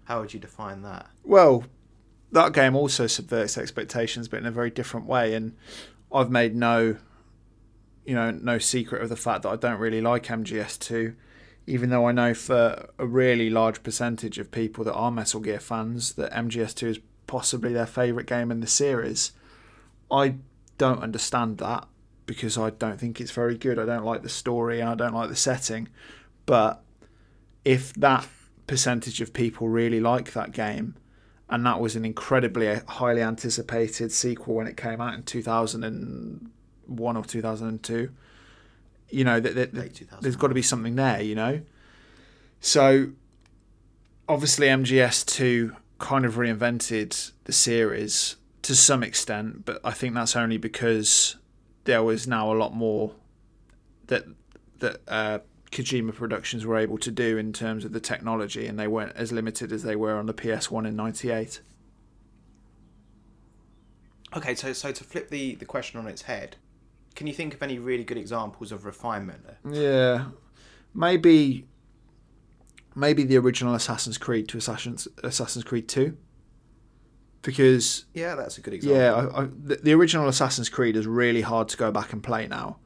how 0.04 0.20
would 0.20 0.32
you 0.34 0.40
define 0.40 0.82
that? 0.82 1.06
Well, 1.24 1.64
that 2.32 2.52
game 2.52 2.76
also 2.76 3.06
subverts 3.06 3.56
expectations, 3.58 4.28
but 4.28 4.38
in 4.38 4.46
a 4.46 4.50
very 4.50 4.70
different 4.70 5.06
way. 5.06 5.34
And 5.34 5.56
I've 6.12 6.30
made 6.30 6.54
no, 6.54 6.96
you 8.04 8.14
know, 8.14 8.30
no 8.30 8.58
secret 8.58 9.02
of 9.02 9.08
the 9.08 9.16
fact 9.16 9.42
that 9.42 9.50
I 9.50 9.56
don't 9.56 9.78
really 9.78 10.00
like 10.00 10.26
MGS2, 10.26 11.14
even 11.66 11.90
though 11.90 12.06
I 12.06 12.12
know 12.12 12.34
for 12.34 12.88
a 12.98 13.06
really 13.06 13.48
large 13.48 13.82
percentage 13.82 14.38
of 14.38 14.50
people 14.50 14.84
that 14.84 14.94
are 14.94 15.10
Metal 15.10 15.40
Gear 15.40 15.60
fans 15.60 16.14
that 16.14 16.32
MGS2 16.32 16.88
is 16.88 16.98
possibly 17.26 17.72
their 17.72 17.86
favourite 17.86 18.26
game 18.26 18.50
in 18.50 18.60
the 18.60 18.66
series. 18.66 19.32
I 20.10 20.36
don't 20.78 21.02
understand 21.02 21.58
that 21.58 21.86
because 22.26 22.58
I 22.58 22.70
don't 22.70 22.98
think 22.98 23.20
it's 23.20 23.30
very 23.30 23.56
good. 23.56 23.78
I 23.78 23.84
don't 23.84 24.04
like 24.04 24.22
the 24.22 24.28
story 24.28 24.80
and 24.80 24.88
I 24.88 24.94
don't 24.94 25.14
like 25.14 25.28
the 25.28 25.36
setting. 25.36 25.88
But 26.46 26.82
if 27.64 27.94
that 27.94 28.26
percentage 28.66 29.20
of 29.20 29.32
people 29.32 29.68
really 29.68 30.00
like 30.00 30.32
that 30.32 30.52
game, 30.52 30.96
and 31.48 31.64
that 31.66 31.80
was 31.80 31.96
an 31.96 32.04
incredibly 32.04 32.74
highly 32.88 33.22
anticipated 33.22 34.10
sequel 34.10 34.54
when 34.54 34.66
it 34.66 34.76
came 34.76 35.00
out 35.00 35.14
in 35.14 35.22
2001 36.96 37.16
or 37.16 37.24
2002. 37.24 38.10
You 39.10 39.24
know, 39.24 39.40
that, 39.40 39.72
there's 40.20 40.36
got 40.36 40.48
to 40.48 40.54
be 40.54 40.62
something 40.62 40.96
there, 40.96 41.20
you 41.20 41.34
know? 41.34 41.60
So, 42.60 43.08
obviously, 44.28 44.68
MGS2 44.68 45.76
kind 45.98 46.24
of 46.24 46.34
reinvented 46.34 47.32
the 47.44 47.52
series 47.52 48.36
to 48.62 48.74
some 48.74 49.02
extent, 49.02 49.64
but 49.64 49.80
I 49.84 49.90
think 49.90 50.14
that's 50.14 50.36
only 50.36 50.56
because 50.56 51.36
there 51.84 52.02
was 52.02 52.26
now 52.26 52.52
a 52.52 52.54
lot 52.54 52.74
more 52.74 53.14
that 54.06 54.24
that 54.78 55.00
uh, 55.08 55.38
Kojima 55.70 56.14
Productions 56.14 56.66
were 56.66 56.76
able 56.76 56.98
to 56.98 57.10
do 57.10 57.38
in 57.38 57.52
terms 57.52 57.84
of 57.84 57.92
the 57.92 58.00
technology, 58.00 58.66
and 58.66 58.78
they 58.78 58.88
weren't 58.88 59.16
as 59.16 59.32
limited 59.32 59.72
as 59.72 59.82
they 59.82 59.96
were 59.96 60.16
on 60.16 60.26
the 60.26 60.34
PS1 60.34 60.86
in 60.86 60.96
'98. 60.96 61.60
Okay, 64.34 64.54
so 64.54 64.72
so 64.72 64.92
to 64.92 65.04
flip 65.04 65.28
the 65.28 65.56
the 65.56 65.64
question 65.64 65.98
on 65.98 66.06
its 66.06 66.22
head, 66.22 66.56
can 67.14 67.26
you 67.26 67.32
think 67.32 67.54
of 67.54 67.62
any 67.62 67.78
really 67.78 68.04
good 68.04 68.18
examples 68.18 68.72
of 68.72 68.84
refinement? 68.84 69.44
Yeah, 69.68 70.26
maybe 70.94 71.66
maybe 72.94 73.24
the 73.24 73.36
original 73.38 73.74
Assassin's 73.74 74.18
Creed 74.18 74.48
to 74.48 74.58
Assassin's 74.58 75.08
Assassin's 75.22 75.64
Creed 75.64 75.88
Two. 75.88 76.16
Because 77.42 78.04
yeah, 78.14 78.36
that's 78.36 78.56
a 78.58 78.60
good 78.60 78.74
example. 78.74 78.98
Yeah, 78.98 79.14
I, 79.14 79.42
I, 79.42 79.48
the, 79.64 79.76
the 79.76 79.92
original 79.94 80.28
Assassin's 80.28 80.68
Creed 80.68 80.96
is 80.96 81.06
really 81.06 81.40
hard 81.40 81.68
to 81.70 81.76
go 81.76 81.90
back 81.90 82.12
and 82.12 82.22
play 82.22 82.46
now 82.46 82.78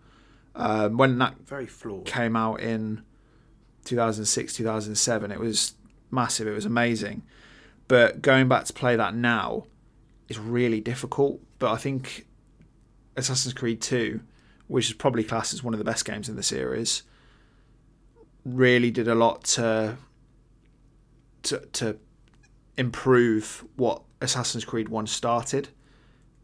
um, 0.56 0.96
when 0.96 1.18
that 1.18 1.36
very 1.44 1.66
flawed 1.66 2.06
came 2.06 2.34
out 2.34 2.60
in 2.60 3.02
2006, 3.84 4.54
2007, 4.54 5.30
it 5.30 5.38
was 5.38 5.74
massive. 6.10 6.48
It 6.48 6.52
was 6.52 6.64
amazing. 6.64 7.22
But 7.88 8.22
going 8.22 8.48
back 8.48 8.64
to 8.64 8.72
play 8.72 8.96
that 8.96 9.14
now 9.14 9.66
is 10.28 10.38
really 10.38 10.80
difficult. 10.80 11.40
But 11.58 11.72
I 11.72 11.76
think 11.76 12.26
Assassin's 13.16 13.54
Creed 13.54 13.80
2, 13.80 14.20
which 14.68 14.86
is 14.86 14.92
probably 14.92 15.24
classed 15.24 15.52
as 15.52 15.62
one 15.62 15.74
of 15.74 15.78
the 15.78 15.84
best 15.84 16.04
games 16.04 16.28
in 16.28 16.36
the 16.36 16.42
series, 16.42 17.02
really 18.44 18.90
did 18.90 19.08
a 19.08 19.14
lot 19.14 19.44
to 19.44 19.96
to, 21.42 21.58
to 21.72 21.96
improve 22.76 23.64
what 23.76 24.02
Assassin's 24.20 24.64
Creed 24.64 24.88
1 24.88 25.06
started 25.06 25.68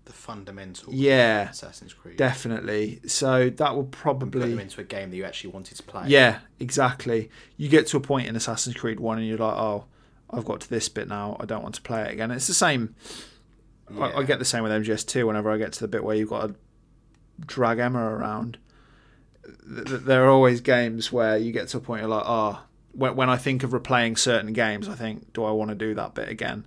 the 0.04 0.12
fundamental 0.12 0.92
yeah 0.92 1.50
Assassin's 1.50 1.94
Creed. 1.94 2.16
Definitely. 2.16 3.00
So 3.06 3.50
that 3.50 3.74
will 3.74 3.84
probably 3.84 4.40
put 4.40 4.50
them 4.50 4.58
into 4.58 4.80
a 4.80 4.84
game 4.84 5.10
that 5.10 5.16
you 5.16 5.24
actually 5.24 5.50
wanted 5.50 5.76
to 5.76 5.82
play. 5.82 6.04
Yeah, 6.08 6.40
exactly. 6.58 7.30
You 7.56 7.68
get 7.68 7.86
to 7.88 7.96
a 7.96 8.00
point 8.00 8.26
in 8.26 8.36
Assassin's 8.36 8.76
Creed 8.76 8.98
One, 8.98 9.18
and 9.18 9.26
you're 9.26 9.38
like, 9.38 9.56
oh, 9.56 9.84
I've 10.30 10.44
got 10.44 10.60
to 10.62 10.70
this 10.70 10.88
bit 10.88 11.08
now. 11.08 11.36
I 11.38 11.44
don't 11.44 11.62
want 11.62 11.76
to 11.76 11.82
play 11.82 12.02
it 12.02 12.12
again. 12.12 12.30
It's 12.30 12.46
the 12.46 12.54
same. 12.54 12.94
Yeah. 13.94 14.04
I, 14.04 14.18
I, 14.18 14.22
get 14.22 14.38
the 14.38 14.44
same 14.44 14.62
with 14.62 14.72
MGS2. 14.72 15.26
Whenever 15.26 15.50
I 15.50 15.58
get 15.58 15.72
to 15.74 15.80
the 15.80 15.88
bit 15.88 16.04
where 16.04 16.16
you've 16.16 16.28
got 16.30 16.48
to 16.48 16.54
drag 17.46 17.78
Emma 17.78 18.02
around, 18.02 18.58
there 19.64 20.24
are 20.24 20.30
always 20.30 20.60
games 20.60 21.12
where 21.12 21.36
you 21.36 21.52
get 21.52 21.68
to 21.68 21.78
a 21.78 21.80
point 21.80 22.02
you're 22.02 22.10
like, 22.10 22.24
oh, 22.26 22.62
when, 22.92 23.16
when 23.16 23.30
I 23.30 23.36
think 23.36 23.62
of 23.62 23.70
replaying 23.70 24.18
certain 24.18 24.52
games, 24.52 24.88
I 24.88 24.94
think, 24.94 25.32
do 25.32 25.44
I 25.44 25.50
want 25.50 25.70
to 25.70 25.74
do 25.74 25.94
that 25.94 26.14
bit 26.14 26.28
again? 26.28 26.66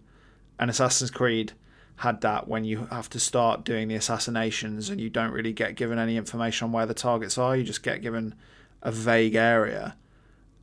And 0.59 0.69
Assassin's 0.69 1.11
Creed 1.11 1.53
had 1.97 2.21
that 2.21 2.47
when 2.47 2.65
you 2.65 2.87
have 2.91 3.09
to 3.09 3.19
start 3.19 3.63
doing 3.63 3.87
the 3.87 3.95
assassinations 3.95 4.89
and 4.89 4.99
you 4.99 5.09
don't 5.09 5.31
really 5.31 5.53
get 5.53 5.75
given 5.75 5.97
any 5.97 6.17
information 6.17 6.65
on 6.65 6.71
where 6.71 6.85
the 6.85 6.93
targets 6.93 7.37
are. 7.37 7.55
You 7.55 7.63
just 7.63 7.83
get 7.83 8.01
given 8.01 8.35
a 8.81 8.91
vague 8.91 9.35
area, 9.35 9.95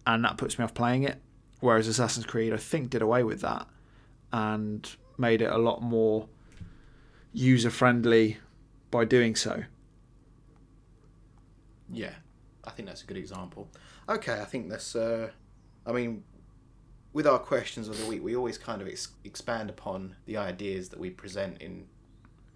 and 0.07 0.25
that 0.25 0.37
puts 0.37 0.59
me 0.59 0.65
off 0.65 0.75
playing 0.75 1.05
it. 1.05 1.21
Whereas 1.61 1.89
Assassin's 1.89 2.27
Creed, 2.27 2.53
I 2.53 2.57
think, 2.57 2.91
did 2.91 3.03
away 3.03 3.23
with 3.23 3.41
that 3.43 3.67
and 4.33 4.89
made 5.17 5.43
it 5.43 5.51
a 5.51 5.59
lot 5.59 5.83
more 5.83 6.29
user 7.33 7.71
friendly 7.71 8.39
by 8.91 9.05
doing 9.05 9.35
so. 9.35 9.65
Yeah, 11.89 12.15
I 12.65 12.71
think 12.71 12.89
that's 12.89 13.03
a 13.03 13.07
good 13.07 13.17
example. 13.17 13.69
Okay, 14.09 14.41
I 14.41 14.45
think 14.45 14.69
that's. 14.69 14.97
Uh, 14.97 15.31
I 15.87 15.93
mean, 15.93 16.25
with 17.13 17.27
our 17.27 17.39
questions 17.39 17.89
of 17.89 17.99
the 17.99 18.07
week, 18.07 18.23
we 18.23 18.37
always 18.37 18.59
kind 18.59 18.81
of 18.81 18.89
ex- 18.89 19.13
expand 19.25 19.69
upon 19.69 20.17
the 20.27 20.37
ideas 20.37 20.89
that 20.91 20.99
we 20.99 21.11
present 21.11 21.61
in 21.61 21.87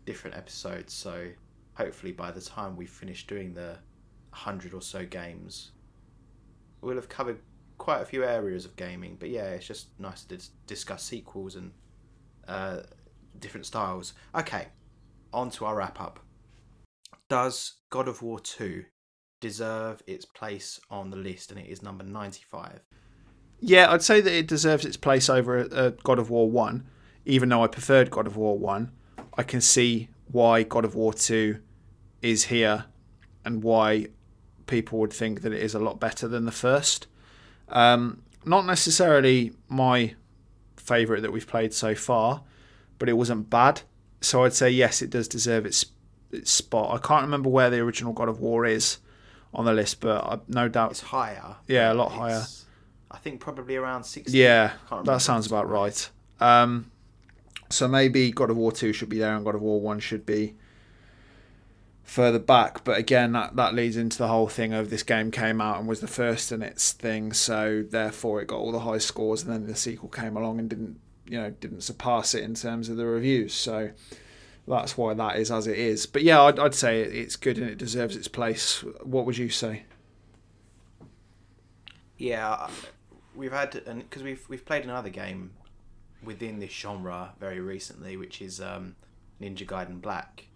different 0.04 0.36
episodes. 0.36 0.94
So 0.94 1.28
hopefully, 1.74 2.12
by 2.12 2.30
the 2.30 2.40
time 2.40 2.76
we 2.76 2.86
finish 2.86 3.26
doing 3.26 3.54
the 3.54 3.78
hundred 4.30 4.74
or 4.74 4.82
so 4.82 5.04
games, 5.04 5.72
we'll 6.80 6.96
have 6.96 7.08
covered 7.08 7.38
quite 7.78 8.00
a 8.00 8.06
few 8.06 8.24
areas 8.24 8.64
of 8.64 8.76
gaming. 8.76 9.16
But 9.18 9.30
yeah, 9.30 9.48
it's 9.50 9.66
just 9.66 9.88
nice 9.98 10.24
to 10.24 10.38
discuss 10.66 11.02
sequels 11.02 11.56
and 11.56 11.72
uh, 12.48 12.80
different 13.40 13.66
styles. 13.66 14.14
Okay, 14.34 14.68
on 15.32 15.50
to 15.50 15.64
our 15.64 15.76
wrap 15.76 16.00
up. 16.00 16.20
Does 17.28 17.74
God 17.90 18.08
of 18.08 18.22
War 18.22 18.38
2 18.38 18.84
deserve 19.40 20.02
its 20.06 20.24
place 20.24 20.80
on 20.90 21.10
the 21.10 21.16
list? 21.16 21.50
And 21.50 21.60
it 21.60 21.66
is 21.66 21.82
number 21.82 22.04
95. 22.04 22.80
Yeah, 23.60 23.90
I'd 23.90 24.02
say 24.02 24.20
that 24.20 24.32
it 24.32 24.46
deserves 24.46 24.84
its 24.84 24.96
place 24.96 25.28
over 25.28 25.66
uh, 25.72 25.90
God 26.04 26.18
of 26.18 26.30
War 26.30 26.50
1, 26.50 26.86
even 27.24 27.48
though 27.48 27.64
I 27.64 27.66
preferred 27.66 28.10
God 28.10 28.26
of 28.26 28.36
War 28.36 28.58
1. 28.58 28.92
I 29.36 29.42
can 29.42 29.60
see 29.60 30.08
why 30.30 30.62
God 30.62 30.84
of 30.84 30.94
War 30.94 31.12
2 31.12 31.58
is 32.22 32.44
here 32.44 32.86
and 33.44 33.62
why 33.62 34.08
people 34.66 34.98
would 34.98 35.12
think 35.12 35.42
that 35.42 35.52
it 35.52 35.62
is 35.62 35.74
a 35.74 35.78
lot 35.78 36.00
better 36.00 36.28
than 36.28 36.44
the 36.44 36.52
first. 36.52 37.06
Um, 37.68 38.22
not 38.44 38.66
necessarily 38.66 39.52
my 39.68 40.14
favourite 40.76 41.22
that 41.22 41.32
we've 41.32 41.46
played 41.46 41.72
so 41.72 41.94
far, 41.94 42.42
but 42.98 43.08
it 43.08 43.14
wasn't 43.14 43.50
bad. 43.50 43.82
So 44.20 44.44
I'd 44.44 44.54
say 44.54 44.70
yes, 44.70 45.02
it 45.02 45.10
does 45.10 45.28
deserve 45.28 45.66
its, 45.66 45.86
its 46.30 46.50
spot. 46.50 46.94
I 46.94 47.06
can't 47.06 47.22
remember 47.22 47.48
where 47.48 47.70
the 47.70 47.78
original 47.80 48.12
God 48.12 48.28
of 48.28 48.40
War 48.40 48.64
is 48.64 48.98
on 49.54 49.64
the 49.64 49.72
list, 49.72 50.00
but 50.00 50.24
I, 50.24 50.38
no 50.48 50.68
doubt 50.68 50.92
it's 50.92 51.00
higher. 51.00 51.56
Yeah, 51.66 51.92
a 51.92 51.94
lot 51.94 52.12
higher. 52.12 52.44
I 53.10 53.18
think 53.18 53.40
probably 53.40 53.76
around 53.76 54.04
60. 54.04 54.36
Yeah, 54.36 54.72
that 55.04 55.18
sounds 55.22 55.46
about 55.46 55.68
right. 55.68 56.10
Um, 56.40 56.90
so 57.70 57.88
maybe 57.88 58.30
God 58.30 58.50
of 58.50 58.56
War 58.56 58.72
2 58.72 58.92
should 58.92 59.08
be 59.08 59.18
there 59.18 59.34
and 59.34 59.44
God 59.44 59.54
of 59.54 59.62
War 59.62 59.80
1 59.80 60.00
should 60.00 60.26
be 60.26 60.54
further 62.06 62.38
back. 62.38 62.84
But 62.84 62.98
again, 62.98 63.32
that, 63.32 63.56
that 63.56 63.74
leads 63.74 63.96
into 63.96 64.18
the 64.18 64.28
whole 64.28 64.48
thing 64.48 64.72
of 64.72 64.90
this 64.90 65.02
game 65.02 65.30
came 65.30 65.60
out 65.60 65.78
and 65.78 65.88
was 65.88 66.00
the 66.00 66.06
first 66.06 66.52
in 66.52 66.62
its 66.62 66.92
thing, 66.92 67.32
so 67.32 67.84
therefore 67.88 68.40
it 68.40 68.46
got 68.46 68.58
all 68.58 68.72
the 68.72 68.80
high 68.80 68.98
scores, 68.98 69.42
and 69.42 69.52
then 69.52 69.66
the 69.66 69.76
sequel 69.76 70.08
came 70.08 70.36
along 70.36 70.58
and 70.58 70.70
didn't, 70.70 71.00
you 71.28 71.40
know, 71.40 71.50
didn't 71.50 71.82
surpass 71.82 72.34
it 72.34 72.44
in 72.44 72.54
terms 72.54 72.88
of 72.88 72.96
the 72.96 73.06
reviews. 73.06 73.54
So 73.54 73.90
that's 74.66 74.96
why 74.96 75.14
that 75.14 75.36
is 75.36 75.50
as 75.50 75.66
it 75.66 75.78
is. 75.78 76.06
But 76.06 76.22
yeah, 76.22 76.42
I'd, 76.42 76.58
I'd 76.58 76.74
say 76.74 77.02
it's 77.02 77.36
good 77.36 77.58
and 77.58 77.68
it 77.68 77.78
deserves 77.78 78.16
its 78.16 78.28
place. 78.28 78.82
What 79.02 79.26
would 79.26 79.38
you 79.38 79.48
say? 79.48 79.84
Yeah, 82.18 82.68
we've 83.34 83.52
had 83.52 83.74
and 83.86 84.08
because 84.08 84.22
we've 84.22 84.48
we've 84.48 84.64
played 84.64 84.84
another 84.84 85.10
game 85.10 85.52
within 86.22 86.58
this 86.58 86.72
genre 86.72 87.32
very 87.38 87.60
recently, 87.60 88.16
which 88.16 88.40
is 88.40 88.60
um, 88.60 88.96
Ninja 89.40 89.66
Gaiden 89.66 90.00
Black, 90.00 90.46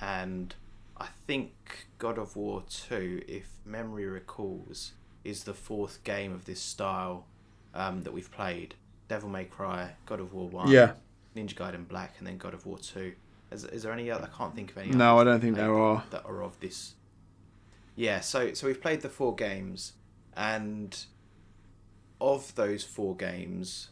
and 0.00 0.54
I 0.98 1.08
think 1.26 1.86
God 1.98 2.18
of 2.18 2.36
War 2.36 2.62
Two, 2.68 3.22
if 3.26 3.48
memory 3.64 4.04
recalls, 4.06 4.92
is 5.24 5.44
the 5.44 5.54
fourth 5.54 6.04
game 6.04 6.32
of 6.32 6.44
this 6.44 6.60
style 6.60 7.26
um, 7.74 8.02
that 8.02 8.12
we've 8.12 8.30
played. 8.30 8.74
Devil 9.08 9.28
May 9.28 9.44
Cry, 9.44 9.92
God 10.06 10.20
of 10.20 10.32
War 10.32 10.48
One, 10.48 10.70
yeah, 10.70 10.92
Ninja 11.34 11.54
Gaiden 11.54 11.86
Black, 11.86 12.14
and 12.18 12.26
then 12.26 12.38
God 12.38 12.54
of 12.54 12.66
War 12.66 12.78
Two. 12.78 13.14
Is, 13.50 13.64
is 13.64 13.82
there 13.84 13.92
any 13.92 14.10
other? 14.10 14.28
I 14.32 14.36
can't 14.36 14.54
think 14.54 14.72
of 14.72 14.78
any. 14.78 14.90
No, 14.90 15.18
I 15.18 15.24
don't 15.24 15.40
think 15.40 15.56
there 15.56 15.74
are 15.76 16.02
that 16.10 16.24
are 16.24 16.42
of 16.42 16.58
this 16.60 16.94
Yeah, 17.94 18.20
so 18.20 18.54
so 18.54 18.66
we've 18.66 18.80
played 18.80 19.02
the 19.02 19.08
four 19.08 19.34
games, 19.34 19.92
and 20.36 20.96
of 22.20 22.54
those 22.54 22.82
four 22.82 23.14
games, 23.16 23.90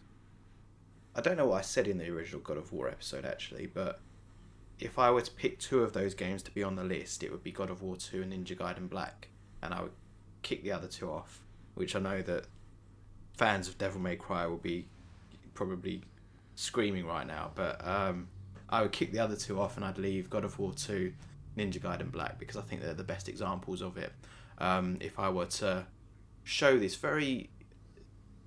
I 1.14 1.20
don't 1.20 1.36
know 1.36 1.46
what 1.46 1.58
I 1.58 1.62
said 1.62 1.86
in 1.86 1.98
the 1.98 2.08
original 2.08 2.40
God 2.40 2.56
of 2.56 2.72
War 2.72 2.88
episode 2.88 3.24
actually, 3.24 3.66
but 3.66 4.00
if 4.80 4.98
I 4.98 5.10
were 5.10 5.20
to 5.20 5.30
pick 5.30 5.58
two 5.60 5.82
of 5.82 5.92
those 5.92 6.14
games 6.14 6.42
to 6.42 6.50
be 6.50 6.62
on 6.62 6.74
the 6.74 6.84
list, 6.84 7.22
it 7.22 7.30
would 7.30 7.44
be 7.44 7.52
God 7.52 7.70
of 7.70 7.82
War 7.82 7.96
Two 7.96 8.22
and 8.22 8.32
Ninja 8.32 8.56
Gaiden 8.56 8.88
Black, 8.88 9.28
and 9.62 9.72
I 9.72 9.82
would 9.82 9.92
kick 10.42 10.64
the 10.64 10.72
other 10.72 10.88
two 10.88 11.10
off, 11.10 11.40
which 11.74 11.94
I 11.94 12.00
know 12.00 12.22
that 12.22 12.46
fans 13.36 13.68
of 13.68 13.78
Devil 13.78 14.00
May 14.00 14.16
Cry 14.16 14.46
will 14.46 14.56
be 14.56 14.88
probably 15.54 16.02
screaming 16.54 17.06
right 17.06 17.26
now, 17.26 17.50
but 17.54 17.86
um, 17.86 18.28
I 18.68 18.82
would 18.82 18.92
kick 18.92 19.12
the 19.12 19.18
other 19.20 19.36
two 19.36 19.60
off 19.60 19.76
and 19.76 19.84
I'd 19.84 19.98
leave 19.98 20.30
God 20.30 20.44
of 20.44 20.58
War 20.58 20.72
2, 20.72 21.12
Ninja 21.56 21.80
Gaiden 21.80 22.10
Black 22.10 22.38
because 22.38 22.56
I 22.56 22.62
think 22.62 22.82
they're 22.82 22.94
the 22.94 23.04
best 23.04 23.28
examples 23.28 23.82
of 23.82 23.96
it. 23.96 24.12
Um, 24.58 24.98
if 25.00 25.18
I 25.18 25.28
were 25.28 25.46
to 25.46 25.86
show 26.44 26.78
this 26.78 26.94
very 26.94 27.50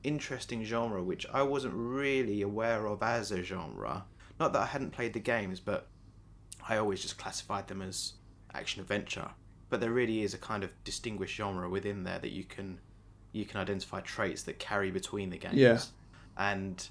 interesting 0.03 0.63
genre, 0.63 1.03
which 1.03 1.25
I 1.33 1.43
wasn't 1.43 1.73
really 1.75 2.41
aware 2.41 2.87
of 2.87 3.03
as 3.03 3.31
a 3.31 3.43
genre, 3.43 4.05
not 4.39 4.53
that 4.53 4.61
I 4.61 4.65
hadn't 4.65 4.91
played 4.91 5.13
the 5.13 5.19
games, 5.19 5.59
but 5.59 5.87
I 6.67 6.77
always 6.77 7.01
just 7.01 7.17
classified 7.17 7.67
them 7.67 7.81
as 7.81 8.13
action 8.53 8.81
adventure. 8.81 9.29
But 9.69 9.81
there 9.81 9.91
really 9.91 10.21
is 10.21 10.33
a 10.33 10.37
kind 10.37 10.63
of 10.63 10.71
distinguished 10.83 11.35
genre 11.35 11.69
within 11.69 12.03
there 12.03 12.19
that 12.19 12.31
you 12.31 12.45
can 12.45 12.79
you 13.33 13.45
can 13.45 13.59
identify 13.59 13.99
traits 14.01 14.43
that 14.43 14.57
carry 14.57 14.89
between 14.89 15.29
the 15.29 15.37
games. 15.37 15.55
Yeah. 15.55 15.79
And 16.37 16.87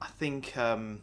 I 0.00 0.08
think 0.08 0.56
um, 0.56 1.02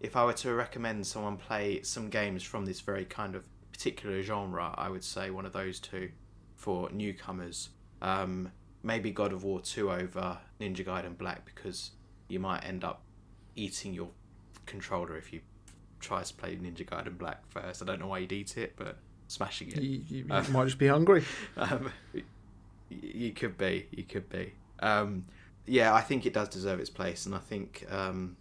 if 0.00 0.16
I 0.16 0.24
were 0.24 0.32
to 0.34 0.54
recommend 0.54 1.06
someone 1.06 1.36
play 1.36 1.82
some 1.82 2.08
games 2.08 2.42
from 2.42 2.64
this 2.66 2.80
very 2.80 3.04
kind 3.04 3.34
of 3.34 3.44
particular 3.72 4.22
genre, 4.22 4.74
I 4.76 4.88
would 4.88 5.04
say 5.04 5.30
one 5.30 5.44
of 5.46 5.52
those 5.52 5.80
two 5.80 6.10
for 6.54 6.90
newcomers. 6.90 7.70
Um, 8.00 8.52
maybe 8.82 9.10
God 9.10 9.32
of 9.32 9.44
War 9.44 9.60
2 9.60 9.90
over 9.90 10.38
Ninja 10.60 10.84
Gaiden 10.84 11.16
Black 11.18 11.44
because 11.44 11.90
you 12.28 12.38
might 12.38 12.64
end 12.64 12.84
up 12.84 13.02
eating 13.56 13.94
your 13.94 14.08
controller 14.66 15.16
if 15.16 15.32
you 15.32 15.40
try 16.00 16.22
to 16.22 16.34
play 16.34 16.56
Ninja 16.56 16.86
Gaiden 16.86 17.18
Black 17.18 17.46
first. 17.48 17.82
I 17.82 17.86
don't 17.86 17.98
know 17.98 18.06
why 18.08 18.18
you'd 18.18 18.32
eat 18.32 18.56
it, 18.56 18.74
but 18.76 18.98
smashing 19.26 19.68
it. 19.68 19.82
You, 19.82 20.02
you, 20.08 20.24
you 20.24 20.26
Um, 20.30 20.52
might 20.52 20.66
just 20.66 20.78
be 20.78 20.88
hungry. 20.88 21.24
Um, 21.56 21.90
you 22.90 23.32
could 23.32 23.56
be, 23.58 23.86
you 23.90 24.04
could 24.04 24.28
be. 24.28 24.52
Um, 24.80 25.24
yeah, 25.66 25.94
I 25.94 26.00
think 26.00 26.26
it 26.26 26.32
does 26.32 26.48
deserve 26.48 26.80
its 26.80 26.90
place, 26.90 27.26
and 27.26 27.34
I 27.34 27.38
think 27.38 27.86
um, 27.90 28.36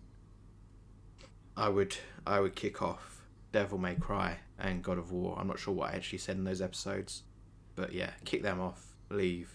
I 1.56 1.70
would, 1.70 1.96
I 2.26 2.40
would 2.40 2.56
kick 2.56 2.82
off 2.82 3.22
Devil 3.52 3.78
May 3.78 3.96
Cry 3.96 4.38
and 4.60 4.84
God 4.84 4.98
of 4.98 5.12
War. 5.12 5.38
I'm 5.40 5.48
not 5.48 5.60
sure 5.60 5.74
what 5.74 5.92
I 5.92 5.96
actually 5.96 6.18
said 6.20 6.36
in 6.38 6.44
those 6.44 6.62
episodes, 6.62 7.24
but 7.76 7.94
yeah, 7.94 8.12
kick 8.26 8.42
them 8.44 8.60
off. 8.60 8.96
Leave 9.10 9.52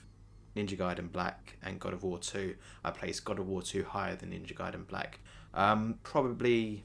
Ninja 0.57 0.77
Gaiden 0.77 1.11
Black 1.11 1.57
and 1.63 1.81
God 1.81 1.93
of 1.93 2.05
War 2.05 2.19
2. 2.19 2.55
I 2.85 2.91
place 2.91 3.19
God 3.21 3.39
of 3.39 3.49
War 3.49 3.63
2 3.63 3.85
higher 3.85 4.15
than 4.17 4.31
Ninja 4.31 4.55
Gaiden 4.55 4.87
Black. 4.87 5.19
Um, 5.55 5.99
probably, 6.05 6.85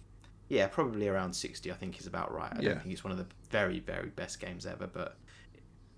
yeah, 0.50 0.68
probably 0.68 1.08
around 1.08 1.34
60. 1.34 1.72
I 1.72 1.76
think 1.76 2.00
is 2.00 2.08
about 2.08 2.34
right. 2.34 2.52
I 2.56 2.62
Yeah. 2.62 2.70
don't 2.70 2.82
think 2.82 2.94
it's 2.94 3.04
one 3.04 3.12
of 3.12 3.18
the 3.20 3.28
very, 3.52 3.80
very 3.80 4.10
best 4.10 4.40
games 4.40 4.66
ever, 4.66 4.88
but 4.88 5.18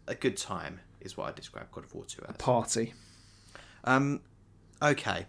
a 0.07 0.15
good 0.15 0.35
time 0.37 0.79
is 0.99 1.15
what 1.15 1.29
I 1.29 1.31
describe 1.31 1.71
God 1.71 1.85
of 1.85 1.93
War 1.93 2.03
2 2.05 2.23
as. 2.27 2.35
Party. 2.37 2.93
Um, 3.85 4.21
okay, 4.81 5.25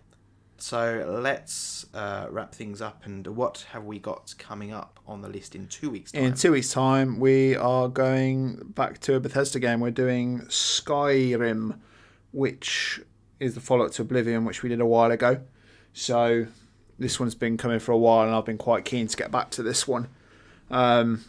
so 0.59 1.19
let's 1.23 1.87
uh, 1.95 2.27
wrap 2.31 2.55
things 2.55 2.81
up. 2.81 3.05
And 3.05 3.27
what 3.27 3.67
have 3.73 3.85
we 3.85 3.99
got 3.99 4.35
coming 4.39 4.73
up 4.73 5.01
on 5.07 5.23
the 5.23 5.29
list 5.29 5.55
in 5.55 5.67
two 5.67 5.91
weeks' 5.91 6.13
time? 6.13 6.25
In 6.25 6.35
two 6.35 6.53
weeks' 6.53 6.73
time, 6.73 7.21
we 7.21 7.57
are 7.57 7.89
going 7.89 8.57
back 8.75 8.99
to 9.01 9.15
a 9.15 9.21
Bethesda 9.21 9.59
game. 9.59 9.81
We're 9.81 9.91
doing 9.91 10.41
Skyrim, 10.43 11.79
which 12.33 13.01
is 13.39 13.55
the 13.55 13.61
follow 13.61 13.87
up 13.87 13.93
to 13.93 14.03
Oblivion, 14.03 14.45
which 14.45 14.63
we 14.63 14.69
did 14.69 14.81
a 14.81 14.87
while 14.87 15.11
ago. 15.11 15.41
So 15.93 16.47
this 16.99 17.21
one's 17.21 17.35
been 17.35 17.57
coming 17.57 17.79
for 17.79 17.93
a 17.93 17.99
while, 17.99 18.27
and 18.27 18.35
I've 18.35 18.47
been 18.47 18.59
quite 18.59 18.85
keen 18.85 19.07
to 19.07 19.17
get 19.17 19.31
back 19.31 19.51
to 19.53 19.63
this 19.63 19.87
one. 19.87 20.09
Um, 20.71 21.25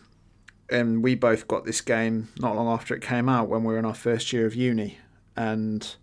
and 0.70 1.04
we 1.04 1.16
both 1.16 1.48
got 1.48 1.66
this 1.66 1.82
game 1.82 2.30
not 2.40 2.56
long 2.56 2.68
after 2.68 2.94
it 2.94 3.02
came 3.02 3.30
out 3.30 3.48
when 3.48 3.64
we 3.64 3.74
were 3.74 3.80
in 3.80 3.86
our 3.86 3.94
first 3.94 4.34
year 4.34 4.46
of 4.46 4.56
uni. 4.56 4.98
And 5.36 5.96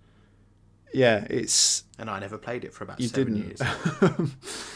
yeah, 0.93 1.27
it's 1.31 1.85
and 1.99 2.11
I 2.11 2.19
never 2.21 2.39
played 2.39 2.65
it 2.65 2.75
for 2.75 2.85
about 2.85 3.01
you 3.01 3.09
7 3.09 3.35
didn't. 3.35 3.61
years. 3.61 4.31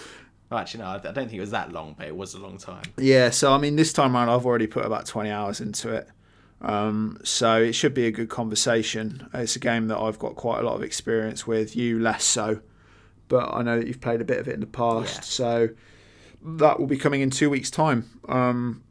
Well, 0.51 0.61
actually, 0.61 0.85
no, 0.85 0.87
I 0.89 0.99
don't 0.99 1.15
think 1.15 1.35
it 1.35 1.41
was 1.41 1.51
that 1.51 1.73
long, 1.73 1.95
but 1.99 2.07
it 2.07 2.17
was 2.17 2.33
a 2.33 2.39
long 2.39 2.57
time. 2.57 2.85
Yeah, 2.97 3.29
so 3.31 3.53
I 3.53 3.59
mean, 3.59 3.77
this 3.77 3.93
time 3.93 4.17
around, 4.17 4.31
I've 4.31 4.47
already 4.47 4.67
put 4.67 4.87
about 4.87 5.05
20 5.05 5.31
hours 5.31 5.61
into 5.61 5.93
it. 5.93 6.09
Um, 6.63 7.19
so 7.23 7.61
it 7.61 7.75
should 7.75 7.93
be 7.95 8.07
a 8.07 8.11
good 8.11 8.31
conversation. 8.31 9.29
It's 9.35 9.57
a 9.57 9.59
game 9.59 9.89
that 9.89 9.99
I've 9.99 10.19
got 10.19 10.37
quite 10.37 10.61
a 10.61 10.63
lot 10.63 10.75
of 10.75 10.83
experience 10.83 11.47
with, 11.47 11.77
you 11.77 12.01
less 12.01 12.25
so. 12.25 12.61
But 13.29 13.53
I 13.53 13.63
know 13.63 13.79
that 13.79 13.87
you've 13.87 14.01
played 14.01 14.23
a 14.23 14.25
bit 14.25 14.39
of 14.39 14.49
it 14.49 14.55
in 14.55 14.61
the 14.61 14.67
past. 14.67 15.17
Yeah. 15.17 15.21
So 15.21 15.69
that 16.43 16.81
will 16.81 16.87
be 16.87 16.97
coming 16.97 17.21
in 17.21 17.29
two 17.29 17.51
weeks' 17.51 17.71
time. 17.71 18.09
Um, 18.27 18.83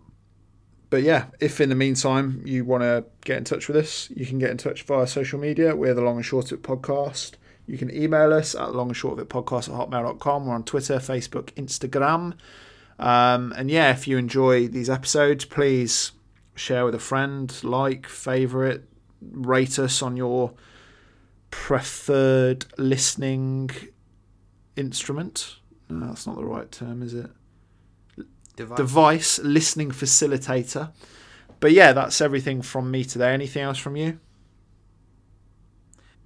but 0.90 1.04
yeah, 1.04 1.26
if 1.40 1.60
in 1.60 1.70
the 1.70 1.76
meantime 1.76 2.42
you 2.46 2.64
want 2.64 2.84
to 2.84 3.06
get 3.26 3.38
in 3.38 3.44
touch 3.44 3.68
with 3.68 3.78
us, 3.78 4.10
you 4.16 4.26
can 4.26 4.40
get 4.40 4.52
in 4.52 4.58
touch 4.58 4.84
via 4.84 5.08
social 5.08 5.40
media. 5.40 5.76
We're 5.76 5.94
the 5.94 6.02
Long 6.02 6.18
and 6.18 6.26
Short 6.26 6.52
of 6.52 6.60
It 6.60 6.64
podcast. 6.64 7.34
You 7.68 7.78
can 7.78 7.94
email 7.94 8.34
us 8.34 8.56
at 8.56 8.74
long 8.74 8.88
and 8.88 8.96
short 8.96 9.20
of 9.20 9.26
it 9.26 9.30
podcast 9.30 9.68
at 9.68 9.76
hotmail.com. 9.76 10.46
We're 10.46 10.56
on 10.56 10.64
Twitter, 10.64 10.96
Facebook, 10.96 11.52
Instagram. 11.56 12.34
Um, 12.98 13.54
and 13.58 13.70
yeah, 13.70 13.92
if 13.92 14.08
you 14.08 14.18
enjoy 14.18 14.70
these 14.70 14.90
episodes, 14.90 15.44
please 15.44 16.14
share 16.56 16.86
with 16.86 16.96
a 16.96 17.00
friend, 17.00 17.54
like, 17.64 18.08
favourite, 18.08 18.82
rate 19.22 19.78
us 19.78 20.02
on 20.02 20.16
your 20.16 20.54
preferred 21.52 22.66
listening 22.78 23.70
instrument. 24.78 25.58
No, 25.90 26.08
that's 26.08 26.26
not 26.26 26.38
the 26.38 26.46
right 26.46 26.72
term, 26.72 27.04
is 27.04 27.14
it? 27.14 27.30
Device. 28.58 28.78
Device, 28.78 29.40
listening 29.40 29.92
facilitator. 29.92 30.92
But 31.60 31.72
yeah, 31.72 31.94
that's 31.94 32.20
everything 32.20 32.62
from 32.62 32.92
me 32.92 33.06
today. 33.06 33.34
Anything 33.34 33.64
else 33.64 33.78
from 33.78 33.96
you? 33.96 34.20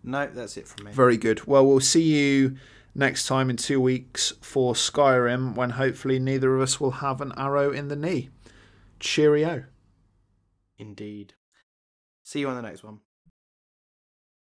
no, 0.04 0.28
that's 0.28 0.58
it 0.58 0.68
from 0.68 0.86
me. 0.86 0.92
Very 0.92 1.18
good. 1.18 1.46
Well, 1.46 1.66
we'll 1.68 1.80
see 1.80 2.02
you 2.02 2.56
next 2.96 3.28
time 3.28 3.50
in 3.50 3.58
two 3.58 3.80
weeks 3.80 4.34
for 4.42 4.74
Skyrim 4.74 5.56
when 5.56 5.72
hopefully 5.72 6.18
neither 6.20 6.56
of 6.56 6.62
us 6.62 6.80
will 6.80 6.92
have 6.92 7.22
an 7.22 7.34
arrow 7.38 7.72
in 7.72 7.88
the 7.90 7.96
knee. 7.96 8.30
Cheerio. 9.00 9.66
Indeed. 10.78 11.34
See 12.24 12.40
you 12.40 12.50
on 12.50 12.56
the 12.56 12.62
next 12.62 12.84
one. 12.84 13.00